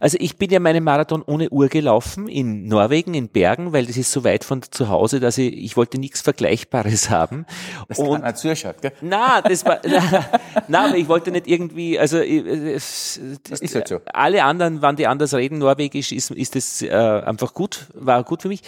[0.00, 3.96] Also ich bin ja meinen Marathon ohne Uhr gelaufen in Norwegen, in Bergen, weil das
[3.96, 7.46] ist so weit von zu Hause, dass ich, ich wollte nichts Vergleichbares haben.
[7.88, 8.92] Das und, hat zuschaut, gell?
[9.00, 10.24] Na, das war, na,
[10.68, 14.00] na, aber ich wollte nicht irgendwie, also es, das, ist halt so.
[14.12, 18.42] alle anderen, wann die anders reden, Norwegisch ist, ist das äh, einfach gut, war gut
[18.42, 18.62] für mich.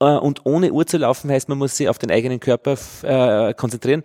[0.00, 3.54] Äh, und ohne Uhr zu laufen heißt, man muss sich auf den eigenen Körper äh,
[3.54, 4.02] konzentrieren.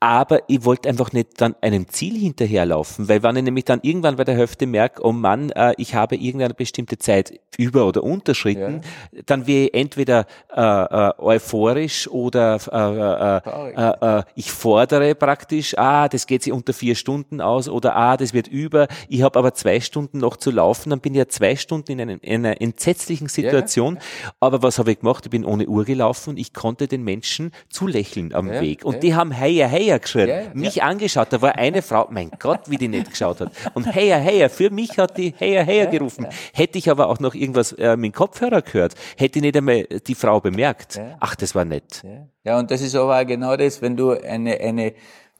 [0.00, 4.14] Aber ich wollte einfach nicht dann einem Ziel hinterherlaufen, weil wenn ich nämlich dann irgendwann
[4.14, 8.82] bei der Hälfte merke, oh Mann, äh, ich habe irgendeine bestimmte Zeit über- oder unterschritten,
[9.12, 9.22] ja.
[9.26, 16.08] dann wäre ich entweder äh, äh, euphorisch oder äh, äh, äh, ich fordere praktisch, ah,
[16.08, 19.52] das geht sich unter vier Stunden aus oder ah, das wird über, ich habe aber
[19.54, 22.60] zwei Stunden noch zu laufen, dann bin ich ja zwei Stunden in, einem, in einer
[22.60, 24.32] entsetzlichen Situation, ja.
[24.38, 25.26] aber was habe ich gemacht?
[25.26, 29.16] Ich bin ohne Uhr gelaufen und ich konnte den Menschen zulächeln am Weg und die
[29.16, 30.84] haben heia, heia Heya geschrien, ja, mich ja.
[30.84, 31.28] angeschaut.
[31.30, 33.52] Da war eine Frau, mein Gott, wie die nicht geschaut hat.
[33.74, 36.26] Und Heya, Heya, für mich hat die Heya, Heya gerufen.
[36.52, 39.84] Hätte ich aber auch noch irgendwas äh, mit dem Kopfhörer gehört, hätte ich nicht einmal
[39.84, 41.00] die Frau bemerkt.
[41.20, 42.02] Ach, das war nett.
[42.44, 44.94] Ja, und das ist aber auch genau das, wenn du eine, eine,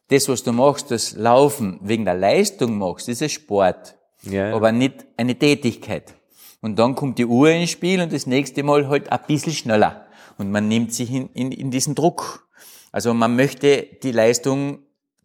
[0.09, 3.97] das, was du machst, das Laufen wegen der Leistung machst, das ist Sport.
[4.23, 4.55] Ja.
[4.55, 6.15] Aber nicht eine Tätigkeit.
[6.61, 10.07] Und dann kommt die Uhr ins Spiel und das nächste Mal halt ein bisschen schneller.
[10.39, 12.48] Und man nimmt sich in, in, in diesen Druck.
[12.93, 14.81] Also man möchte die Leistung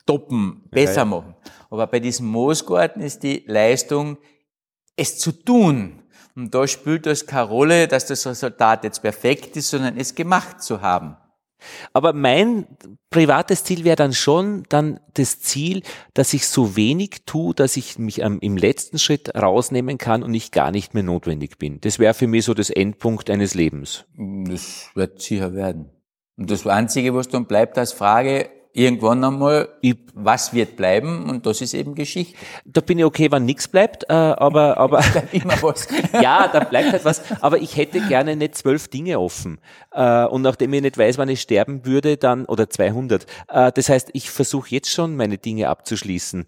[0.06, 1.36] toppen, besser machen.
[1.70, 4.18] Aber bei diesem Moosgarten ist die Leistung,
[4.96, 6.04] es zu tun.
[6.36, 10.62] Und da spielt das keine Rolle, dass das Resultat jetzt perfekt ist, sondern es gemacht
[10.62, 11.18] zu haben.
[11.94, 12.68] Aber mein
[13.10, 15.82] privates Ziel wäre dann schon dann das Ziel,
[16.14, 20.52] dass ich so wenig tue, dass ich mich im letzten Schritt rausnehmen kann und ich
[20.52, 21.80] gar nicht mehr notwendig bin.
[21.80, 24.04] Das wäre für mich so das Endpunkt eines Lebens.
[24.18, 25.93] Das wird sicher werden.
[26.38, 29.70] Und das Einzige, was dann bleibt als Frage, irgendwann einmal,
[30.16, 31.30] was wird bleiben?
[31.30, 32.36] Und das ist eben Geschichte.
[32.66, 35.02] Da bin ich okay, wenn nichts bleibt, äh, aber, aber
[35.32, 35.88] immer was.
[36.22, 37.22] ja, da bleibt halt was.
[37.42, 39.60] Aber ich hätte gerne nicht zwölf Dinge offen.
[39.92, 43.26] Äh, und nachdem ich nicht weiß, wann ich sterben würde, dann oder 200.
[43.48, 46.46] Äh, das heißt, ich versuche jetzt schon meine Dinge abzuschließen.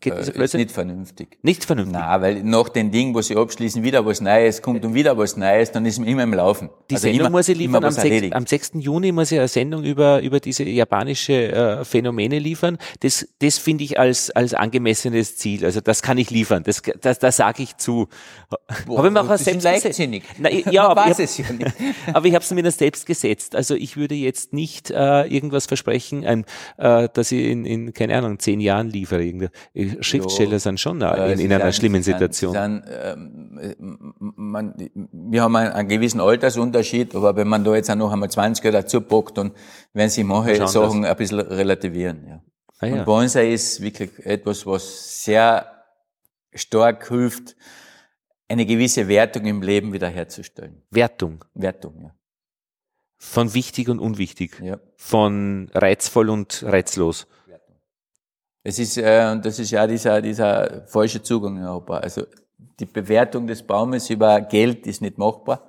[0.00, 1.38] Geht äh, ist nicht vernünftig.
[1.42, 1.94] Nicht vernünftig?
[1.96, 5.36] Nein, weil nach den Ding, wo sie abschließen, wieder was Neues kommt und wieder was
[5.36, 6.70] Neues, dann ist man immer im Laufen.
[6.90, 8.70] Die also Sendung immer, muss ich liefern, am 6, am 6.
[8.78, 12.78] Juni muss ich eine Sendung über, über diese japanische äh, Phänomene liefern.
[12.98, 15.64] Das, das finde ich als, als angemessenes Ziel.
[15.64, 18.08] Also das kann ich liefern, das, das, das sage ich zu.
[18.86, 20.24] Boah, aber ich mache selbst leichtsinnig.
[20.38, 21.44] Na, ja, aber ich, es ja
[22.12, 23.54] aber ich habe es mir selbst gesetzt.
[23.54, 26.44] Also ich würde jetzt nicht äh, irgendwas versprechen, ein,
[26.76, 29.22] äh, dass ich in, in, keine Ahnung, zehn Jahren liefere.
[29.22, 29.48] Irgendwie
[30.00, 32.54] Schriftsteller sind schon äh, in, in einer sind, schlimmen Situation.
[32.54, 34.74] Sind, ähm, man,
[35.12, 38.64] wir haben einen, einen, gewissen Altersunterschied, aber wenn man da jetzt auch noch einmal 20
[38.64, 39.52] Jahre dazu packt, dann
[39.92, 41.10] werden sich manche Sachen das.
[41.10, 42.26] ein bisschen relativieren.
[42.26, 42.42] Ja.
[42.78, 42.94] Ah, ja.
[42.96, 45.70] Und Bonsai ist wirklich etwas, was sehr
[46.54, 47.56] stark hilft,
[48.48, 50.82] eine gewisse Wertung im Leben wiederherzustellen.
[50.90, 51.44] Wertung?
[51.54, 52.14] Wertung, ja.
[53.18, 54.60] Von wichtig und unwichtig.
[54.62, 54.78] Ja.
[54.96, 57.26] Von reizvoll und reizlos.
[58.68, 61.98] Es ist, äh, und das ist ja dieser, dieser falsche Zugang in Europa.
[61.98, 62.26] Also
[62.80, 65.68] die Bewertung des Baumes über Geld ist nicht machbar.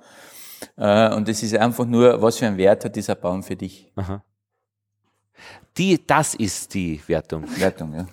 [0.76, 3.92] Äh, und es ist einfach nur, was für einen Wert hat dieser Baum für dich.
[3.94, 4.24] Aha.
[5.76, 7.44] Die, das ist die Wertung.
[7.60, 8.06] Wertung, ja.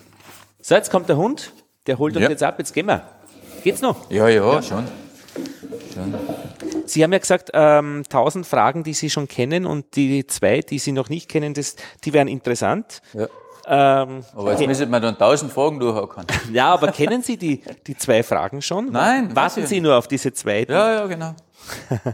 [0.61, 1.51] So, jetzt kommt der Hund,
[1.87, 2.29] der holt uns ja.
[2.29, 3.01] jetzt ab, jetzt gehen wir.
[3.63, 4.11] Geht's noch?
[4.11, 4.61] Ja, ja, ja.
[4.61, 4.85] schon.
[5.95, 6.13] schon.
[6.85, 10.77] Sie haben ja gesagt, ähm, 1000 Fragen, die Sie schon kennen und die zwei, die
[10.77, 13.01] Sie noch nicht kennen, das, die wären interessant.
[13.13, 13.27] Ja.
[13.67, 14.67] Ähm, aber jetzt okay.
[14.67, 16.27] müsste man dann tausend Fragen durchhauen.
[16.53, 18.91] Ja, aber kennen Sie die, die zwei Fragen schon?
[18.91, 19.35] Nein.
[19.35, 20.65] Warten Sie nur auf diese zwei.
[20.69, 21.33] Ja, ja, genau.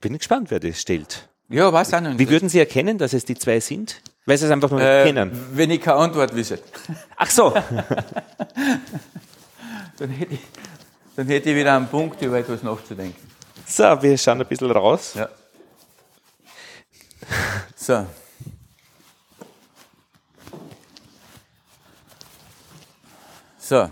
[0.00, 1.28] Bin gespannt, wer das stellt.
[1.48, 2.18] Ja, was auch nicht.
[2.18, 4.02] Wie würden Sie erkennen, dass es die zwei sind?
[4.26, 5.30] Weil Sie es einfach nur nicht äh, kennen.
[5.52, 6.58] Wenn ich keine Antwort wüsste.
[7.16, 7.54] Ach so.
[9.98, 10.40] dann, hätte ich,
[11.14, 13.16] dann hätte ich wieder einen Punkt, über etwas nachzudenken.
[13.66, 15.14] So, wir schauen ein bisschen raus.
[15.14, 15.28] Ja.
[17.74, 18.04] So.
[23.68, 23.90] So,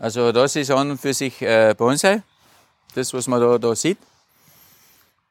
[0.00, 2.24] also das ist an und für sich äh, Bonsai,
[2.92, 3.98] das was man da, da sieht.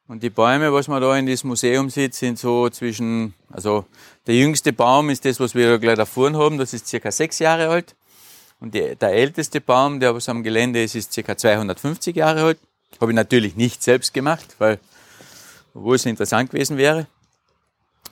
[0.07, 3.83] Und die Bäume, was man da in diesem Museum sieht, sind so zwischen, also
[4.27, 7.39] der jüngste Baum ist das, was wir gleich da vorne haben, das ist circa sechs
[7.39, 7.95] Jahre alt.
[8.61, 12.59] Und die, der älteste Baum, der was am Gelände ist, ist circa 250 Jahre alt.
[13.01, 14.79] Habe ich natürlich nicht selbst gemacht, weil,
[15.73, 17.07] obwohl es interessant gewesen wäre.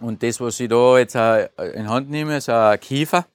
[0.02, 3.26] Und das, was ich da jetzt in Hand nehme, ist ein Kiefer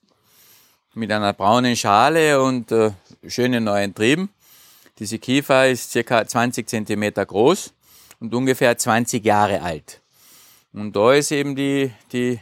[0.94, 2.92] mit einer braunen Schale und äh,
[3.26, 4.28] schönen neuen Trieben.
[4.98, 7.72] Diese Kiefer ist circa 20 Zentimeter groß
[8.20, 10.00] und ungefähr 20 Jahre alt.
[10.72, 12.38] Und da ist eben die, die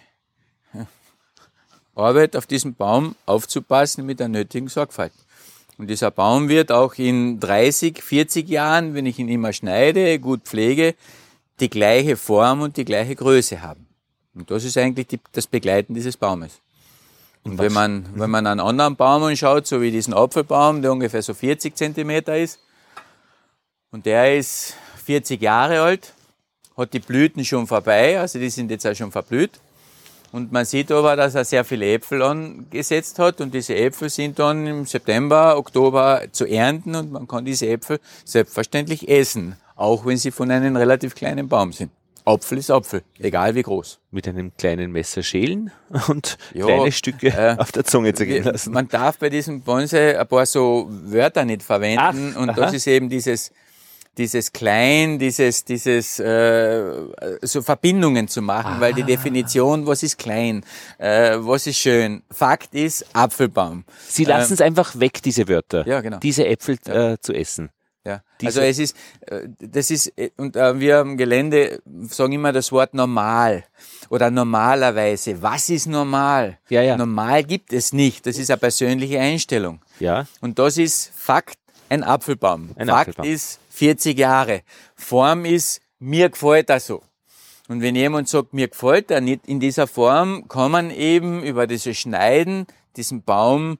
[1.95, 5.13] Arbeit auf diesem Baum aufzupassen mit der nötigen Sorgfalt.
[5.79, 10.43] Und dieser Baum wird auch in 30, 40 Jahren, wenn ich ihn immer schneide, gut
[10.45, 10.95] pflege,
[11.61, 13.87] die gleiche Form und die gleiche Größe haben.
[14.35, 16.61] Und das ist eigentlich die, das Begleiten dieses Baumes.
[17.45, 21.23] Und wenn man, wenn man einen anderen Baum anschaut, so wie diesen Apfelbaum, der ungefähr
[21.23, 22.61] so 40 Zentimeter ist,
[23.91, 26.13] und der ist 40 Jahre alt,
[26.77, 29.61] hat die Blüten schon vorbei, also die sind jetzt auch schon verblüht.
[30.33, 34.39] Und man sieht aber, dass er sehr viele Äpfel angesetzt hat und diese Äpfel sind
[34.39, 40.17] dann im September, Oktober zu ernten und man kann diese Äpfel selbstverständlich essen, auch wenn
[40.19, 41.91] sie von einem relativ kleinen Baum sind.
[42.25, 43.99] Apfel ist Apfel, egal wie groß.
[44.11, 45.71] Mit einem kleinen Messer schälen
[46.09, 48.73] und jo, kleine Stücke äh, auf der Zunge zergehen lassen.
[48.73, 52.61] Man darf bei diesem Bonsai ein paar so Wörter nicht verwenden Ach, und aha.
[52.61, 53.53] das ist eben dieses
[54.19, 56.83] dieses Klein, dieses, dieses äh,
[57.43, 58.81] so Verbindungen zu machen, ah.
[58.81, 59.07] weil die ah.
[59.07, 60.65] Definition, was ist klein,
[60.99, 62.23] äh, was ist schön.
[62.31, 63.85] Fakt ist Apfelbaum.
[64.09, 65.87] Sie lassen ähm, es einfach weg, diese Wörter.
[65.87, 66.19] Ja, genau.
[66.19, 67.71] Diese Äpfel äh, zu essen.
[68.47, 68.97] Also es ist,
[69.27, 73.65] äh, das ist, äh, und äh, wir am Gelände sagen immer das Wort normal
[74.09, 75.41] oder normalerweise.
[75.43, 76.59] Was ist normal?
[76.69, 76.97] Ja, ja.
[76.97, 78.27] Normal gibt es nicht.
[78.27, 79.81] Das ist eine persönliche Einstellung.
[79.99, 80.27] Ja.
[80.41, 81.59] Und das ist Fakt,
[81.89, 82.71] ein Apfelbaum.
[82.77, 83.33] Ein Fakt Apfelbaum.
[83.33, 84.63] ist 40 Jahre.
[84.95, 87.03] Form ist, mir gefällt das so.
[87.69, 91.67] Und wenn jemand sagt, mir gefällt er nicht in dieser Form, kann man eben über
[91.67, 93.79] dieses Schneiden diesen Baum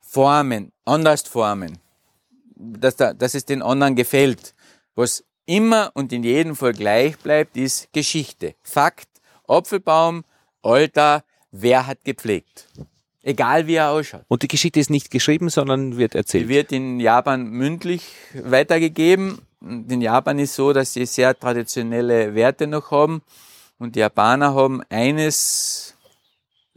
[0.00, 1.78] formen, anders formen
[2.62, 4.54] dass, da, dass es den anderen gefällt.
[4.94, 8.54] Was immer und in jedem Fall gleich bleibt, ist Geschichte.
[8.62, 9.08] Fakt,
[9.48, 10.24] Apfelbaum,
[10.62, 12.68] Alter, wer hat gepflegt?
[13.22, 14.24] Egal wie er ausschaut.
[14.28, 16.44] Und die Geschichte ist nicht geschrieben, sondern wird erzählt.
[16.44, 18.02] Die wird in Japan mündlich
[18.34, 19.40] weitergegeben.
[19.60, 23.22] in Japan ist so, dass sie sehr traditionelle Werte noch haben.
[23.78, 25.91] Und die Japaner haben eines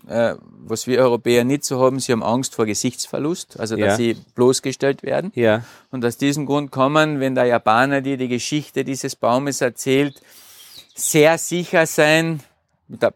[0.08, 0.36] äh,
[0.68, 3.96] was wir Europäer nicht so haben, sie haben Angst vor Gesichtsverlust, also dass ja.
[3.96, 5.32] sie bloßgestellt werden.
[5.36, 5.64] Ja.
[5.92, 10.22] Und aus diesem Grund kommen, wenn der Japaner dir die Geschichte dieses Baumes erzählt,
[10.96, 12.42] sehr sicher sein,
[12.88, 13.14] mit ein,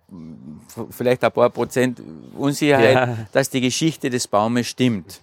[0.90, 2.02] vielleicht ein paar Prozent
[2.38, 3.18] Unsicherheit, ja.
[3.32, 5.22] dass die Geschichte des Baumes stimmt.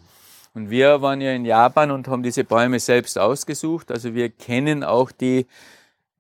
[0.55, 3.91] Und wir waren ja in Japan und haben diese Bäume selbst ausgesucht.
[3.91, 5.47] Also wir kennen auch die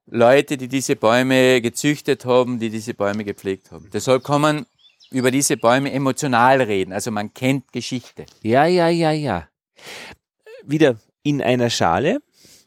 [0.06, 3.88] Leute, die diese Bäume gezüchtet haben, die diese Bäume gepflegt haben.
[3.92, 4.66] Deshalb kann man
[5.10, 6.92] über diese Bäume emotional reden.
[6.92, 8.26] Also man kennt Geschichte.
[8.42, 9.48] Ja, ja, ja, ja.
[10.64, 12.18] Wieder in einer Schale,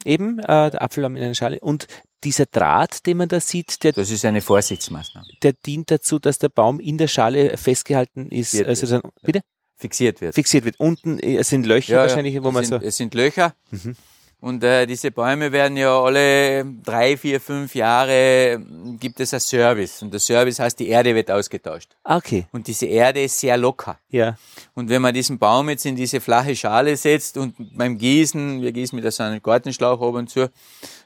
[0.06, 1.60] eben, äh, der Apfelbaum in einer Schale.
[1.60, 1.88] Und
[2.24, 5.28] dieser Draht, den man da sieht, der, das ist eine Vorsichtsmaßnahme.
[5.42, 8.54] Der dient dazu, dass der Baum in der Schale festgehalten ist.
[8.54, 9.42] Wird, also dann, bitte?
[9.78, 10.36] Fixiert wird.
[10.36, 10.80] Fixiert wird.
[10.80, 12.86] Unten äh, sind Löcher ja, wahrscheinlich, wo man sind, so.
[12.86, 13.56] Es sind Löcher.
[13.72, 13.96] Mhm.
[14.42, 18.62] Und äh, diese Bäume werden ja alle drei, vier, fünf Jahre
[18.98, 20.02] gibt es ein Service.
[20.02, 21.90] Und der Service heißt, die Erde wird ausgetauscht.
[22.06, 22.46] Ah, okay.
[22.54, 24.00] Und diese Erde ist sehr locker.
[24.10, 24.38] Ja.
[24.76, 28.72] Und wenn man diesen Baum jetzt in diese flache Schale setzt und beim Gießen, wir
[28.72, 30.50] gießen mit so einem Gartenschlauch oben zu,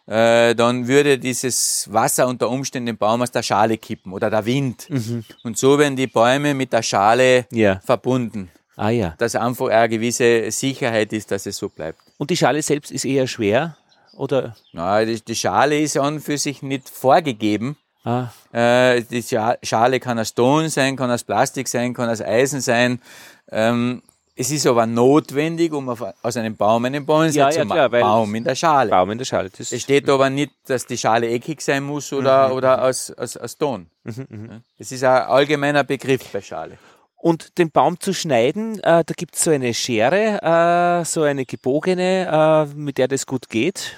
[0.05, 4.45] äh, dann würde dieses Wasser unter Umständen den Baum aus der Schale kippen oder der
[4.45, 4.87] Wind.
[4.91, 5.23] Mhm.
[5.43, 7.79] Und so werden die Bäume mit der Schale ja.
[7.83, 8.51] verbunden.
[8.75, 9.15] Ah ja.
[9.17, 11.99] Dass einfach eine gewisse Sicherheit ist, dass es so bleibt.
[12.17, 13.77] Und die Schale selbst ist eher schwer?
[14.15, 14.55] Oder?
[14.71, 17.77] Na, die, die Schale ist an für sich nicht vorgegeben.
[18.03, 18.27] Ah.
[18.51, 23.01] Äh, die Schale kann aus Ton sein, kann aus Plastik sein, kann aus Eisen sein.
[23.49, 24.01] Ähm,
[24.35, 27.89] es ist aber notwendig, um auf, aus einem Baum einen Bonsai ja, zu ja, machen.
[27.89, 28.89] Klar, Baum in der Schale.
[28.89, 29.51] Baum in der Schale.
[29.55, 32.55] Das es steht aber nicht, dass die Schale eckig sein muss oder, mhm.
[32.55, 33.87] oder aus, aus, aus Ton.
[34.03, 34.61] Mhm, mh.
[34.79, 36.77] Das ist ein allgemeiner Begriff bei Schale.
[37.23, 41.45] Und den Baum zu schneiden, äh, da gibt es so eine Schere, äh, so eine
[41.45, 43.95] gebogene, äh, mit der das gut geht.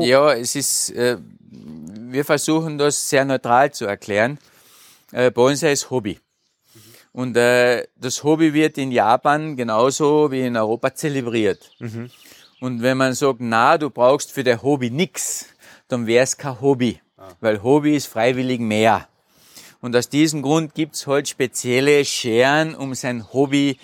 [0.00, 1.18] Ja, es ist, äh,
[1.50, 4.38] wir versuchen das sehr neutral zu erklären.
[5.12, 6.18] Äh, Bonsai ist Hobby.
[7.12, 11.70] Und äh, das Hobby wird in Japan genauso wie in Europa zelebriert.
[11.78, 12.10] Mhm.
[12.60, 15.44] Und wenn man sagt, na, du brauchst für dein Hobby nix,
[15.88, 17.02] dann wäre es kein Hobby.
[17.18, 17.28] Ah.
[17.40, 19.08] Weil Hobby ist freiwillig mehr.
[19.86, 23.78] Und aus diesem Grund gibt's halt spezielle Scheren, um sein Hobby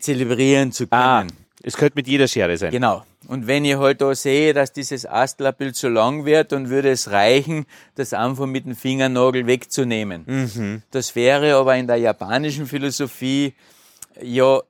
[0.00, 1.30] zelebrieren zu ah, können.
[1.30, 2.72] Ah, es könnte mit jeder Schere sein.
[2.72, 3.04] Genau.
[3.28, 7.12] Und wenn ich halt da sehe, dass dieses Astlerbild zu lang wird, dann würde es
[7.12, 10.24] reichen, das einfach mit dem Fingernagel wegzunehmen.
[10.26, 10.82] Mhm.
[10.90, 13.54] Das wäre aber in der japanischen Philosophie
[14.20, 14.60] ja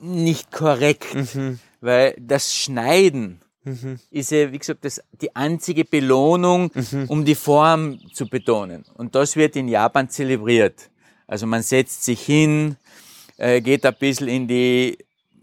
[0.00, 1.58] nicht korrekt, mhm.
[1.82, 3.98] weil das Schneiden Mhm.
[4.10, 7.04] ist ja, wie gesagt, das, die einzige Belohnung, mhm.
[7.08, 8.84] um die Form zu betonen.
[8.94, 10.90] Und das wird in Japan zelebriert.
[11.26, 12.76] Also man setzt sich hin,
[13.36, 14.98] äh, geht ein bisschen in die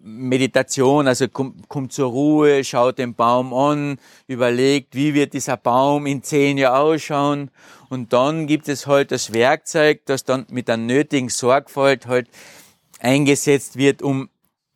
[0.07, 6.05] Meditation, also kommt, kommt zur Ruhe, schaut den Baum an, überlegt, wie wird dieser Baum
[6.05, 7.51] in zehn Jahren ausschauen.
[7.89, 12.29] Und dann gibt es halt das Werkzeug, das dann mit der nötigen Sorgfalt halt
[12.99, 14.29] eingesetzt wird, um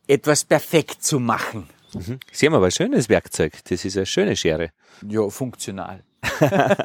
[0.07, 1.67] etwas perfekt zu machen.
[1.93, 2.19] Mhm.
[2.31, 3.53] Sie haben aber ein schönes Werkzeug.
[3.69, 4.71] Das ist eine schöne Schere.
[5.07, 6.03] Ja, funktional.
[6.41, 6.75] ja,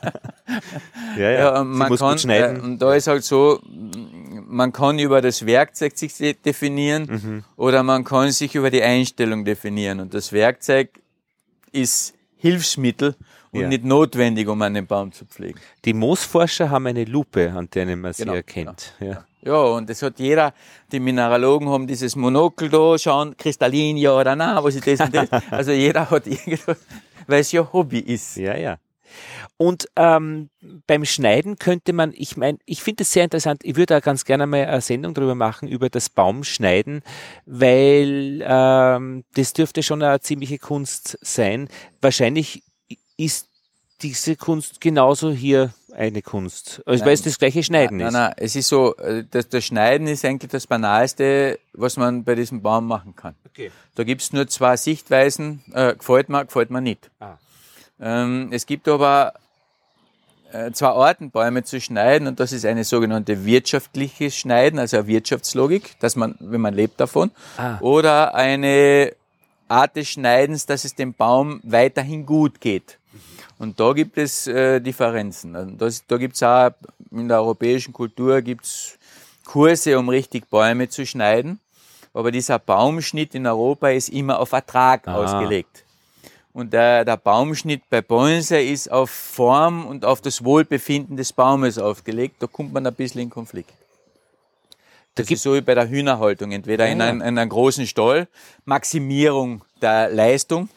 [1.17, 1.31] ja.
[1.31, 2.57] ja man muss kann, gut schneiden.
[2.57, 3.61] Äh, und da ist halt so,
[4.47, 6.15] man kann über das Werkzeug sich
[6.45, 7.45] definieren mhm.
[7.57, 10.01] oder man kann sich über die Einstellung definieren.
[10.01, 10.91] Und das Werkzeug
[11.73, 13.17] ist Hilfsmittel,
[13.57, 13.69] und ja.
[13.69, 15.59] nicht notwendig, um einen Baum zu pflegen.
[15.85, 18.95] Die Moosforscher haben eine Lupe, an der man sie genau, erkennt.
[18.99, 19.13] Genau.
[19.13, 19.25] Ja.
[19.43, 20.55] ja, und das hat jeder,
[20.93, 25.15] die Mineralogen haben dieses Monokel da, schauen, kristallin, ja oder nein, was ist das und
[25.15, 25.29] das.
[25.51, 26.79] also jeder hat irgendwas,
[27.27, 28.37] weil es ja Hobby ist.
[28.37, 28.79] Ja, ja.
[29.57, 30.51] Und ähm,
[30.87, 34.25] beim Schneiden könnte man, ich meine, ich finde es sehr interessant, ich würde da ganz
[34.25, 37.03] gerne mal eine Sendung darüber machen, über das Baumschneiden,
[37.47, 41.69] weil ähm, das dürfte schon eine ziemliche Kunst sein.
[42.03, 42.65] Wahrscheinlich
[43.17, 43.49] ist
[44.03, 46.83] diese Kunst genauso hier eine Kunst.
[46.85, 48.13] Also weil es das gleiche Schneiden nein, ist.
[48.13, 52.25] Nein, nein, es ist so, äh, das, das Schneiden ist eigentlich das Banalste, was man
[52.25, 53.35] bei diesem Baum machen kann.
[53.47, 53.71] Okay.
[53.95, 57.11] Da gibt's nur zwei Sichtweisen, äh, gefällt mir, gefällt mir nicht.
[57.21, 57.39] Ah.
[57.99, 59.33] Ähm, es gibt aber
[60.53, 65.07] äh, zwei Arten, Bäume zu schneiden und das ist eine sogenannte wirtschaftliche Schneiden, also eine
[65.07, 67.79] Wirtschaftslogik, dass man, wenn man lebt davon, ah.
[67.81, 69.15] oder eine
[69.69, 72.99] Art des Schneidens, dass es dem Baum weiterhin gut geht.
[73.59, 75.57] Und da gibt es äh, Differenzen.
[75.57, 76.71] Also das, da gibt es auch
[77.11, 78.99] in der europäischen Kultur gibt's
[79.45, 81.61] Kurse, um richtig Bäume zu schneiden.
[82.13, 85.17] Aber dieser Baumschnitt in Europa ist immer auf Ertrag ah.
[85.17, 85.85] ausgelegt.
[86.53, 91.79] Und der, der Baumschnitt bei Bonsai ist auf Form und auf das Wohlbefinden des Baumes
[91.79, 92.37] aufgelegt.
[92.39, 93.73] Da kommt man ein bisschen in Konflikt.
[95.15, 96.53] Das ist so wie bei der Hühnerhaltung.
[96.53, 98.29] Entweder ja, in, einem, in einem großen Stall,
[98.65, 100.71] Maximierung der Leistung,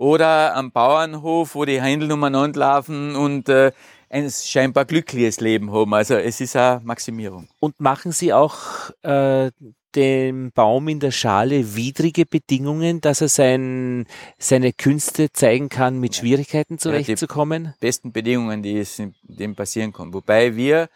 [0.00, 3.70] oder am Bauernhof, wo die Händel umeinander laufen und äh,
[4.08, 5.92] ein scheinbar glückliches Leben haben.
[5.92, 7.48] Also es ist eine Maximierung.
[7.60, 9.50] Und machen Sie auch äh,
[9.94, 14.06] dem Baum in der Schale widrige Bedingungen, dass er sein,
[14.38, 17.64] seine Künste zeigen kann, mit Schwierigkeiten zurechtzukommen?
[17.66, 20.14] Ja, die besten Bedingungen, die es dem passieren kann.
[20.14, 20.88] Wobei wir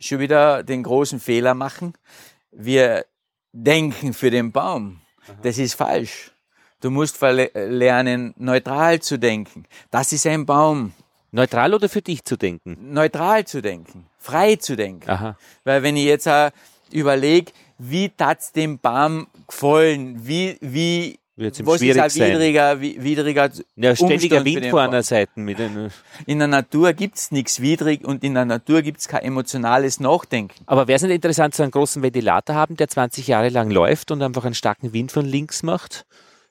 [0.00, 1.92] schon wieder den großen Fehler machen.
[2.50, 3.04] Wir
[3.52, 5.00] denken für den Baum.
[5.42, 6.32] Das ist falsch.
[6.80, 9.64] Du musst lernen, neutral zu denken.
[9.90, 10.92] Das ist ein Baum.
[11.30, 12.76] Neutral oder für dich zu denken?
[12.92, 15.10] Neutral zu denken, frei zu denken.
[15.10, 15.36] Aha.
[15.64, 16.50] Weil wenn ich jetzt äh,
[16.90, 24.44] überlege, wie tat's dem Baum gefallen, wie, wie, was ist ein widriger, widriger ja, ständiger
[24.44, 25.32] Wind vor einer Seite.
[25.36, 25.90] Mit den
[26.26, 30.64] in der Natur gibt's nichts widrig und in der Natur gibt's kein emotionales Nachdenken.
[30.66, 34.10] Aber wäre es nicht interessant, so einen großen Ventilator haben, der 20 Jahre lang läuft
[34.10, 36.06] und einfach einen starken Wind von links macht?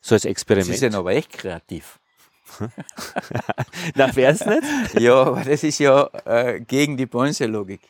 [0.08, 0.70] So als Experiment.
[0.70, 2.00] Ist ja aber echt kreativ.
[3.96, 4.64] Na, wär's nicht?
[5.02, 7.82] ja, aber das ist ja äh, gegen die Bonse-Logik.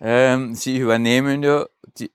[0.00, 1.66] Ähm, sie übernehmen ja
[1.98, 2.12] die,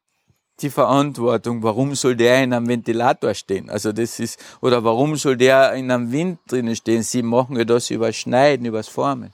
[0.62, 3.70] die Verantwortung, warum soll der in einem Ventilator stehen?
[3.70, 7.04] Also das ist, oder warum soll der in einem Wind drinnen stehen?
[7.04, 9.34] Sie machen ja das über Schneiden, übers Formen.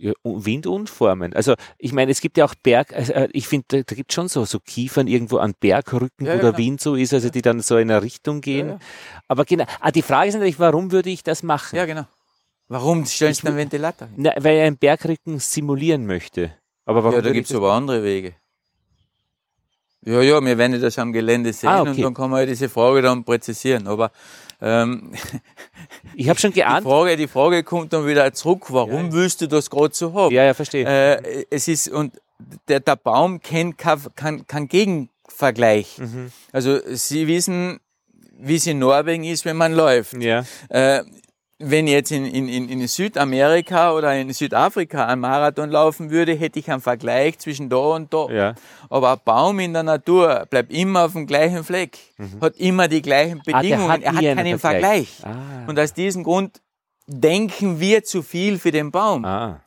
[0.00, 1.32] Ja, Wind und Formen.
[1.32, 4.12] Also ich meine, es gibt ja auch Berg, also, äh, ich finde, da, da gibt
[4.12, 6.58] schon so, so Kiefern irgendwo an Bergrücken, ja, wo der genau.
[6.58, 8.68] Wind so ist, also die dann so in eine Richtung gehen.
[8.68, 8.78] Ja,
[9.26, 11.74] Aber genau, ah, die Frage ist natürlich, warum würde ich das machen?
[11.74, 12.06] Ja, genau.
[12.68, 14.16] Warum stellst du einen Ventilator hin?
[14.18, 16.52] Na, weil er einen Bergrücken simulieren möchte.
[16.84, 18.34] Aber warum ja, da gibt es aber andere Wege.
[20.02, 21.90] Ja, ja, wir werden das am Gelände sehen ah, okay.
[21.90, 23.88] und dann kann man ja diese Frage dann präzisieren.
[23.88, 24.12] Aber
[24.60, 25.12] ähm,
[26.14, 26.84] ich habe schon geahnt.
[26.84, 28.66] Die Frage, die Frage kommt dann wieder zurück.
[28.68, 30.34] Warum ja, willst du das gerade so haben?
[30.34, 30.86] Ja, ja, verstehe.
[30.86, 32.20] Äh, es ist und
[32.68, 35.98] der, der Baum kennt kein, kein, kein Gegenvergleich.
[35.98, 36.32] Mhm.
[36.52, 37.80] Also Sie wissen,
[38.38, 40.14] wie es in Norwegen ist, wenn man läuft.
[40.14, 40.44] Ja.
[40.68, 41.02] Äh,
[41.58, 46.60] wenn ich jetzt in, in, in Südamerika oder in Südafrika einen Marathon laufen würde, hätte
[46.60, 48.28] ich einen Vergleich zwischen da und da.
[48.30, 48.54] Ja.
[48.88, 52.40] Aber ein Baum in der Natur bleibt immer auf dem gleichen Fleck, mhm.
[52.40, 55.16] hat immer die gleichen Bedingungen, ah, hat er hat keinen Vergleich.
[55.20, 55.24] Vergleich.
[55.24, 55.68] Ah.
[55.68, 56.60] Und aus diesem Grund
[57.08, 59.24] denken wir zu viel für den Baum.
[59.24, 59.60] Ah.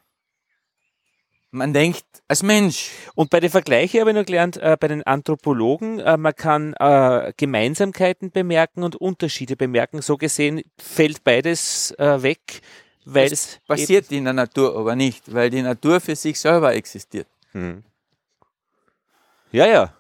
[1.53, 2.91] Man denkt als Mensch.
[3.13, 6.73] Und bei den Vergleichen habe ich noch gelernt, äh, bei den Anthropologen, äh, man kann
[6.79, 10.01] äh, Gemeinsamkeiten bemerken und Unterschiede bemerken.
[10.01, 12.61] So gesehen fällt beides äh, weg,
[13.03, 16.73] weil das es passiert in der Natur aber nicht, weil die Natur für sich selber
[16.73, 17.27] existiert.
[17.51, 17.83] Hm.
[19.51, 19.93] Ja, ja.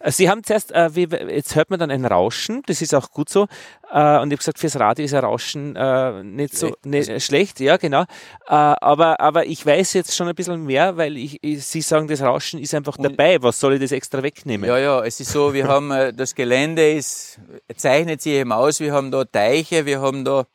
[0.00, 3.10] Äh, Sie haben zuerst, äh, wie, jetzt hört man dann ein Rauschen, das ist auch
[3.10, 3.46] gut so.
[3.92, 7.60] Äh, und ich habe gesagt, fürs Radio ist ein Rauschen äh, nicht so nicht, schlecht,
[7.60, 8.02] ja genau.
[8.02, 8.06] Äh,
[8.46, 12.22] aber, aber ich weiß jetzt schon ein bisschen mehr, weil ich, ich, Sie sagen, das
[12.22, 13.42] Rauschen ist einfach dabei.
[13.42, 14.68] Was soll ich das extra wegnehmen?
[14.68, 17.38] Ja, ja, es ist so, wir haben, äh, das Gelände ist,
[17.76, 20.46] zeichnet sich eben aus, wir haben da Teiche, wir haben da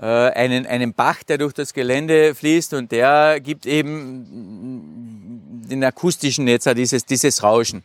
[0.00, 6.68] einen, einen Bach, der durch das Gelände fließt und der gibt eben den akustischen Netz,
[6.72, 7.82] dieses, dieses Rauschen.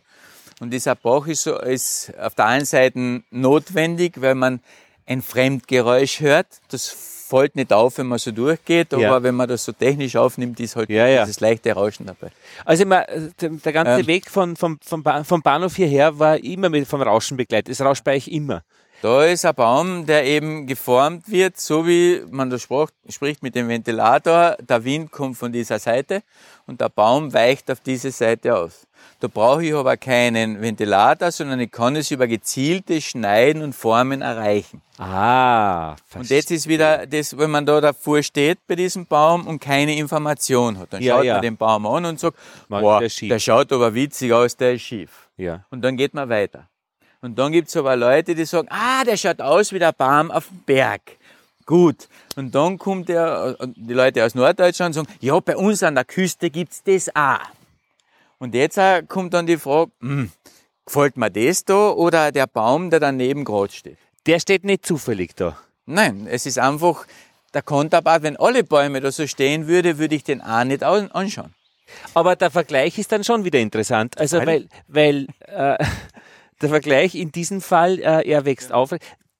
[0.59, 4.59] Und dieser Bach ist, so, ist auf der einen Seite notwendig, weil man
[5.05, 6.47] ein Fremdgeräusch hört.
[6.69, 9.23] Das fällt nicht auf, wenn man so durchgeht, aber ja.
[9.23, 11.23] wenn man das so technisch aufnimmt, ist halt ja, ja.
[11.23, 12.29] dieses leichte Rauschen dabei.
[12.63, 13.05] Also immer,
[13.41, 15.03] der ganze ähm, Weg von, vom, vom,
[15.41, 17.69] Bahnhof hierher war immer mit, vom Rauschen begleitet.
[17.69, 18.63] Es rauscht bei euch immer.
[19.03, 23.67] Da ist ein Baum, der eben geformt wird, so wie man da spricht mit dem
[23.67, 24.55] Ventilator.
[24.61, 26.23] Der Wind kommt von dieser Seite
[26.67, 28.87] und der Baum weicht auf diese Seite aus.
[29.19, 34.21] Da brauche ich aber keinen Ventilator, sondern ich kann es über gezielte Schneiden und Formen
[34.21, 34.81] erreichen.
[34.97, 36.21] Ah, verstehe.
[36.21, 39.97] Und jetzt ist wieder das, wenn man da davor steht bei diesem Baum und keine
[39.97, 40.93] Information hat.
[40.93, 41.33] Dann ja, schaut ja.
[41.33, 42.37] man den Baum an und sagt,
[42.69, 45.27] boah, der, der, schaut aber witzig aus, der ist schief.
[45.35, 45.65] Ja.
[45.71, 46.69] Und dann geht man weiter.
[47.23, 50.49] Und dann gibt's aber Leute, die sagen, ah, der schaut aus wie der Baum auf
[50.49, 51.01] dem Berg.
[51.65, 52.09] Gut.
[52.35, 56.03] Und dann kommt der, die Leute aus Norddeutschland und sagen, ja, bei uns an der
[56.03, 57.39] Küste gibt's das auch.
[58.39, 60.31] Und jetzt äh, kommt dann die Frage, hm,
[60.85, 63.97] gefällt mir das da oder der Baum, der daneben gerade steht?
[64.25, 65.57] Der steht nicht zufällig da.
[65.85, 67.05] Nein, es ist einfach
[67.53, 68.23] der Konterpart.
[68.23, 71.53] Wenn alle Bäume da so stehen würde, würde ich den auch nicht anschauen.
[72.13, 74.17] Aber der Vergleich ist dann schon wieder interessant.
[74.17, 75.77] Also weil, weil äh,
[76.61, 78.75] der Vergleich in diesem Fall, äh, er wächst ja.
[78.75, 78.93] auf.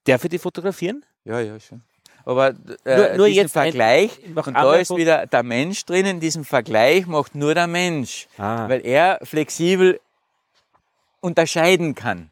[0.04, 1.04] Darf ich die fotografieren?
[1.24, 1.82] Ja, ja, schon.
[2.26, 2.54] Aber
[2.84, 7.06] äh, nur, nur jetzt Vergleich, ein, und da ist wieder der Mensch drinnen, diesen Vergleich
[7.06, 8.68] macht nur der Mensch, ah.
[8.68, 10.00] weil er flexibel
[11.20, 12.30] unterscheiden kann.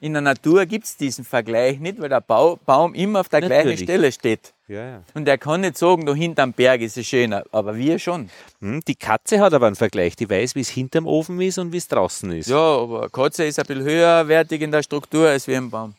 [0.00, 3.62] In der Natur gibt's diesen Vergleich nicht, weil der Baum immer auf der Natürlich.
[3.62, 4.54] gleichen Stelle steht.
[4.68, 5.02] Ja, ja.
[5.14, 8.28] Und er kann nicht sagen, da hinterm Berg ist es schöner, aber wir schon.
[8.60, 11.72] Hm, die Katze hat aber einen Vergleich, die weiß, wie es hinterm Ofen ist und
[11.72, 12.50] wie es draußen ist.
[12.50, 15.94] Ja, aber Katze ist ein bisschen höherwertig in der Struktur als wie ein Baum.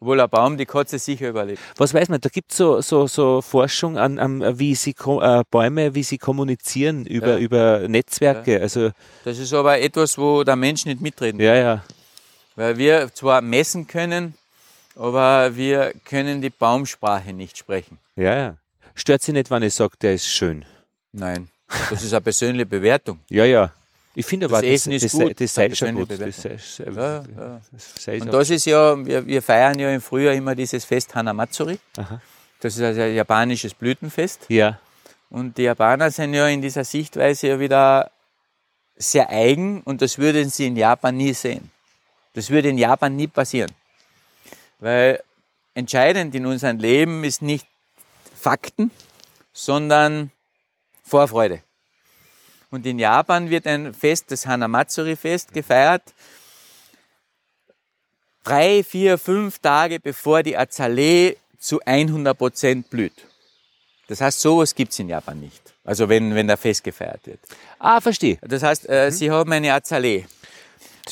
[0.00, 1.60] Obwohl ein Baum die Katze sicher überlebt.
[1.76, 5.42] Was weiß man, da gibt es so, so, so Forschung an, an wie sie äh,
[5.50, 7.38] Bäume, wie sie kommunizieren über, ja.
[7.38, 8.54] über Netzwerke.
[8.54, 8.60] Ja.
[8.60, 8.90] Also
[9.24, 11.46] das ist aber etwas, wo der Mensch nicht mitreden kann.
[11.46, 11.84] Ja, ja.
[12.56, 14.34] Weil wir zwar messen können,
[14.96, 17.98] aber wir können die Baumsprache nicht sprechen.
[18.16, 18.56] Ja, ja.
[18.94, 20.64] Stört Sie nicht, wenn ich sage, der ist schön?
[21.12, 21.48] Nein.
[21.90, 23.20] Das ist eine persönliche Bewertung.
[23.28, 23.72] ja, ja.
[24.14, 25.40] Ich finde aber, das, das Essen ist das, gut.
[25.40, 26.10] Das, schon gut.
[26.10, 27.60] Das ja, ja.
[27.98, 31.78] Sei und das ist ja, wir, wir, feiern ja im Frühjahr immer dieses Fest Hanamatsuri.
[31.96, 32.20] Aha.
[32.60, 34.44] Das ist also ein japanisches Blütenfest.
[34.48, 34.78] Ja.
[35.30, 38.10] Und die Japaner sind ja in dieser Sichtweise ja wieder
[38.96, 41.70] sehr eigen und das würden sie in Japan nie sehen.
[42.34, 43.70] Das würde in Japan nie passieren.
[44.82, 45.22] Weil
[45.74, 47.68] entscheidend in unserem Leben ist nicht
[48.34, 48.90] Fakten,
[49.52, 50.32] sondern
[51.04, 51.62] Vorfreude.
[52.68, 56.02] Und in Japan wird ein Fest, das Hanamatsuri-Fest, gefeiert.
[58.42, 63.24] Drei, vier, fünf Tage bevor die Azalee zu 100 Prozent blüht.
[64.08, 65.62] Das heißt, sowas gibt's in Japan nicht.
[65.84, 67.38] Also wenn, wenn der Fest gefeiert wird.
[67.78, 68.38] Ah, verstehe.
[68.42, 69.10] Das heißt, äh, mhm.
[69.12, 70.26] sie haben eine Azalee.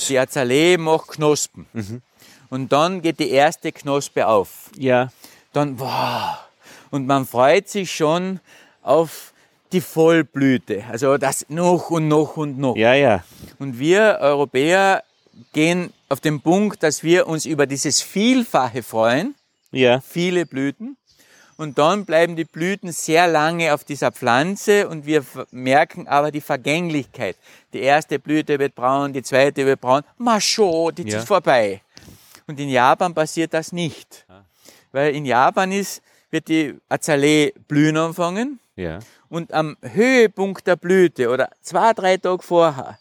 [0.09, 1.67] Die Azalee macht Knospen.
[1.73, 2.03] Mhm.
[2.51, 4.71] Und dann geht die erste Knospe auf.
[4.77, 5.11] Ja.
[5.53, 6.39] Dann, wow.
[6.91, 8.41] Und man freut sich schon
[8.83, 9.33] auf
[9.73, 10.85] die Vollblüte.
[10.91, 12.77] Also das noch und noch und noch.
[12.77, 13.25] Ja, ja.
[13.59, 15.05] Und wir Europäer
[15.53, 19.35] gehen auf den Punkt, dass wir uns über dieses Vielfache freuen.
[19.71, 20.01] Ja.
[20.01, 20.97] Viele Blüten.
[21.57, 26.41] Und dann bleiben die Blüten sehr lange auf dieser Pflanze und wir merken aber die
[26.41, 27.37] Vergänglichkeit.
[27.75, 30.03] Die erste Blüte wird braun, die zweite wird braun.
[30.17, 31.19] Macho, die ja.
[31.19, 31.83] ist vorbei.
[32.51, 34.27] Und in Japan passiert das nicht.
[34.29, 34.43] Ah.
[34.91, 36.03] Weil in Japan ist,
[36.33, 38.59] wird die Azalee blühen anfangen.
[38.75, 38.99] Ja.
[39.29, 42.99] Und am Höhepunkt der Blüte oder zwei, drei Tage vorher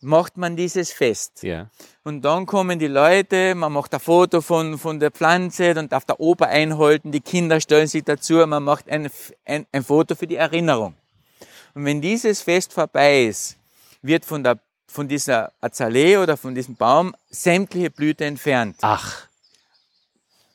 [0.00, 1.44] macht man dieses Fest.
[1.44, 1.70] Ja.
[2.02, 6.04] Und dann kommen die Leute, man macht ein Foto von, von der Pflanze, dann darf
[6.04, 9.08] der Opa einhalten, die Kinder stellen sich dazu, man macht ein,
[9.44, 10.94] ein, ein Foto für die Erinnerung.
[11.74, 13.56] Und wenn dieses Fest vorbei ist,
[14.02, 14.58] wird von, der,
[14.90, 18.76] von dieser Azalee oder von diesem Baum sämtliche Blüte entfernt.
[18.82, 19.26] Ach.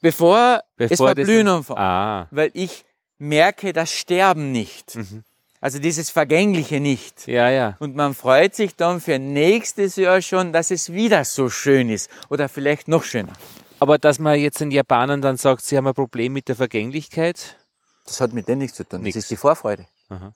[0.01, 1.79] Bevor, Bevor es verblühen anfängt.
[1.79, 2.27] Ah.
[2.31, 2.85] Weil ich
[3.17, 4.95] merke das Sterben nicht.
[4.95, 5.23] Mhm.
[5.61, 7.27] Also dieses Vergängliche nicht.
[7.27, 7.75] Ja, ja.
[7.79, 12.09] Und man freut sich dann für nächstes Jahr schon, dass es wieder so schön ist
[12.29, 13.33] oder vielleicht noch schöner.
[13.79, 17.57] Aber dass man jetzt den Japanern dann sagt, sie haben ein Problem mit der Vergänglichkeit?
[18.05, 19.01] Das hat mit denen nichts zu tun.
[19.01, 19.15] Nix.
[19.15, 19.87] Das ist die Vorfreude.
[20.09, 20.33] Aha.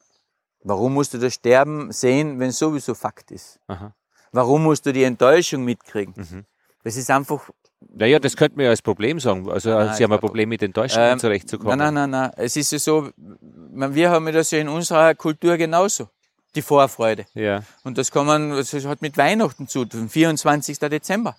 [0.64, 3.60] Warum musst du das Sterben sehen, wenn es sowieso Fakt ist?
[3.68, 3.94] Aha.
[4.32, 6.14] Warum musst du die Enttäuschung mitkriegen?
[6.18, 6.46] Mhm.
[6.84, 7.50] Das ist einfach
[7.92, 9.50] naja, das könnte man ja als Problem sagen.
[9.50, 11.78] Also nein, Sie haben ein Problem mit Enttäuschungen ähm, zurechtzukommen.
[11.78, 12.32] Nein, nein, nein, nein.
[12.36, 16.10] Es ist ja so, wir haben das ja in unserer Kultur genauso.
[16.56, 17.26] Die Vorfreude.
[17.36, 17.64] Ja.
[17.84, 20.80] Und das kann man, das hat mit Weihnachten zu tun, 24.
[20.80, 21.36] Dezember.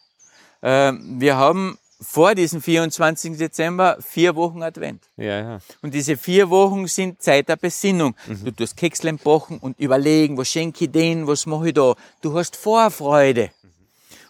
[0.62, 3.36] Ähm, wir haben vor diesem 24.
[3.36, 5.02] Dezember vier Wochen Advent.
[5.16, 5.58] Ja, ja.
[5.82, 8.16] Und diese vier Wochen sind Zeit der Besinnung.
[8.26, 8.44] Mhm.
[8.44, 11.94] Du tust Kekslein backen und überlegen, was schenke ich denen, was mache ich da.
[12.22, 13.50] Du hast Vorfreude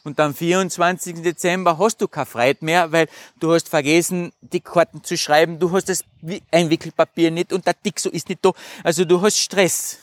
[0.02, 1.22] und am 24.
[1.22, 5.72] Dezember hast du keine Freude mehr, weil du hast vergessen, die Karten zu schreiben, du
[5.72, 6.04] hast das
[6.50, 8.52] Einwickelpapier nicht und der Dixo ist nicht da.
[8.82, 9.98] Also du hast Stress.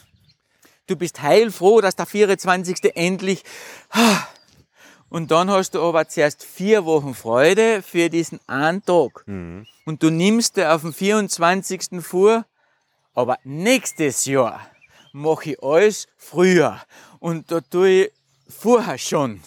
[0.85, 2.95] Du bist heilfroh, dass der 24.
[2.95, 3.43] endlich
[5.09, 9.23] Und dann hast du aber zuerst vier Wochen Freude für diesen einen Tag.
[9.25, 9.65] Mhm.
[9.85, 12.01] Und du nimmst dir auf den 24.
[12.01, 12.45] vor,
[13.13, 14.67] aber nächstes Jahr
[15.13, 16.81] mache ich alles früher.
[17.19, 18.11] Und da tue ich
[18.49, 19.41] vorher schon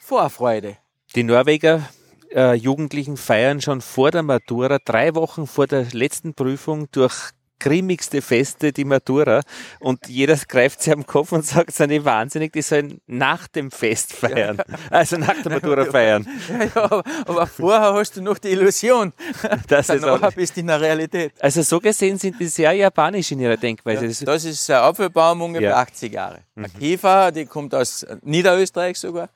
[0.00, 0.76] Vorfreude.
[1.14, 1.88] Die Norweger
[2.32, 8.22] äh, Jugendlichen feiern schon vor der Matura, drei Wochen vor der letzten Prüfung durch grimmigste
[8.22, 9.42] Feste, die Matura.
[9.80, 13.70] Und jeder greift sich am Kopf und sagt, sind die wahnsinnig, die sollen nach dem
[13.70, 14.58] Fest feiern.
[14.58, 16.26] Ja, Also nach der Matura feiern.
[16.48, 19.12] Ja, ja, aber, vorher hast du noch die Illusion.
[19.68, 21.32] Das ist nachher bist du in der Realität.
[21.40, 24.06] Also so gesehen sind die sehr japanisch in ihrer Denkweise.
[24.06, 26.40] Ja, das ist ein Apfelbaum ungefähr 80 Jahre.
[26.54, 26.64] Mhm.
[26.64, 29.28] Ein Kiefer, die kommt aus Niederösterreich sogar.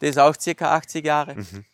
[0.00, 1.34] Der ist auch circa 80 Jahre.
[1.34, 1.64] Mhm.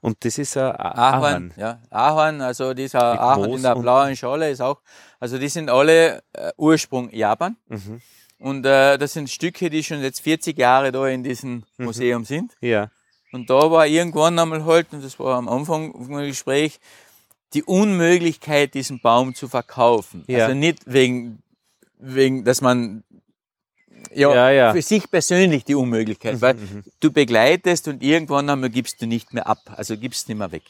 [0.00, 1.24] Und das ist ein Ahorn.
[1.24, 1.80] Ahorn, ja.
[1.90, 4.80] Ahorn, also dieser Mit Ahorn Moos in der blauen Schale ist auch,
[5.18, 7.56] also die sind alle äh, Ursprung Japan.
[7.68, 8.00] Mhm.
[8.38, 11.86] Und äh, das sind Stücke, die schon jetzt 40 Jahre da in diesem mhm.
[11.86, 12.52] Museum sind.
[12.60, 12.90] Ja.
[13.32, 16.78] Und da war irgendwann einmal halt, und das war am Anfang vom Gespräch,
[17.54, 20.24] die Unmöglichkeit, diesen Baum zu verkaufen.
[20.26, 20.44] Ja.
[20.44, 21.42] Also nicht wegen,
[21.98, 23.04] wegen, dass man
[24.14, 26.84] ja, ja, ja, für sich persönlich die Unmöglichkeit, mhm, weil mhm.
[27.00, 30.62] du begleitest und irgendwann einmal gibst du nicht mehr ab, also gibst nicht mehr weg.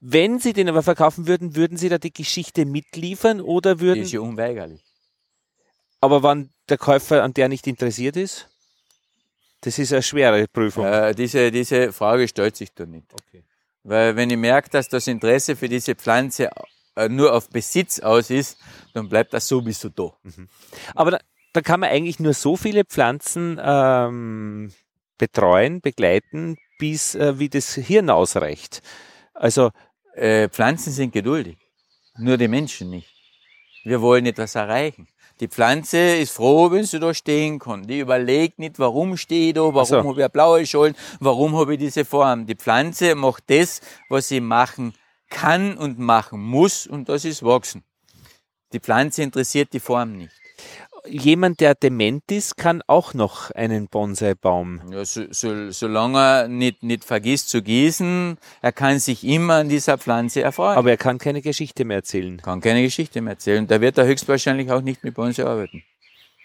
[0.00, 4.00] Wenn Sie den aber verkaufen würden, würden Sie da die Geschichte mitliefern oder würden?
[4.00, 4.82] Das ist ja unweigerlich.
[6.00, 8.48] Aber wann der Käufer an der nicht interessiert ist?
[9.60, 10.84] Das ist eine schwere Prüfung.
[10.84, 13.12] Äh, diese, diese Frage stellt sich da nicht.
[13.12, 13.44] Okay.
[13.82, 16.50] Weil wenn ich merke, dass das Interesse für diese Pflanze
[16.94, 18.58] äh, nur auf Besitz aus ist,
[18.92, 20.12] dann bleibt das sowieso da.
[20.22, 20.48] Mhm.
[20.94, 21.18] Aber da,
[21.52, 24.72] da kann man eigentlich nur so viele Pflanzen ähm,
[25.16, 28.82] betreuen, begleiten, bis äh, wie das Hirn ausreicht.
[29.34, 29.70] Also
[30.14, 31.58] äh, Pflanzen sind geduldig,
[32.18, 33.12] nur die Menschen nicht.
[33.84, 35.08] Wir wollen etwas erreichen.
[35.40, 37.86] Die Pflanze ist froh, wenn sie da stehen kann.
[37.86, 40.04] Die überlegt nicht, warum stehe ich da, warum so.
[40.04, 42.46] habe ich blaue Schollen, warum habe ich diese Form.
[42.46, 44.94] Die Pflanze macht das, was sie machen
[45.30, 47.84] kann und machen muss, und das ist wachsen.
[48.72, 50.34] Die Pflanze interessiert die Form nicht
[51.06, 54.82] jemand, der dement ist, kann auch noch einen Bonsai-Baum.
[54.90, 59.68] Ja, so, so, solange er nicht, nicht vergisst zu gießen, er kann sich immer an
[59.68, 60.76] dieser Pflanze erfreuen.
[60.76, 62.38] Aber er kann keine Geschichte mehr erzählen.
[62.38, 63.66] Kann keine Geschichte mehr erzählen.
[63.66, 65.82] Da wird er höchstwahrscheinlich auch nicht mit Bonsai arbeiten.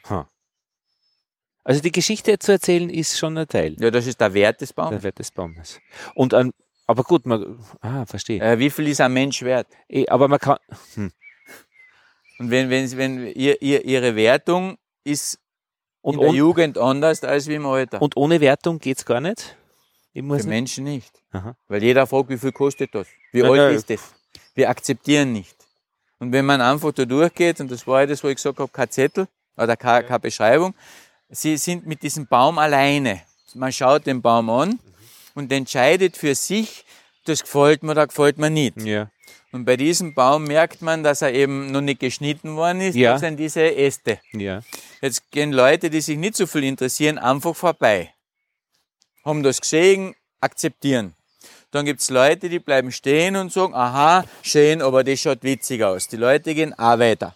[0.10, 0.26] Huh.
[1.64, 3.76] Also die Geschichte zu erzählen ist schon ein Teil.
[3.80, 4.92] Ja, das ist der Wert des Baumes.
[4.92, 5.80] Der Wert des Baumes.
[6.14, 6.52] Und ein,
[6.88, 8.42] aber gut, man, ah, verstehe.
[8.42, 9.68] Äh, wie viel ist ein Mensch wert?
[9.88, 10.58] Eh, aber man kann,
[10.96, 11.12] hm.
[12.44, 15.40] Und wenn, wenn, wenn ihr, ihr, ihre Wertung ist
[16.02, 18.02] und in der Jugend anders als wie im Alter.
[18.02, 19.56] Und ohne Wertung geht's gar nicht?
[20.12, 20.56] Ich muss Für nicht.
[20.58, 21.14] Menschen nicht.
[21.32, 21.56] Aha.
[21.70, 23.08] Weil jeder fragt, wie viel kostet das?
[23.32, 23.70] Wie ja, alt ja.
[23.70, 24.14] ist das?
[24.56, 25.56] Wir akzeptieren nicht.
[26.20, 28.70] Und wenn man einfach da durchgeht, und das war ja das, wo ich gesagt habe,
[28.70, 30.76] kein Zettel oder keine, keine Beschreibung,
[31.30, 33.22] sie sind mit diesem Baum alleine.
[33.54, 34.80] Man schaut den Baum an mhm.
[35.36, 36.84] und entscheidet für sich,
[37.24, 38.82] das gefällt mir, da gefällt mir nicht.
[38.82, 39.10] Ja.
[39.54, 42.96] Und bei diesem Baum merkt man, dass er eben noch nicht geschnitten worden ist.
[42.96, 43.14] Ja.
[43.14, 44.20] Das sind diese Äste.
[44.34, 44.62] Ja.
[45.00, 48.12] Jetzt gehen Leute, die sich nicht so viel interessieren, einfach vorbei.
[49.24, 51.14] Haben das gesehen, akzeptieren.
[51.70, 56.08] Dann gibt's Leute, die bleiben stehen und sagen, aha, schön, aber das schaut witzig aus.
[56.08, 57.36] Die Leute gehen auch weiter.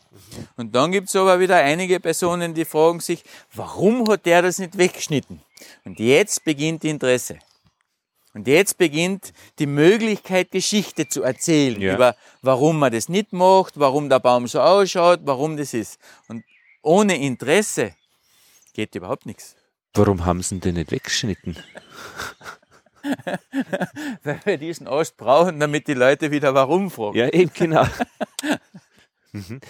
[0.58, 3.24] Und dann gibt's aber wieder einige Personen, die fragen sich,
[3.54, 5.42] warum hat der das nicht weggeschnitten?
[5.86, 7.38] Und jetzt beginnt Interesse.
[8.38, 11.96] Und jetzt beginnt die Möglichkeit, Geschichte zu erzählen ja.
[11.96, 16.00] über, warum man das nicht macht, warum der Baum so ausschaut, warum das ist.
[16.28, 16.44] Und
[16.84, 17.96] ohne Interesse
[18.74, 19.56] geht überhaupt nichts.
[19.96, 21.58] Warum haben sie den nicht weggeschnitten?
[24.24, 27.18] Weil wir diesen Ast brauchen, damit die Leute wieder warum fragen.
[27.18, 27.88] Ja, eben genau.
[29.32, 29.62] mhm.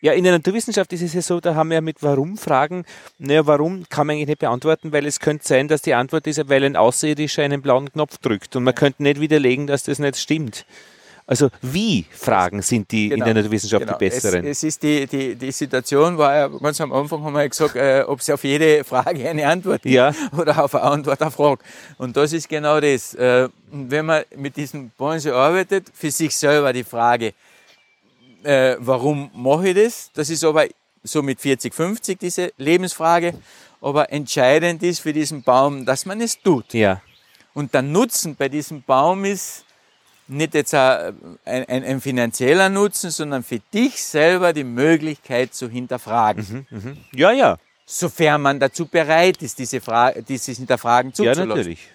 [0.00, 2.84] Ja, in der Naturwissenschaft ist es ja so, da haben wir ja mit Warum-Fragen,
[3.18, 6.48] naja, warum kann man eigentlich nicht beantworten, weil es könnte sein, dass die Antwort ist,
[6.48, 10.16] weil ein Außerirdischer einen blauen Knopf drückt und man könnte nicht widerlegen, dass das nicht
[10.16, 10.66] stimmt.
[11.26, 13.98] Also wie Fragen sind die genau, in der Naturwissenschaft genau.
[13.98, 14.46] die besseren?
[14.46, 17.76] Es, es, ist die, die, die Situation, war ja ganz am Anfang haben wir gesagt,
[17.76, 20.14] äh, ob es auf jede Frage eine Antwort gibt ja.
[20.38, 21.60] oder auf eine Antwort eine Frage.
[21.98, 23.14] Und das ist genau das.
[23.14, 27.34] Äh, wenn man mit diesen Branche arbeitet, für sich selber die Frage,
[28.42, 30.10] äh, warum mache ich das?
[30.14, 30.66] Das ist aber
[31.02, 33.34] so mit 40, 50 diese Lebensfrage.
[33.80, 36.74] Aber entscheidend ist für diesen Baum, dass man es tut.
[36.74, 37.00] Ja.
[37.54, 39.64] Und der Nutzen bei diesem Baum ist
[40.26, 46.66] nicht jetzt ein, ein, ein finanzieller Nutzen, sondern für dich selber die Möglichkeit zu hinterfragen.
[46.70, 46.96] Mhm, mh.
[47.12, 47.56] Ja, ja.
[47.86, 51.48] Sofern man dazu bereit ist, diese Frage, dieses Hinterfragen zuzulassen.
[51.48, 51.88] Ja, natürlich.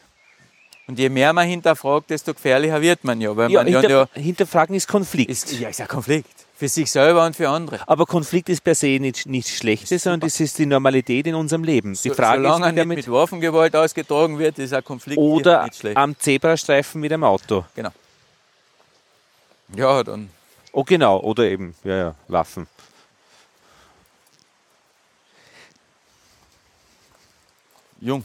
[0.85, 3.35] Und je mehr man hinterfragt, desto gefährlicher wird man ja.
[3.35, 5.29] Weil ja, man hinter, ja hinterfragen ist Konflikt.
[5.29, 6.29] Ist, ja, ist ein Konflikt.
[6.55, 7.79] Für sich selber und für andere.
[7.87, 11.63] Aber Konflikt ist per se nicht, nichts Schlechtes, sondern das ist die Normalität in unserem
[11.63, 11.97] Leben.
[12.03, 15.97] Die Frage Solange ist, nicht mit Waffengewalt ausgetragen wird, ist ein Konflikt oder nicht schlecht.
[15.97, 17.65] am Zebrastreifen mit dem Auto.
[17.75, 17.89] Genau.
[19.75, 20.29] Ja, dann.
[20.73, 21.19] Oh, genau.
[21.19, 22.67] Oder eben, ja, ja, Waffen.
[27.99, 28.23] Jung.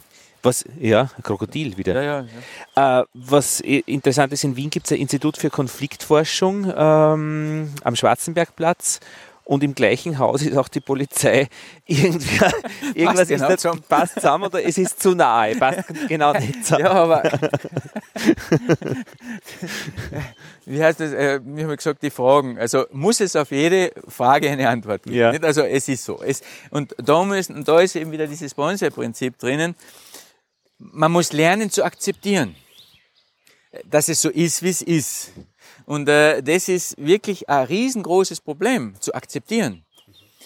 [0.48, 2.02] Was, ja, Krokodil wieder.
[2.02, 2.26] Ja, ja,
[2.74, 3.00] ja.
[3.00, 9.00] Äh, was interessant ist, in Wien gibt es ein Institut für Konfliktforschung ähm, am Schwarzenbergplatz
[9.44, 11.48] und im gleichen Haus ist auch die Polizei.
[11.86, 12.38] Irgendwie,
[12.94, 16.84] irgendwas genau ist nicht, passt zusammen oder es ist zu nahe, passt genau nicht zusammen.
[16.84, 17.22] Ja, aber.
[20.64, 21.12] Wie heißt das?
[21.12, 22.58] Äh, wir haben gesagt, die Fragen.
[22.58, 25.16] Also muss es auf jede Frage eine Antwort geben.
[25.16, 25.30] Ja.
[25.42, 26.22] Also es ist so.
[26.22, 29.74] Es, und da, müssen, und da ist eben wieder dieses Bonsai-Prinzip drinnen.
[30.78, 32.54] Man muss lernen zu akzeptieren,
[33.84, 35.32] dass es so ist, wie es ist.
[35.86, 39.84] Und äh, das ist wirklich ein riesengroßes Problem, zu akzeptieren.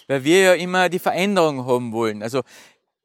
[0.08, 2.22] Weil wir ja immer die Veränderung haben wollen.
[2.22, 2.42] Also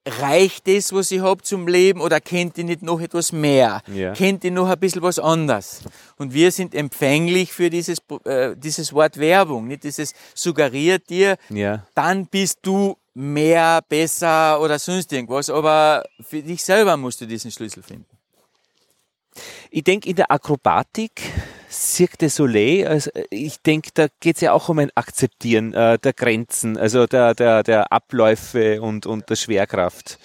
[0.08, 3.82] reicht das, was ich habe zum Leben oder kennt ihr nicht noch etwas mehr?
[3.94, 4.14] Ja.
[4.14, 5.82] Kennt ihr noch ein bisschen was anderes?
[6.18, 9.68] Und wir sind empfänglich für dieses, äh, dieses Wort Werbung.
[9.68, 11.86] Nicht dieses suggeriert dir, Ja.
[11.94, 15.50] dann bist du mehr, besser oder sonst irgendwas.
[15.50, 18.06] Aber für dich selber musst du diesen Schlüssel finden.
[19.72, 21.20] Ich denke, in der Akrobatik,
[21.70, 25.98] Cirque du Soleil, also ich denke, da geht es ja auch um ein Akzeptieren äh,
[26.00, 30.18] der Grenzen, also der, der, der Abläufe und, und der Schwerkraft.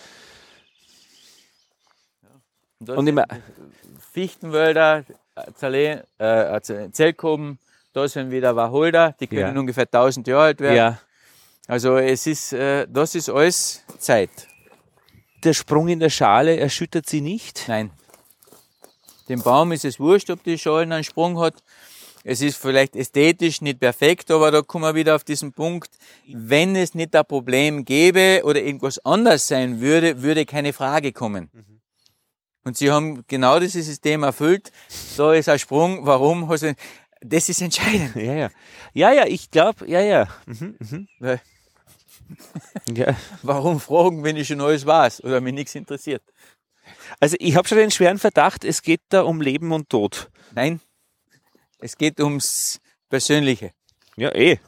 [2.79, 3.27] Und, da Und immer-
[4.13, 5.05] Fichtenwälder,
[5.57, 6.61] Zale, äh,
[6.93, 7.59] Zellgruben,
[7.95, 9.61] da sind wieder Wacholder, die können Ja.
[9.61, 10.77] ungefähr 1000 Jahre alt werden.
[10.77, 10.99] Ja.
[11.73, 14.29] Also es ist, äh, das ist alles Zeit.
[15.43, 17.65] Der Sprung in der Schale erschüttert sie nicht.
[17.67, 17.91] Nein.
[19.31, 21.55] Dem Baum ist es wurscht, ob die Schale einen Sprung hat.
[22.25, 25.89] Es ist vielleicht ästhetisch nicht perfekt, aber da kommen wir wieder auf diesen Punkt.
[26.29, 31.51] Wenn es nicht ein Problem gäbe oder irgendwas anders sein würde, würde keine Frage kommen.
[32.65, 34.71] Und sie haben genau dieses System erfüllt.
[35.17, 36.05] Da ist ein Sprung.
[36.05, 36.51] Warum?
[36.51, 36.75] hast du-
[37.23, 38.15] Das ist entscheidend.
[38.29, 38.51] Ja, ja.
[38.93, 40.29] Ja, ja, ich glaube, ja, ja.
[40.47, 41.09] Mhm, mhm.
[41.19, 41.41] Weil,
[42.95, 43.17] ja.
[43.43, 46.23] warum fragen, wenn ich schon alles weiß oder mich nichts interessiert?
[47.21, 50.31] Also ich habe schon den schweren Verdacht, es geht da um Leben und Tod.
[50.55, 50.81] Nein,
[51.79, 53.73] es geht ums Persönliche.
[54.17, 54.59] Ja, eh.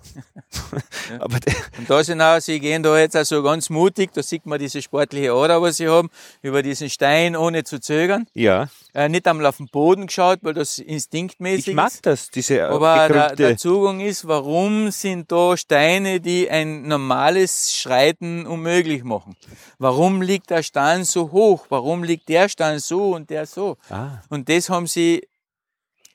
[1.18, 4.46] Aber der- Und da sind auch, sie gehen da jetzt also ganz mutig, da sieht
[4.46, 6.08] man diese sportliche Ader, was sie haben,
[6.40, 8.26] über diesen Stein ohne zu zögern.
[8.32, 12.58] ja, Äh, nicht einmal auf den Boden geschaut, weil das instinktmäßig ich mag das, diese
[12.58, 19.02] äh, Aber der, der Zugang ist, warum sind da Steine, die ein normales Schreiten unmöglich
[19.04, 19.36] machen?
[19.78, 21.66] Warum liegt der Stein so hoch?
[21.68, 23.76] Warum liegt der Stein so und der so?
[23.90, 25.26] ah, Und das haben sie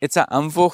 [0.01, 0.73] jetzt auch einfach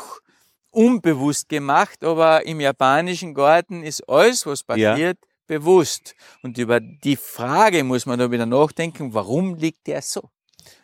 [0.76, 6.16] unbewusst gemacht, aber im japanischen Garten ist alles, was passiert, bewusst.
[6.44, 10.30] Und über die Frage muss man da wieder nachdenken, warum liegt der so?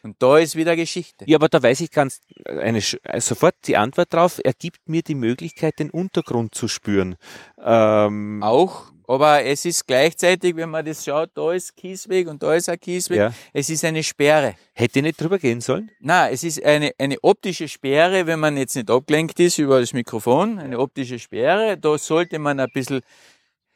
[0.04, 1.26] Und da ist wieder Geschichte.
[1.28, 4.40] ja, aber da weiß ich ganz eine, Sch- äh, sofort die Antwort drauf.
[4.44, 7.16] Er gibt mir die Möglichkeit, den Untergrund zu spüren.
[7.60, 12.54] Ähm, Auch, aber es ist gleichzeitig, wenn man das schaut, da ist Kiesweg und da
[12.56, 13.34] ist ein Kiesweg, Ja.
[13.54, 14.56] es ist eine Sperre.
[14.74, 15.92] hätte ich nicht drüber gehen sollen?
[16.00, 19.94] Na, es ist eine, eine optische Sperre, wenn man jetzt nicht abgelenkt ist über das
[19.94, 23.02] Mikrofon, eine optische Sperre, da sollte man ein bisschen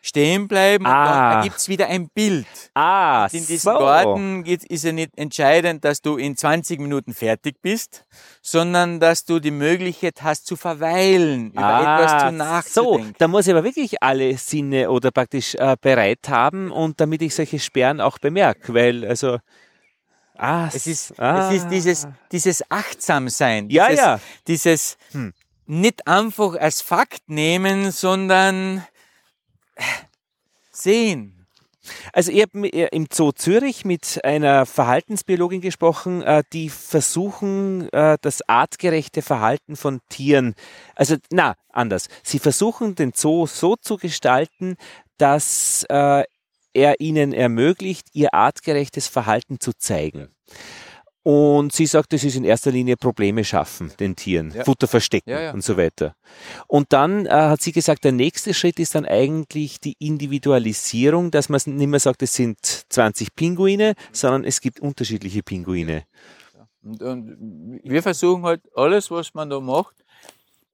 [0.07, 1.33] stehen bleiben und Ah.
[1.33, 2.45] dann gibt's wieder ein Bild.
[2.75, 4.43] Ah, In diesem so.
[4.43, 8.05] Geht, ist ja nicht entscheidend, dass du in 20 Minuten fertig bist,
[8.39, 13.15] sondern dass du die Möglichkeit hast zu verweilen, über etwas zu Ah, so, nachzudenken.
[13.17, 17.33] da muss ich aber wirklich alle Sinne oder praktisch äh, bereit haben und damit ich
[17.33, 19.39] solche Sperren auch bemerke, weil also
[20.37, 24.19] ah, Es ist, ah, es ist dieses, dieses Achtsamsein, Ja, dieses, ja.
[24.47, 25.33] dieses Hm.
[25.65, 28.85] nicht einfach als Fakt nehmen, sondern
[30.75, 31.35] sehen.
[32.13, 38.41] Also ich habe im Zoo Zürich mit einer Verhaltensbiologin gesprochen, äh, die versuchen äh, das
[38.47, 40.55] artgerechte Verhalten von Tieren,
[40.95, 42.07] also na, anders.
[42.23, 44.77] Sie versuchen den Zoo so zu gestalten,
[45.17, 46.23] dass äh,
[46.73, 50.29] er ihnen ermöglicht, ihr artgerechtes Verhalten zu zeigen.
[51.27, 54.63] Und sie sagt, das ist in erster Linie Probleme schaffen, den Tieren, Ja.
[54.63, 55.51] Futter verstecken Ja, ja.
[55.53, 56.15] und so weiter.
[56.67, 61.49] Und dann äh, hat sie gesagt, der nächste Schritt ist dann eigentlich die Individualisierung, dass
[61.49, 66.03] man nicht mehr sagt, es sind 20 Pinguine, sondern es gibt unterschiedliche Pinguine.
[66.83, 69.95] Und, und wir versuchen halt alles, was man da macht,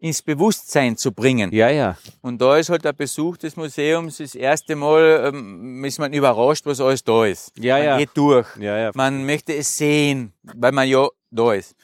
[0.02, 1.54] ins Bewusstsein zu bringen.
[1.54, 1.96] Ja, ja.
[2.22, 6.66] Und da ist halt der Besuch des Museums das erste Mal, ähm, ist man überrascht,
[6.66, 7.54] was alles da ist.
[7.58, 7.98] Ja, man ja.
[8.00, 8.48] geht durch.
[8.60, 8.92] Ja, ja.
[8.96, 11.76] Man möchte es sehen, weil man ja da ist.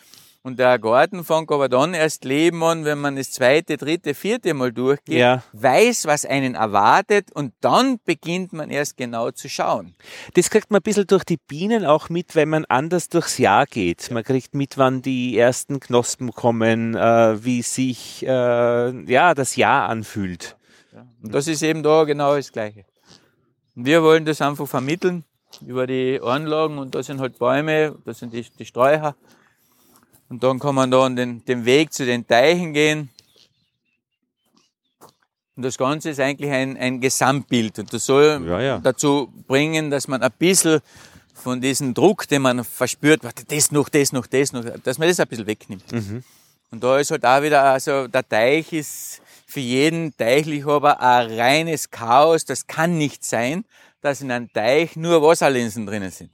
[0.48, 4.54] Und der Garten fängt aber dann erst Leben an, wenn man das zweite, dritte, vierte
[4.54, 5.44] Mal durchgeht, Ja.
[5.52, 9.94] weiß, was einen erwartet und dann beginnt man erst genau zu schauen.
[10.36, 13.66] Das kriegt man ein bisschen durch die Bienen auch mit, wenn man anders durchs Jahr
[13.66, 14.10] geht.
[14.10, 19.90] Man kriegt mit, wann die ersten Knospen kommen, äh, wie sich äh, ja, das Jahr
[19.90, 20.56] anfühlt.
[21.22, 22.86] Und das ist eben da genau das Gleiche.
[23.76, 25.26] Und wir wollen das einfach vermitteln
[25.66, 29.18] über die Anlagen und da sind halt Bäume, da sind die, die Sträucher.
[30.30, 33.10] Und dann kann man dann den, den Weg zu den Teichen gehen.
[35.56, 38.78] Und das Ganze ist eigentlich ein, ein Gesamtbild und das soll Ja, ja.
[38.78, 40.82] dazu bringen, dass man ein bisschen
[41.34, 45.20] von diesem Druck, den man verspürt, das noch, das noch, das noch, dass man das
[45.20, 45.84] ein bisschen wegnimmt.
[46.72, 51.90] Und da ist halt auch wieder, also der Teich ist für jeden Teichliebhaber ein reines
[51.90, 52.44] Chaos.
[52.46, 53.66] Das kann nicht sein,
[54.02, 56.32] dass in einem Teich nur Wasserlinsen drinnen sind.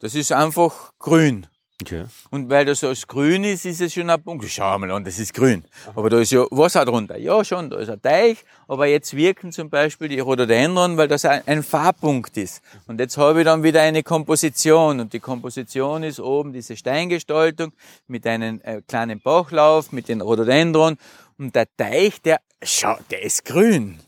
[0.00, 1.46] Das ist einfach grün.
[1.82, 2.04] Okay.
[2.30, 4.44] Und weil das so grün ist, ist es schon ein Punkt.
[4.48, 5.64] Schau mal an, das ist grün.
[5.96, 7.18] Aber da ist ja Wasser drunter.
[7.18, 8.44] Ja, schon, da ist ein Teich.
[8.68, 12.62] Aber jetzt wirken zum Beispiel die Rhododendron, weil das ein, Farbpunkt ist.
[12.86, 15.00] Und jetzt habe ich dann wieder eine Komposition.
[15.00, 17.72] Und die Komposition ist oben diese Steingestaltung
[18.06, 20.96] mit einem äh, kleinen Bachlauf, mit den Rhododendron.
[21.36, 23.98] Und der Teich, der, schau, der ist grün.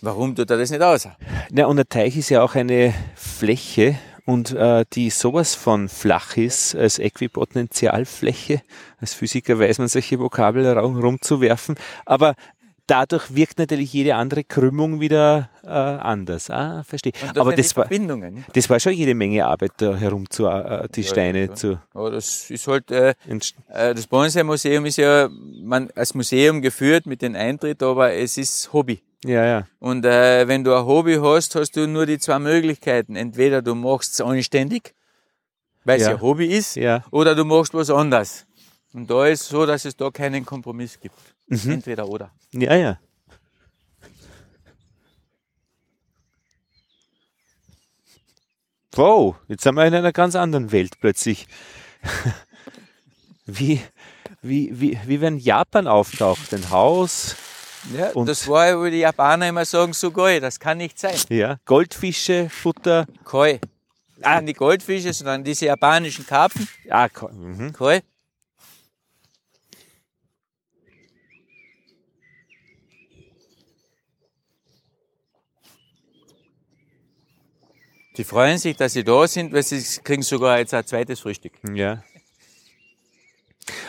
[0.00, 1.08] Warum tut er das nicht aus?
[1.50, 3.96] Na, und der Teich ist ja auch eine Fläche
[4.28, 8.60] und äh, die sowas von flach ist als Äquipotentialfläche.
[9.00, 12.34] Als Physiker weiß man solche Vokabel rum, rumzuwerfen, aber
[12.86, 16.50] dadurch wirkt natürlich jede andere Krümmung wieder äh, anders.
[16.50, 17.12] Ah, verstehe.
[17.36, 17.88] Aber das war,
[18.52, 21.54] das war schon jede Menge Arbeit, da herum zu, äh, die Steine ja.
[21.54, 27.06] zu Ja, das ist halt, äh, Äh, Das Bonsai-Museum ist ja man, als Museum geführt
[27.06, 29.00] mit dem Eintritt, aber es ist Hobby.
[29.24, 29.66] Ja, ja.
[29.80, 33.16] Und äh, wenn du ein Hobby hast, hast du nur die zwei Möglichkeiten.
[33.16, 34.94] Entweder du machst es anständig,
[35.84, 36.12] weil es Ja.
[36.12, 37.04] ja Hobby ist, Ja.
[37.10, 38.46] oder du machst was anderes.
[38.92, 41.16] Und da ist so, dass es da keinen Kompromiss gibt.
[41.48, 41.70] Mhm.
[41.72, 42.30] Entweder oder.
[42.52, 42.98] Ja, ja.
[48.92, 51.46] Wow, jetzt sind wir in einer ganz anderen Welt plötzlich.
[53.50, 53.80] Wie,
[54.42, 57.34] wie, wie, wie wenn Japan auftaucht, ein Haus,
[57.96, 60.98] Ja, Und- das war ja, wo die Japaner immer sagen, so geil, das kann nicht
[60.98, 61.16] sein.
[61.28, 63.58] ja, Goldfische, Futter, Koi.
[64.20, 66.66] Das sind die Goldfische, sondern diese japanischen Karpfen.
[66.90, 67.72] ah, ko- mhm.
[67.72, 68.00] Koi.
[78.16, 81.52] Die freuen sich, dass sie da sind, weil sie kriegen sogar jetzt ein zweites Frühstück.
[81.74, 82.02] ja.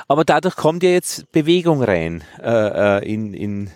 [0.07, 3.69] Aber dadurch kommt ja jetzt Bewegung rein äh, äh, in, in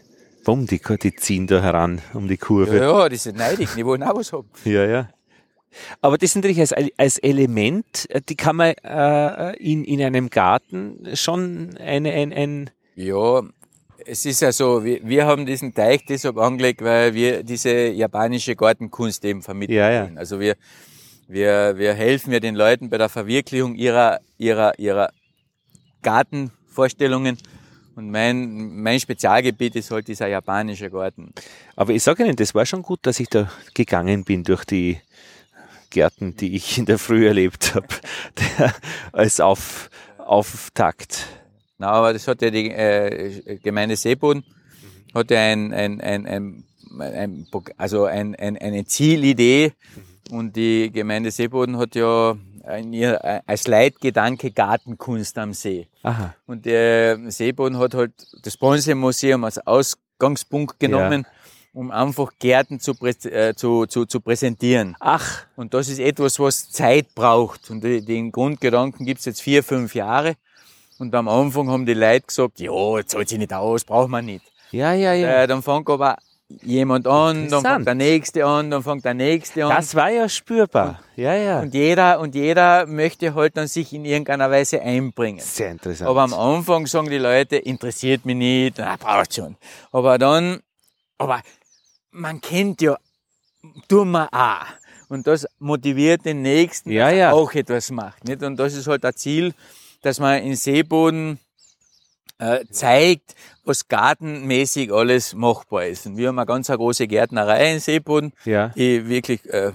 [0.43, 2.77] Bumm, die, die ziehen da heran um die Kurve.
[2.77, 4.49] Ja, ja, die sind neidig, die wollen auch was haben.
[4.65, 5.09] Ja, ja.
[6.01, 10.29] Aber das ist natürlich als, als Element, äh, die kann man äh, in, in einem
[10.29, 13.41] Garten schon eine, ein, ein Ja,
[14.05, 18.55] es ist ja so, wir, wir haben diesen Teich deshalb angelegt, weil wir diese japanische
[18.55, 19.77] Gartenkunst eben vermitteln.
[19.77, 20.09] Ja, ja.
[20.15, 20.55] Also wir,
[21.27, 25.09] wir, wir helfen ja den Leuten bei der Verwirklichung ihrer, ihrer, ihrer
[26.03, 27.37] Gartenvorstellungen.
[27.95, 31.31] Und mein, mein Spezialgebiet ist halt dieser japanische Garten.
[31.75, 34.99] aber ich sage Ihnen, das war schon gut, dass ich da gegangen bin durch die
[35.91, 37.87] Gärten, die ich in der Früh erlebt habe,
[39.11, 41.27] als Auf, Auftakt.
[41.77, 44.43] Na, aber das hat ja die äh, Gemeinde Seeboden,
[45.13, 46.63] hat ja ein, ein, ein, ein,
[46.99, 47.47] ein,
[47.77, 49.73] also ein, ein, eine Zielidee
[50.31, 52.35] und die Gemeinde Seeboden hat ja
[52.91, 55.87] ihr, als Leitgedanke Gartenkunst am See.
[56.03, 56.35] Aha.
[56.45, 61.25] Und der Seeboden hat halt das Bronzemuseum als Ausgangspunkt genommen,
[61.73, 64.95] um einfach Gärten zu, äh, zu, zu, zu präsentieren.
[64.99, 67.69] Ach, Und das ist etwas, was Zeit braucht.
[67.69, 70.35] Und den Grundgedanken gibt's jetzt vier, fünf Jahre.
[70.99, 74.25] Und am Anfang haben die Leute gesagt, ja, jetzt zahlt sich nicht aus, braucht man
[74.25, 74.45] nicht.
[74.71, 75.43] ja, ja, ja.
[75.43, 76.17] Äh, dann fängt aber
[76.49, 79.75] jemand an, dann fängt der Nächste an, dann fängt der Nächste an.
[79.75, 80.99] Das war ja spürbar.
[81.15, 81.59] Ja, ja.
[81.61, 85.39] und jeder, und jeder möchte halt dann sich in irgendeiner Weise einbringen.
[85.39, 86.09] Sehr interessant.
[86.09, 89.55] Aber am Anfang sagen die Leute, interessiert mich nicht, na, braucht schon.
[89.91, 90.59] Aber dann,
[91.17, 91.41] aber
[92.11, 92.97] man kennt ja,
[93.87, 94.65] tun wir auch.
[95.09, 97.31] Und das motiviert den Nächsten, Ja, dass er ja.
[97.31, 98.23] auch etwas macht.
[98.27, 98.41] Nicht?
[98.41, 99.53] Und das ist halt das Ziel,
[100.01, 101.39] dass man in Seeboden
[102.43, 106.05] äh, zeigt, was gartenmäßig alles machbar ist.
[106.05, 108.69] Und wir haben eine ganz eine große Gärtnerei in Seeboden, ja.
[108.69, 109.71] die wirklich, äh,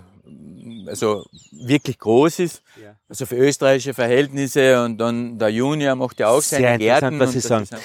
[0.86, 2.62] also wirklich groß ist.
[2.82, 2.95] Ja.
[3.09, 7.19] Also für österreichische Verhältnisse und dann der Junior macht ja auch Sehr seine Gärten.
[7.19, 7.66] was Sie das sagen.
[7.73, 7.78] ein-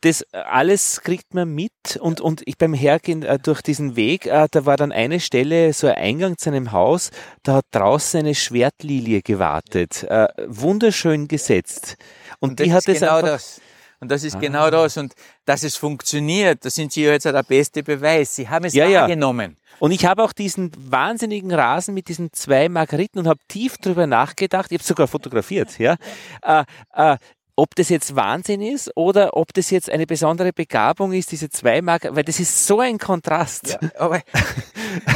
[0.00, 4.48] das alles kriegt man mit und, und ich beim Hergehen äh, durch diesen Weg, äh,
[4.50, 7.10] da war dann eine Stelle, so ein Eingang zu einem Haus,
[7.42, 11.96] da hat draußen eine Schwertlilie gewartet, äh, wunderschön gesetzt.
[12.38, 13.60] Und, und die hat es genau einfach, das.
[14.00, 14.38] Und das ist ah.
[14.38, 14.96] genau das.
[14.96, 15.14] Und
[15.44, 18.34] dass es funktioniert, da sind Sie jetzt der beste Beweis.
[18.34, 19.56] Sie haben es ja, wahrgenommen.
[19.58, 19.76] Ja.
[19.78, 24.06] Und ich habe auch diesen wahnsinnigen Rasen mit diesen zwei Margariten und habe tief drüber
[24.06, 24.72] nachgedacht.
[24.72, 25.96] Ich habe sogar fotografiert, ja.
[26.42, 26.64] Äh,
[26.94, 27.16] äh,
[27.56, 31.82] ob das jetzt Wahnsinn ist oder ob das jetzt eine besondere Begabung ist, diese zwei
[31.82, 33.78] Margariten, weil das ist so ein Kontrast.
[33.82, 34.22] Ja, aber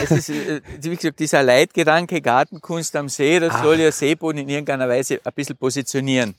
[0.03, 3.63] es ist, äh, wie gesagt, dieser Leitgedanke Gartenkunst am See, das Ach.
[3.63, 6.35] soll ja Seeboden in irgendeiner Weise ein bisschen positionieren.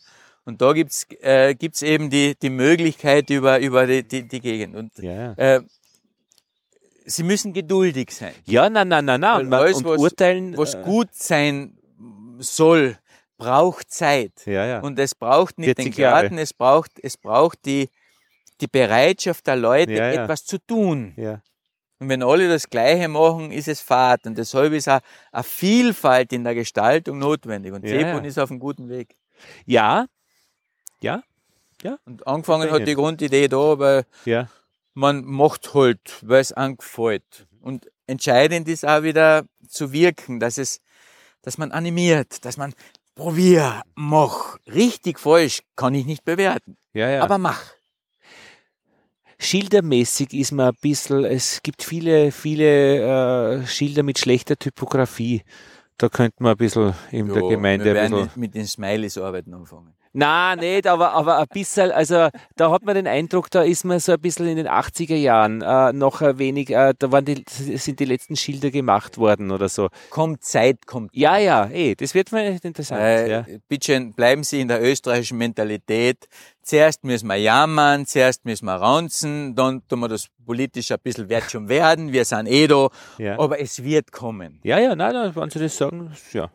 [0.45, 4.75] Und da gibt's äh, gibt's eben die, die Möglichkeit über, über die, die, die Gegend.
[4.75, 5.33] Und ja.
[5.33, 5.61] äh,
[7.07, 8.33] Sie müssen geduldig sein.
[8.45, 9.45] Ja, nein, nein, nein, nein.
[9.45, 11.77] Und, alles, und was, urteilen, was äh, gut sein
[12.39, 12.97] soll,
[13.37, 14.45] braucht Zeit.
[14.45, 14.79] Ja, ja.
[14.79, 17.89] Und es braucht nicht den Garten, es braucht, es braucht die,
[18.61, 20.23] die Bereitschaft der Leute, ja, ja.
[20.23, 21.13] etwas zu tun.
[21.15, 21.41] Ja.
[21.99, 24.25] Und wenn alle das Gleiche machen, ist es fad.
[24.25, 24.99] Und deshalb ist auch
[25.31, 27.71] eine Vielfalt in der Gestaltung notwendig.
[27.71, 29.15] Und ja, Seebund ist auf einem guten Weg.
[29.65, 30.07] Ja,
[31.01, 31.23] ja,
[31.83, 31.97] ja.
[32.05, 34.49] Und angefangen hat die Grundidee da, weil ja.
[34.93, 37.47] man macht halt, weil es angefällt.
[37.61, 40.79] Und entscheidend ist auch wieder zu wirken, dass es,
[41.41, 42.73] dass man animiert, dass man
[43.15, 44.57] probier, mach.
[44.67, 46.77] Richtig falsch kann ich nicht bewerten.
[46.93, 47.23] Ja, ja.
[47.23, 47.61] Aber mach.
[49.37, 55.43] Schildermäßig ist man ein bisschen, es gibt viele, viele äh, Schilder mit schlechter Typografie.
[55.97, 57.85] Da könnte man ein bisschen in jo, der Gemeinde.
[57.85, 59.93] Wir werden mit den Smileys arbeiten anfangen.
[60.17, 63.99] Nein, nicht, aber, aber ein bisschen, also da hat man den Eindruck, da ist man
[63.99, 67.43] so ein bisschen in den 80er Jahren äh, noch ein wenig, äh, da waren die,
[67.49, 69.89] sind die letzten Schilder gemacht worden oder so.
[70.11, 71.09] Kommt Zeit, kommt.
[71.13, 73.01] Ja, ja, eh, das wird mir interessant.
[73.01, 73.45] Äh, ja.
[73.67, 76.29] Bitte bleiben Sie in der österreichischen Mentalität.
[76.61, 81.27] Zuerst müssen wir jammern, zuerst müssen wir raunzen, dann tun wir das politisch ein bisschen
[81.27, 82.87] wird schon werden, wir sind eh da,
[83.17, 83.37] ja.
[83.37, 84.61] aber es wird kommen.
[84.63, 86.49] Ja, ja, nein, nein, wenn Sie das sagen, ja.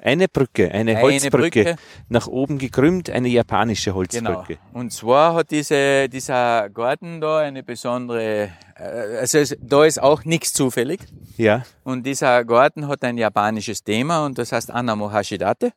[0.00, 1.76] Eine Brücke, eine, eine Holzbrücke, Brücke.
[2.08, 4.54] nach oben gekrümmt, eine japanische Holzbrücke.
[4.54, 4.60] Genau.
[4.72, 10.52] Und zwar hat diese, dieser Garten da eine besondere, äh, also da ist auch nichts
[10.52, 11.00] zufällig.
[11.36, 11.64] Ja.
[11.82, 15.72] Und dieser Garten hat ein japanisches Thema und das heißt Anamo Hashidate.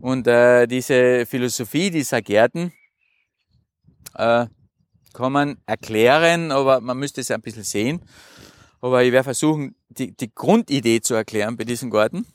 [0.00, 2.72] Und äh, diese Philosophie dieser Gärten
[4.16, 4.46] äh,
[5.12, 8.02] kann man erklären, aber man müsste es ein bisschen sehen.
[8.80, 12.26] Aber ich werde versuchen, die, die Grundidee zu erklären bei diesem Garten.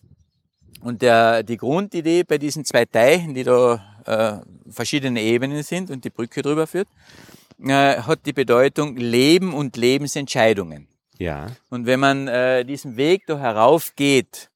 [0.86, 6.06] Und der, die Grundidee bei diesen zwei Teichen, die da äh, verschiedene Ebenen sind und
[6.06, 6.88] die Brücke drüber führt,
[7.60, 10.88] äh, hat die Bedeutung Leben und Lebensentscheidungen.
[11.18, 11.48] Ja.
[11.72, 14.52] Und wenn man äh, diesen Weg da herauf geht,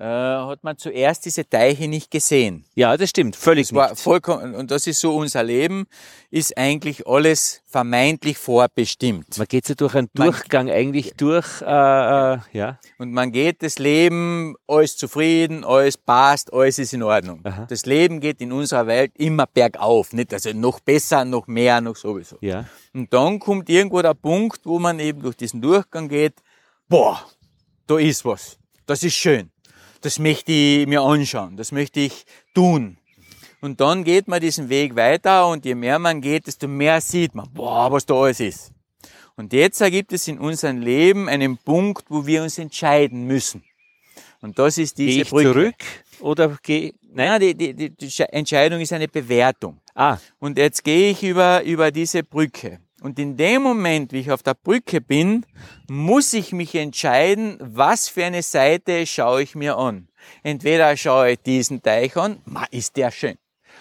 [0.00, 2.64] äh, hat man zuerst diese Teiche nicht gesehen.
[2.74, 5.86] Ja, das stimmt, völlig das war vollkommen Und das ist so unser Leben,
[6.30, 9.36] ist eigentlich alles vermeintlich vorbestimmt.
[9.36, 12.78] Man geht so durch einen Durchgang man, eigentlich durch, äh, äh, ja.
[12.96, 17.40] Und man geht das Leben, alles zufrieden, alles passt, alles ist in Ordnung.
[17.44, 17.66] Aha.
[17.68, 20.32] Das Leben geht in unserer Welt immer bergauf, nicht?
[20.32, 22.38] Also noch besser, noch mehr, noch sowieso.
[22.40, 22.64] Ja.
[22.94, 26.34] Und dann kommt irgendwo der Punkt, wo man eben durch diesen Durchgang geht,
[26.88, 27.22] boah,
[27.86, 28.56] da ist was.
[28.86, 29.50] Das ist schön
[30.00, 32.24] das möchte ich mir anschauen, das möchte ich
[32.54, 32.96] tun.
[33.60, 37.34] Und dann geht man diesen Weg weiter und je mehr man geht, desto mehr sieht
[37.34, 38.72] man, boah, was da alles ist.
[39.36, 43.62] Und jetzt ergibt es in unserem Leben einen Punkt, wo wir uns entscheiden müssen.
[44.40, 45.52] Und das ist diese geh ich Brücke.
[45.52, 45.84] zurück
[46.20, 49.80] oder gehe Nein, die, die, die, die Entscheidung ist eine Bewertung.
[49.94, 50.18] Ah.
[50.38, 52.78] Und jetzt gehe ich über, über diese Brücke.
[53.00, 55.46] Und in dem Moment, wie ich auf der Brücke bin,
[55.88, 60.08] muss ich mich entscheiden, was für eine Seite schaue ich mir an.
[60.42, 63.36] Entweder schaue ich diesen Teich an, ma, ist der schön.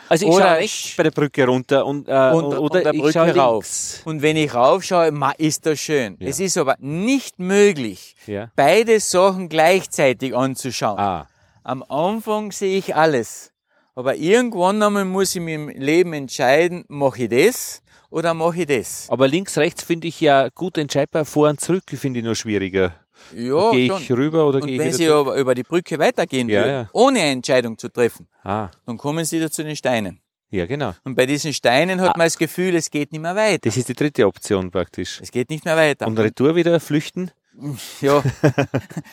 [0.08, 3.30] Also ich oder schaue rechts bei der Brücke runter und, äh, und oder der Brücke
[3.30, 3.66] ich rauf.
[3.66, 4.02] Links.
[4.06, 6.16] Und wenn ich raufschaue, ma, ist das schön.
[6.20, 6.30] Ja.
[6.30, 8.50] Es ist aber nicht möglich, ja.
[8.56, 10.98] beide Sachen gleichzeitig anzuschauen.
[10.98, 11.28] Ah.
[11.64, 13.52] Am Anfang sehe ich alles.
[13.96, 18.68] Aber irgendwann einmal muss ich mir im Leben entscheiden, mache ich das oder mache ich
[18.68, 19.08] das?
[19.10, 22.94] Aber links, rechts finde ich ja gut entscheidbar, vor und zurück finde ich noch schwieriger.
[23.36, 26.62] Ja, gehe ich rüber oder gehe ich wenn Sie aber über die Brücke weitergehen ja,
[26.62, 26.90] würden, ja.
[26.94, 28.70] ohne eine Entscheidung zu treffen, ah.
[28.86, 30.22] dann kommen Sie da zu den Steinen.
[30.52, 30.96] Ja, genau.
[31.04, 32.18] Und bei diesen Steinen hat ah.
[32.18, 33.60] man das Gefühl, es geht nicht mehr weiter.
[33.64, 35.20] Das ist die dritte Option praktisch.
[35.22, 36.08] Es geht nicht mehr weiter.
[36.08, 37.32] Und Retour wieder flüchten?
[38.00, 38.24] Ja,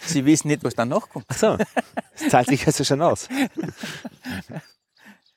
[0.03, 1.27] Sie wissen nicht, was dann noch kommt.
[1.27, 3.29] Ach so, das zahlt sich also schon aus.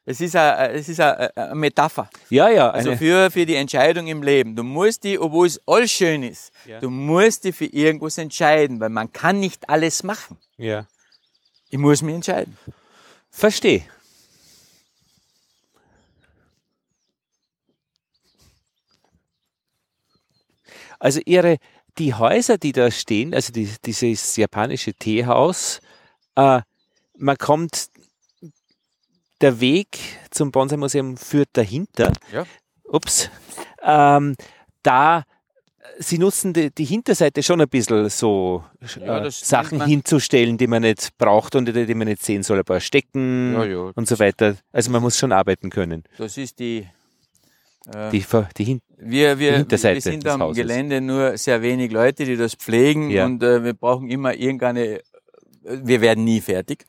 [0.10, 2.10] Es ist eine, äh, es ist äh, eine, Metapher.
[2.32, 2.72] Ja, ja.
[2.72, 4.56] Also für, für die Entscheidung im Leben.
[4.56, 6.80] Du musst die, obwohl es alles schön ist, ja.
[6.80, 10.38] du musst die für irgendwas entscheiden, weil man kann nicht alles machen.
[10.58, 10.88] Ja.
[11.70, 12.58] Ich muss mich entscheiden.
[13.30, 13.84] Verstehe.
[20.98, 21.58] Also ihre,
[22.00, 25.82] die Häuser, die da stehen, also die, dieses japanische Teehaus,
[26.36, 26.62] äh,
[27.16, 27.92] man kommt
[29.42, 30.00] der Weg
[30.32, 32.14] zum Bonsai-Museum führt dahinter.
[32.32, 32.46] Ja.
[32.84, 33.30] Ups.
[33.84, 34.36] Ähm,
[34.84, 35.24] da
[36.02, 38.64] Sie nutzen die, die, Hinterseite schon ein bisschen so
[39.02, 42.60] ja, äh, Sachen hinzustellen, die man nicht braucht und die, die, man nicht sehen soll.
[42.60, 43.92] Ein paar Stecken ja, ja.
[43.94, 44.56] und so weiter.
[44.72, 46.04] Also man muss schon arbeiten können.
[46.18, 46.88] Das ist die,
[47.94, 48.26] äh, die,
[48.58, 50.62] die, wir, wir, Hinterseite wir sind am Hauses.
[50.62, 55.02] Gelände nur sehr wenig Leute, die das pflegen und äh, wir brauchen immer irgendeine,
[55.64, 56.86] wir werden nie fertig.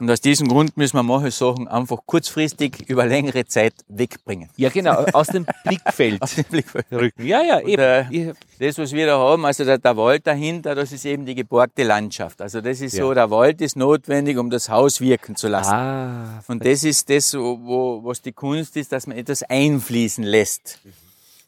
[0.00, 4.50] Und aus diesem Grund müssen wir manche Sachen einfach kurzfristig über längere Zeit wegbringen.
[4.56, 6.20] Ja, genau, aus dem Blickfeld.
[6.20, 6.86] aus dem Blickfeld.
[6.90, 7.24] Rücken.
[7.24, 7.80] Ja, ja, eben.
[7.80, 11.36] Äh, das, was wir da haben, also der, der, Wald dahinter, das ist eben die
[11.36, 12.42] geborgte Landschaft.
[12.42, 13.04] Also das ist ja.
[13.04, 15.72] so, der Wald ist notwendig, um das Haus wirken zu lassen.
[15.72, 20.80] Ah, Und das ist das, wo, was die Kunst ist, dass man etwas einfließen lässt.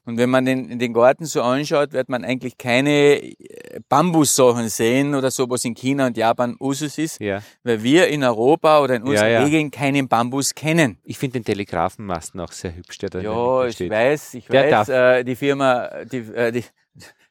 [0.06, 5.16] Und wenn man den, den Garten so anschaut, wird man eigentlich keine äh, Bambussachen sehen
[5.16, 7.42] oder so, was in China und Japan Usus ist, ja.
[7.64, 9.44] weil wir in Europa oder in unseren ja, ja.
[9.44, 10.98] Regeln keinen Bambus kennen.
[11.02, 14.88] Ich finde den Telegrafenmasten auch sehr hübsch, der da Ja, ich weiß, ich der weiß,
[14.90, 16.64] äh, die Firma, die, äh, die,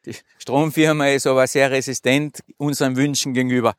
[0.06, 3.76] die Stromfirma ist aber sehr resistent unseren Wünschen gegenüber.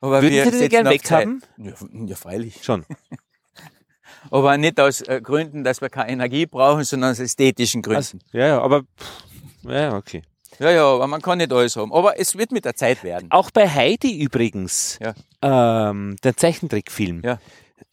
[0.00, 1.42] Aber Würden wir Sie den gerne weghaben?
[1.56, 1.72] Ja,
[2.06, 2.64] ja, freilich.
[2.64, 2.84] Schon.
[4.30, 7.96] aber nicht aus äh, Gründen, dass wir keine Energie brauchen, sondern aus ästhetischen Gründen.
[7.96, 9.24] Also, ja, ja, aber pff,
[9.64, 10.22] ja, okay.
[10.58, 11.92] Ja, ja, aber man kann nicht alles haben.
[11.92, 13.30] Aber es wird mit der Zeit werden.
[13.30, 15.14] Auch bei Heidi übrigens, ja.
[15.90, 17.22] ähm, der Zeichentrickfilm.
[17.24, 17.38] Ja.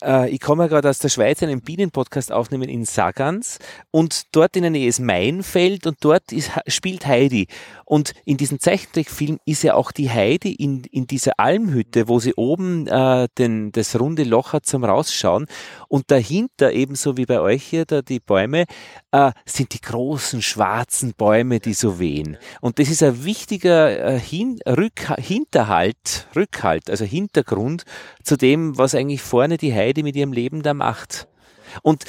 [0.04, 3.60] Äh, ich komme ja gerade aus der Schweiz einen Bienenpodcast aufnehmen in Sagans
[3.92, 7.48] und dort in der Nähe ist Mainfeld und dort ist, spielt Heidi.
[7.86, 12.34] Und in diesem Zeichentrickfilm ist ja auch die Heidi in, in dieser Almhütte, wo sie
[12.36, 15.46] oben äh, den, das runde Loch hat zum Rausschauen.
[15.88, 18.66] Und dahinter, ebenso wie bei euch hier, da die Bäume,
[19.12, 22.38] äh, sind die großen schwarzen Bäume, die so wehen.
[22.62, 27.86] Und das ist ein wichtiger äh, Hin Rück Hinterhalt, Rückhalt, also Hintergrund
[28.22, 31.28] zu dem, was eigentlich vorne die Heidi mit ihrem Leben da macht.
[31.82, 32.06] Und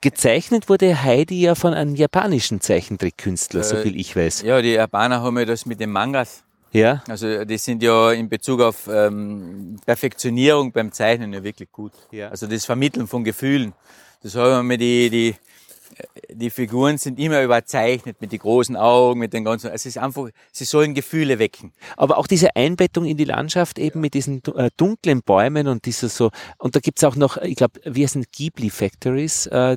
[0.00, 4.42] gezeichnet wurde Heidi ja von einem japanischen Zeichentrickkünstler, äh, so viel ich weiß.
[4.42, 6.44] Ja, die Japaner haben ja das mit den Mangas.
[6.72, 7.02] Ja.
[7.08, 11.92] Also die sind ja in Bezug auf ähm, Perfektionierung beim Zeichnen ja wirklich gut.
[12.12, 12.28] Ja.
[12.28, 13.72] Also das Vermitteln von Gefühlen.
[14.22, 15.34] Das haben wir die, die
[16.32, 20.28] die Figuren sind immer überzeichnet mit den großen Augen, mit den ganzen, es ist einfach,
[20.52, 21.72] sie sollen Gefühle wecken.
[21.96, 26.08] Aber auch diese Einbettung in die Landschaft eben mit diesen äh, dunklen Bäumen und dieser
[26.08, 29.76] so, und da gibt's auch noch, ich glaube, wir sind Ghibli Factories, äh,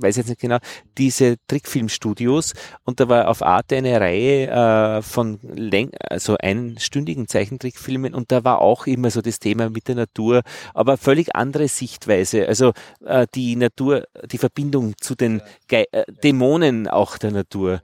[0.00, 0.58] weiß jetzt nicht genau,
[0.98, 2.54] diese Trickfilmstudios
[2.84, 8.44] und da war auf Arte eine Reihe äh, von läng also einstündigen Zeichentrickfilmen und da
[8.44, 10.42] war auch immer so das Thema mit der Natur,
[10.74, 12.46] aber völlig andere Sichtweise.
[12.46, 12.72] Also
[13.04, 17.82] äh, die Natur, die Verbindung zu den Ge äh, Dämonen auch der Natur.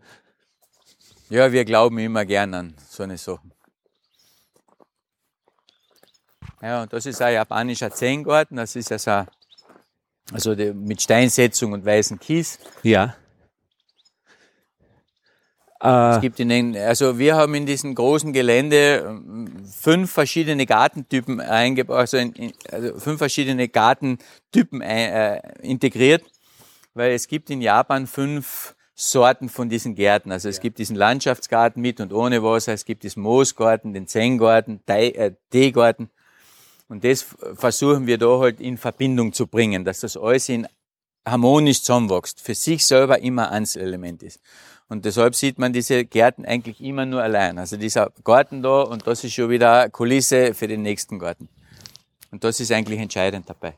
[1.29, 3.41] Ja, wir glauben immer gern an so eine Sache.
[6.63, 9.25] Ja, und das ist ein japanischer Zen-Garten, das ist ja so
[10.33, 12.59] also die, mit Steinsetzung und weißen Kies.
[12.83, 13.17] Ja.
[15.83, 16.21] Es äh.
[16.21, 21.97] gibt in den, also wir haben in diesem großen Gelände ähm, fünf verschiedene Gartentypen eingebaut,
[21.97, 26.23] also, in, also fünf verschiedene Gartentypen ein, äh, integriert,
[26.93, 30.31] weil es gibt in Japan fünf Sorten von diesen Gärten.
[30.31, 30.63] Also es ja.
[30.63, 36.11] gibt diesen Landschaftsgarten mit und ohne Wasser, es gibt diesen Moosgarten, den Zen-Garten, äh, Teegarten
[36.91, 40.67] und das versuchen wir da halt in Verbindung zu bringen, dass das alles in
[41.25, 44.41] harmonisch zusammenwächst, für sich selber immer Einzelelement ist.
[44.89, 47.59] Und deshalb sieht man diese Gärten eigentlich immer nur allein.
[47.59, 51.49] Also dieser Garten da und das ist schon wieder Kulisse für den nächsten Garten.
[52.33, 53.75] Und das ist eigentlich entscheidend dabei.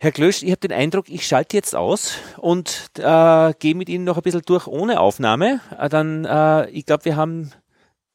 [0.00, 4.04] Herr Klösch, ich habe den Eindruck, ich schalte jetzt aus und äh, gehe mit Ihnen
[4.04, 5.60] noch ein bisschen durch ohne Aufnahme.
[5.78, 7.52] Äh, dann, äh, ich glaube, wir haben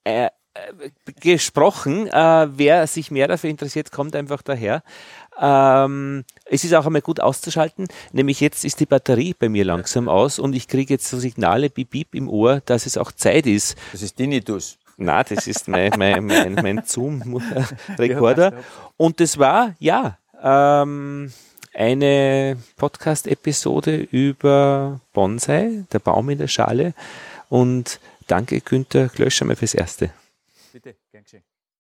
[0.04, 0.30] äh,
[1.20, 2.08] gesprochen.
[2.08, 4.84] Äh, wer sich mehr dafür interessiert, kommt einfach daher.
[5.40, 10.10] Ähm, es ist auch einmal gut auszuschalten, nämlich jetzt ist die Batterie bei mir langsam
[10.10, 13.46] aus und ich kriege jetzt so Signale, bip, bip im Ohr, dass es auch Zeit
[13.46, 13.78] ist.
[13.92, 14.78] Das ist Tinnitus.
[14.98, 18.54] Na, das ist mein, mein, mein, mein Zoom-Rekorder.
[18.98, 21.32] Und das war, ja, ähm,
[21.78, 26.96] eine Podcast-Episode über Bonsai, der Baum in der Schale.
[27.50, 30.10] Und danke, Günther Klöscher, mal fürs Erste.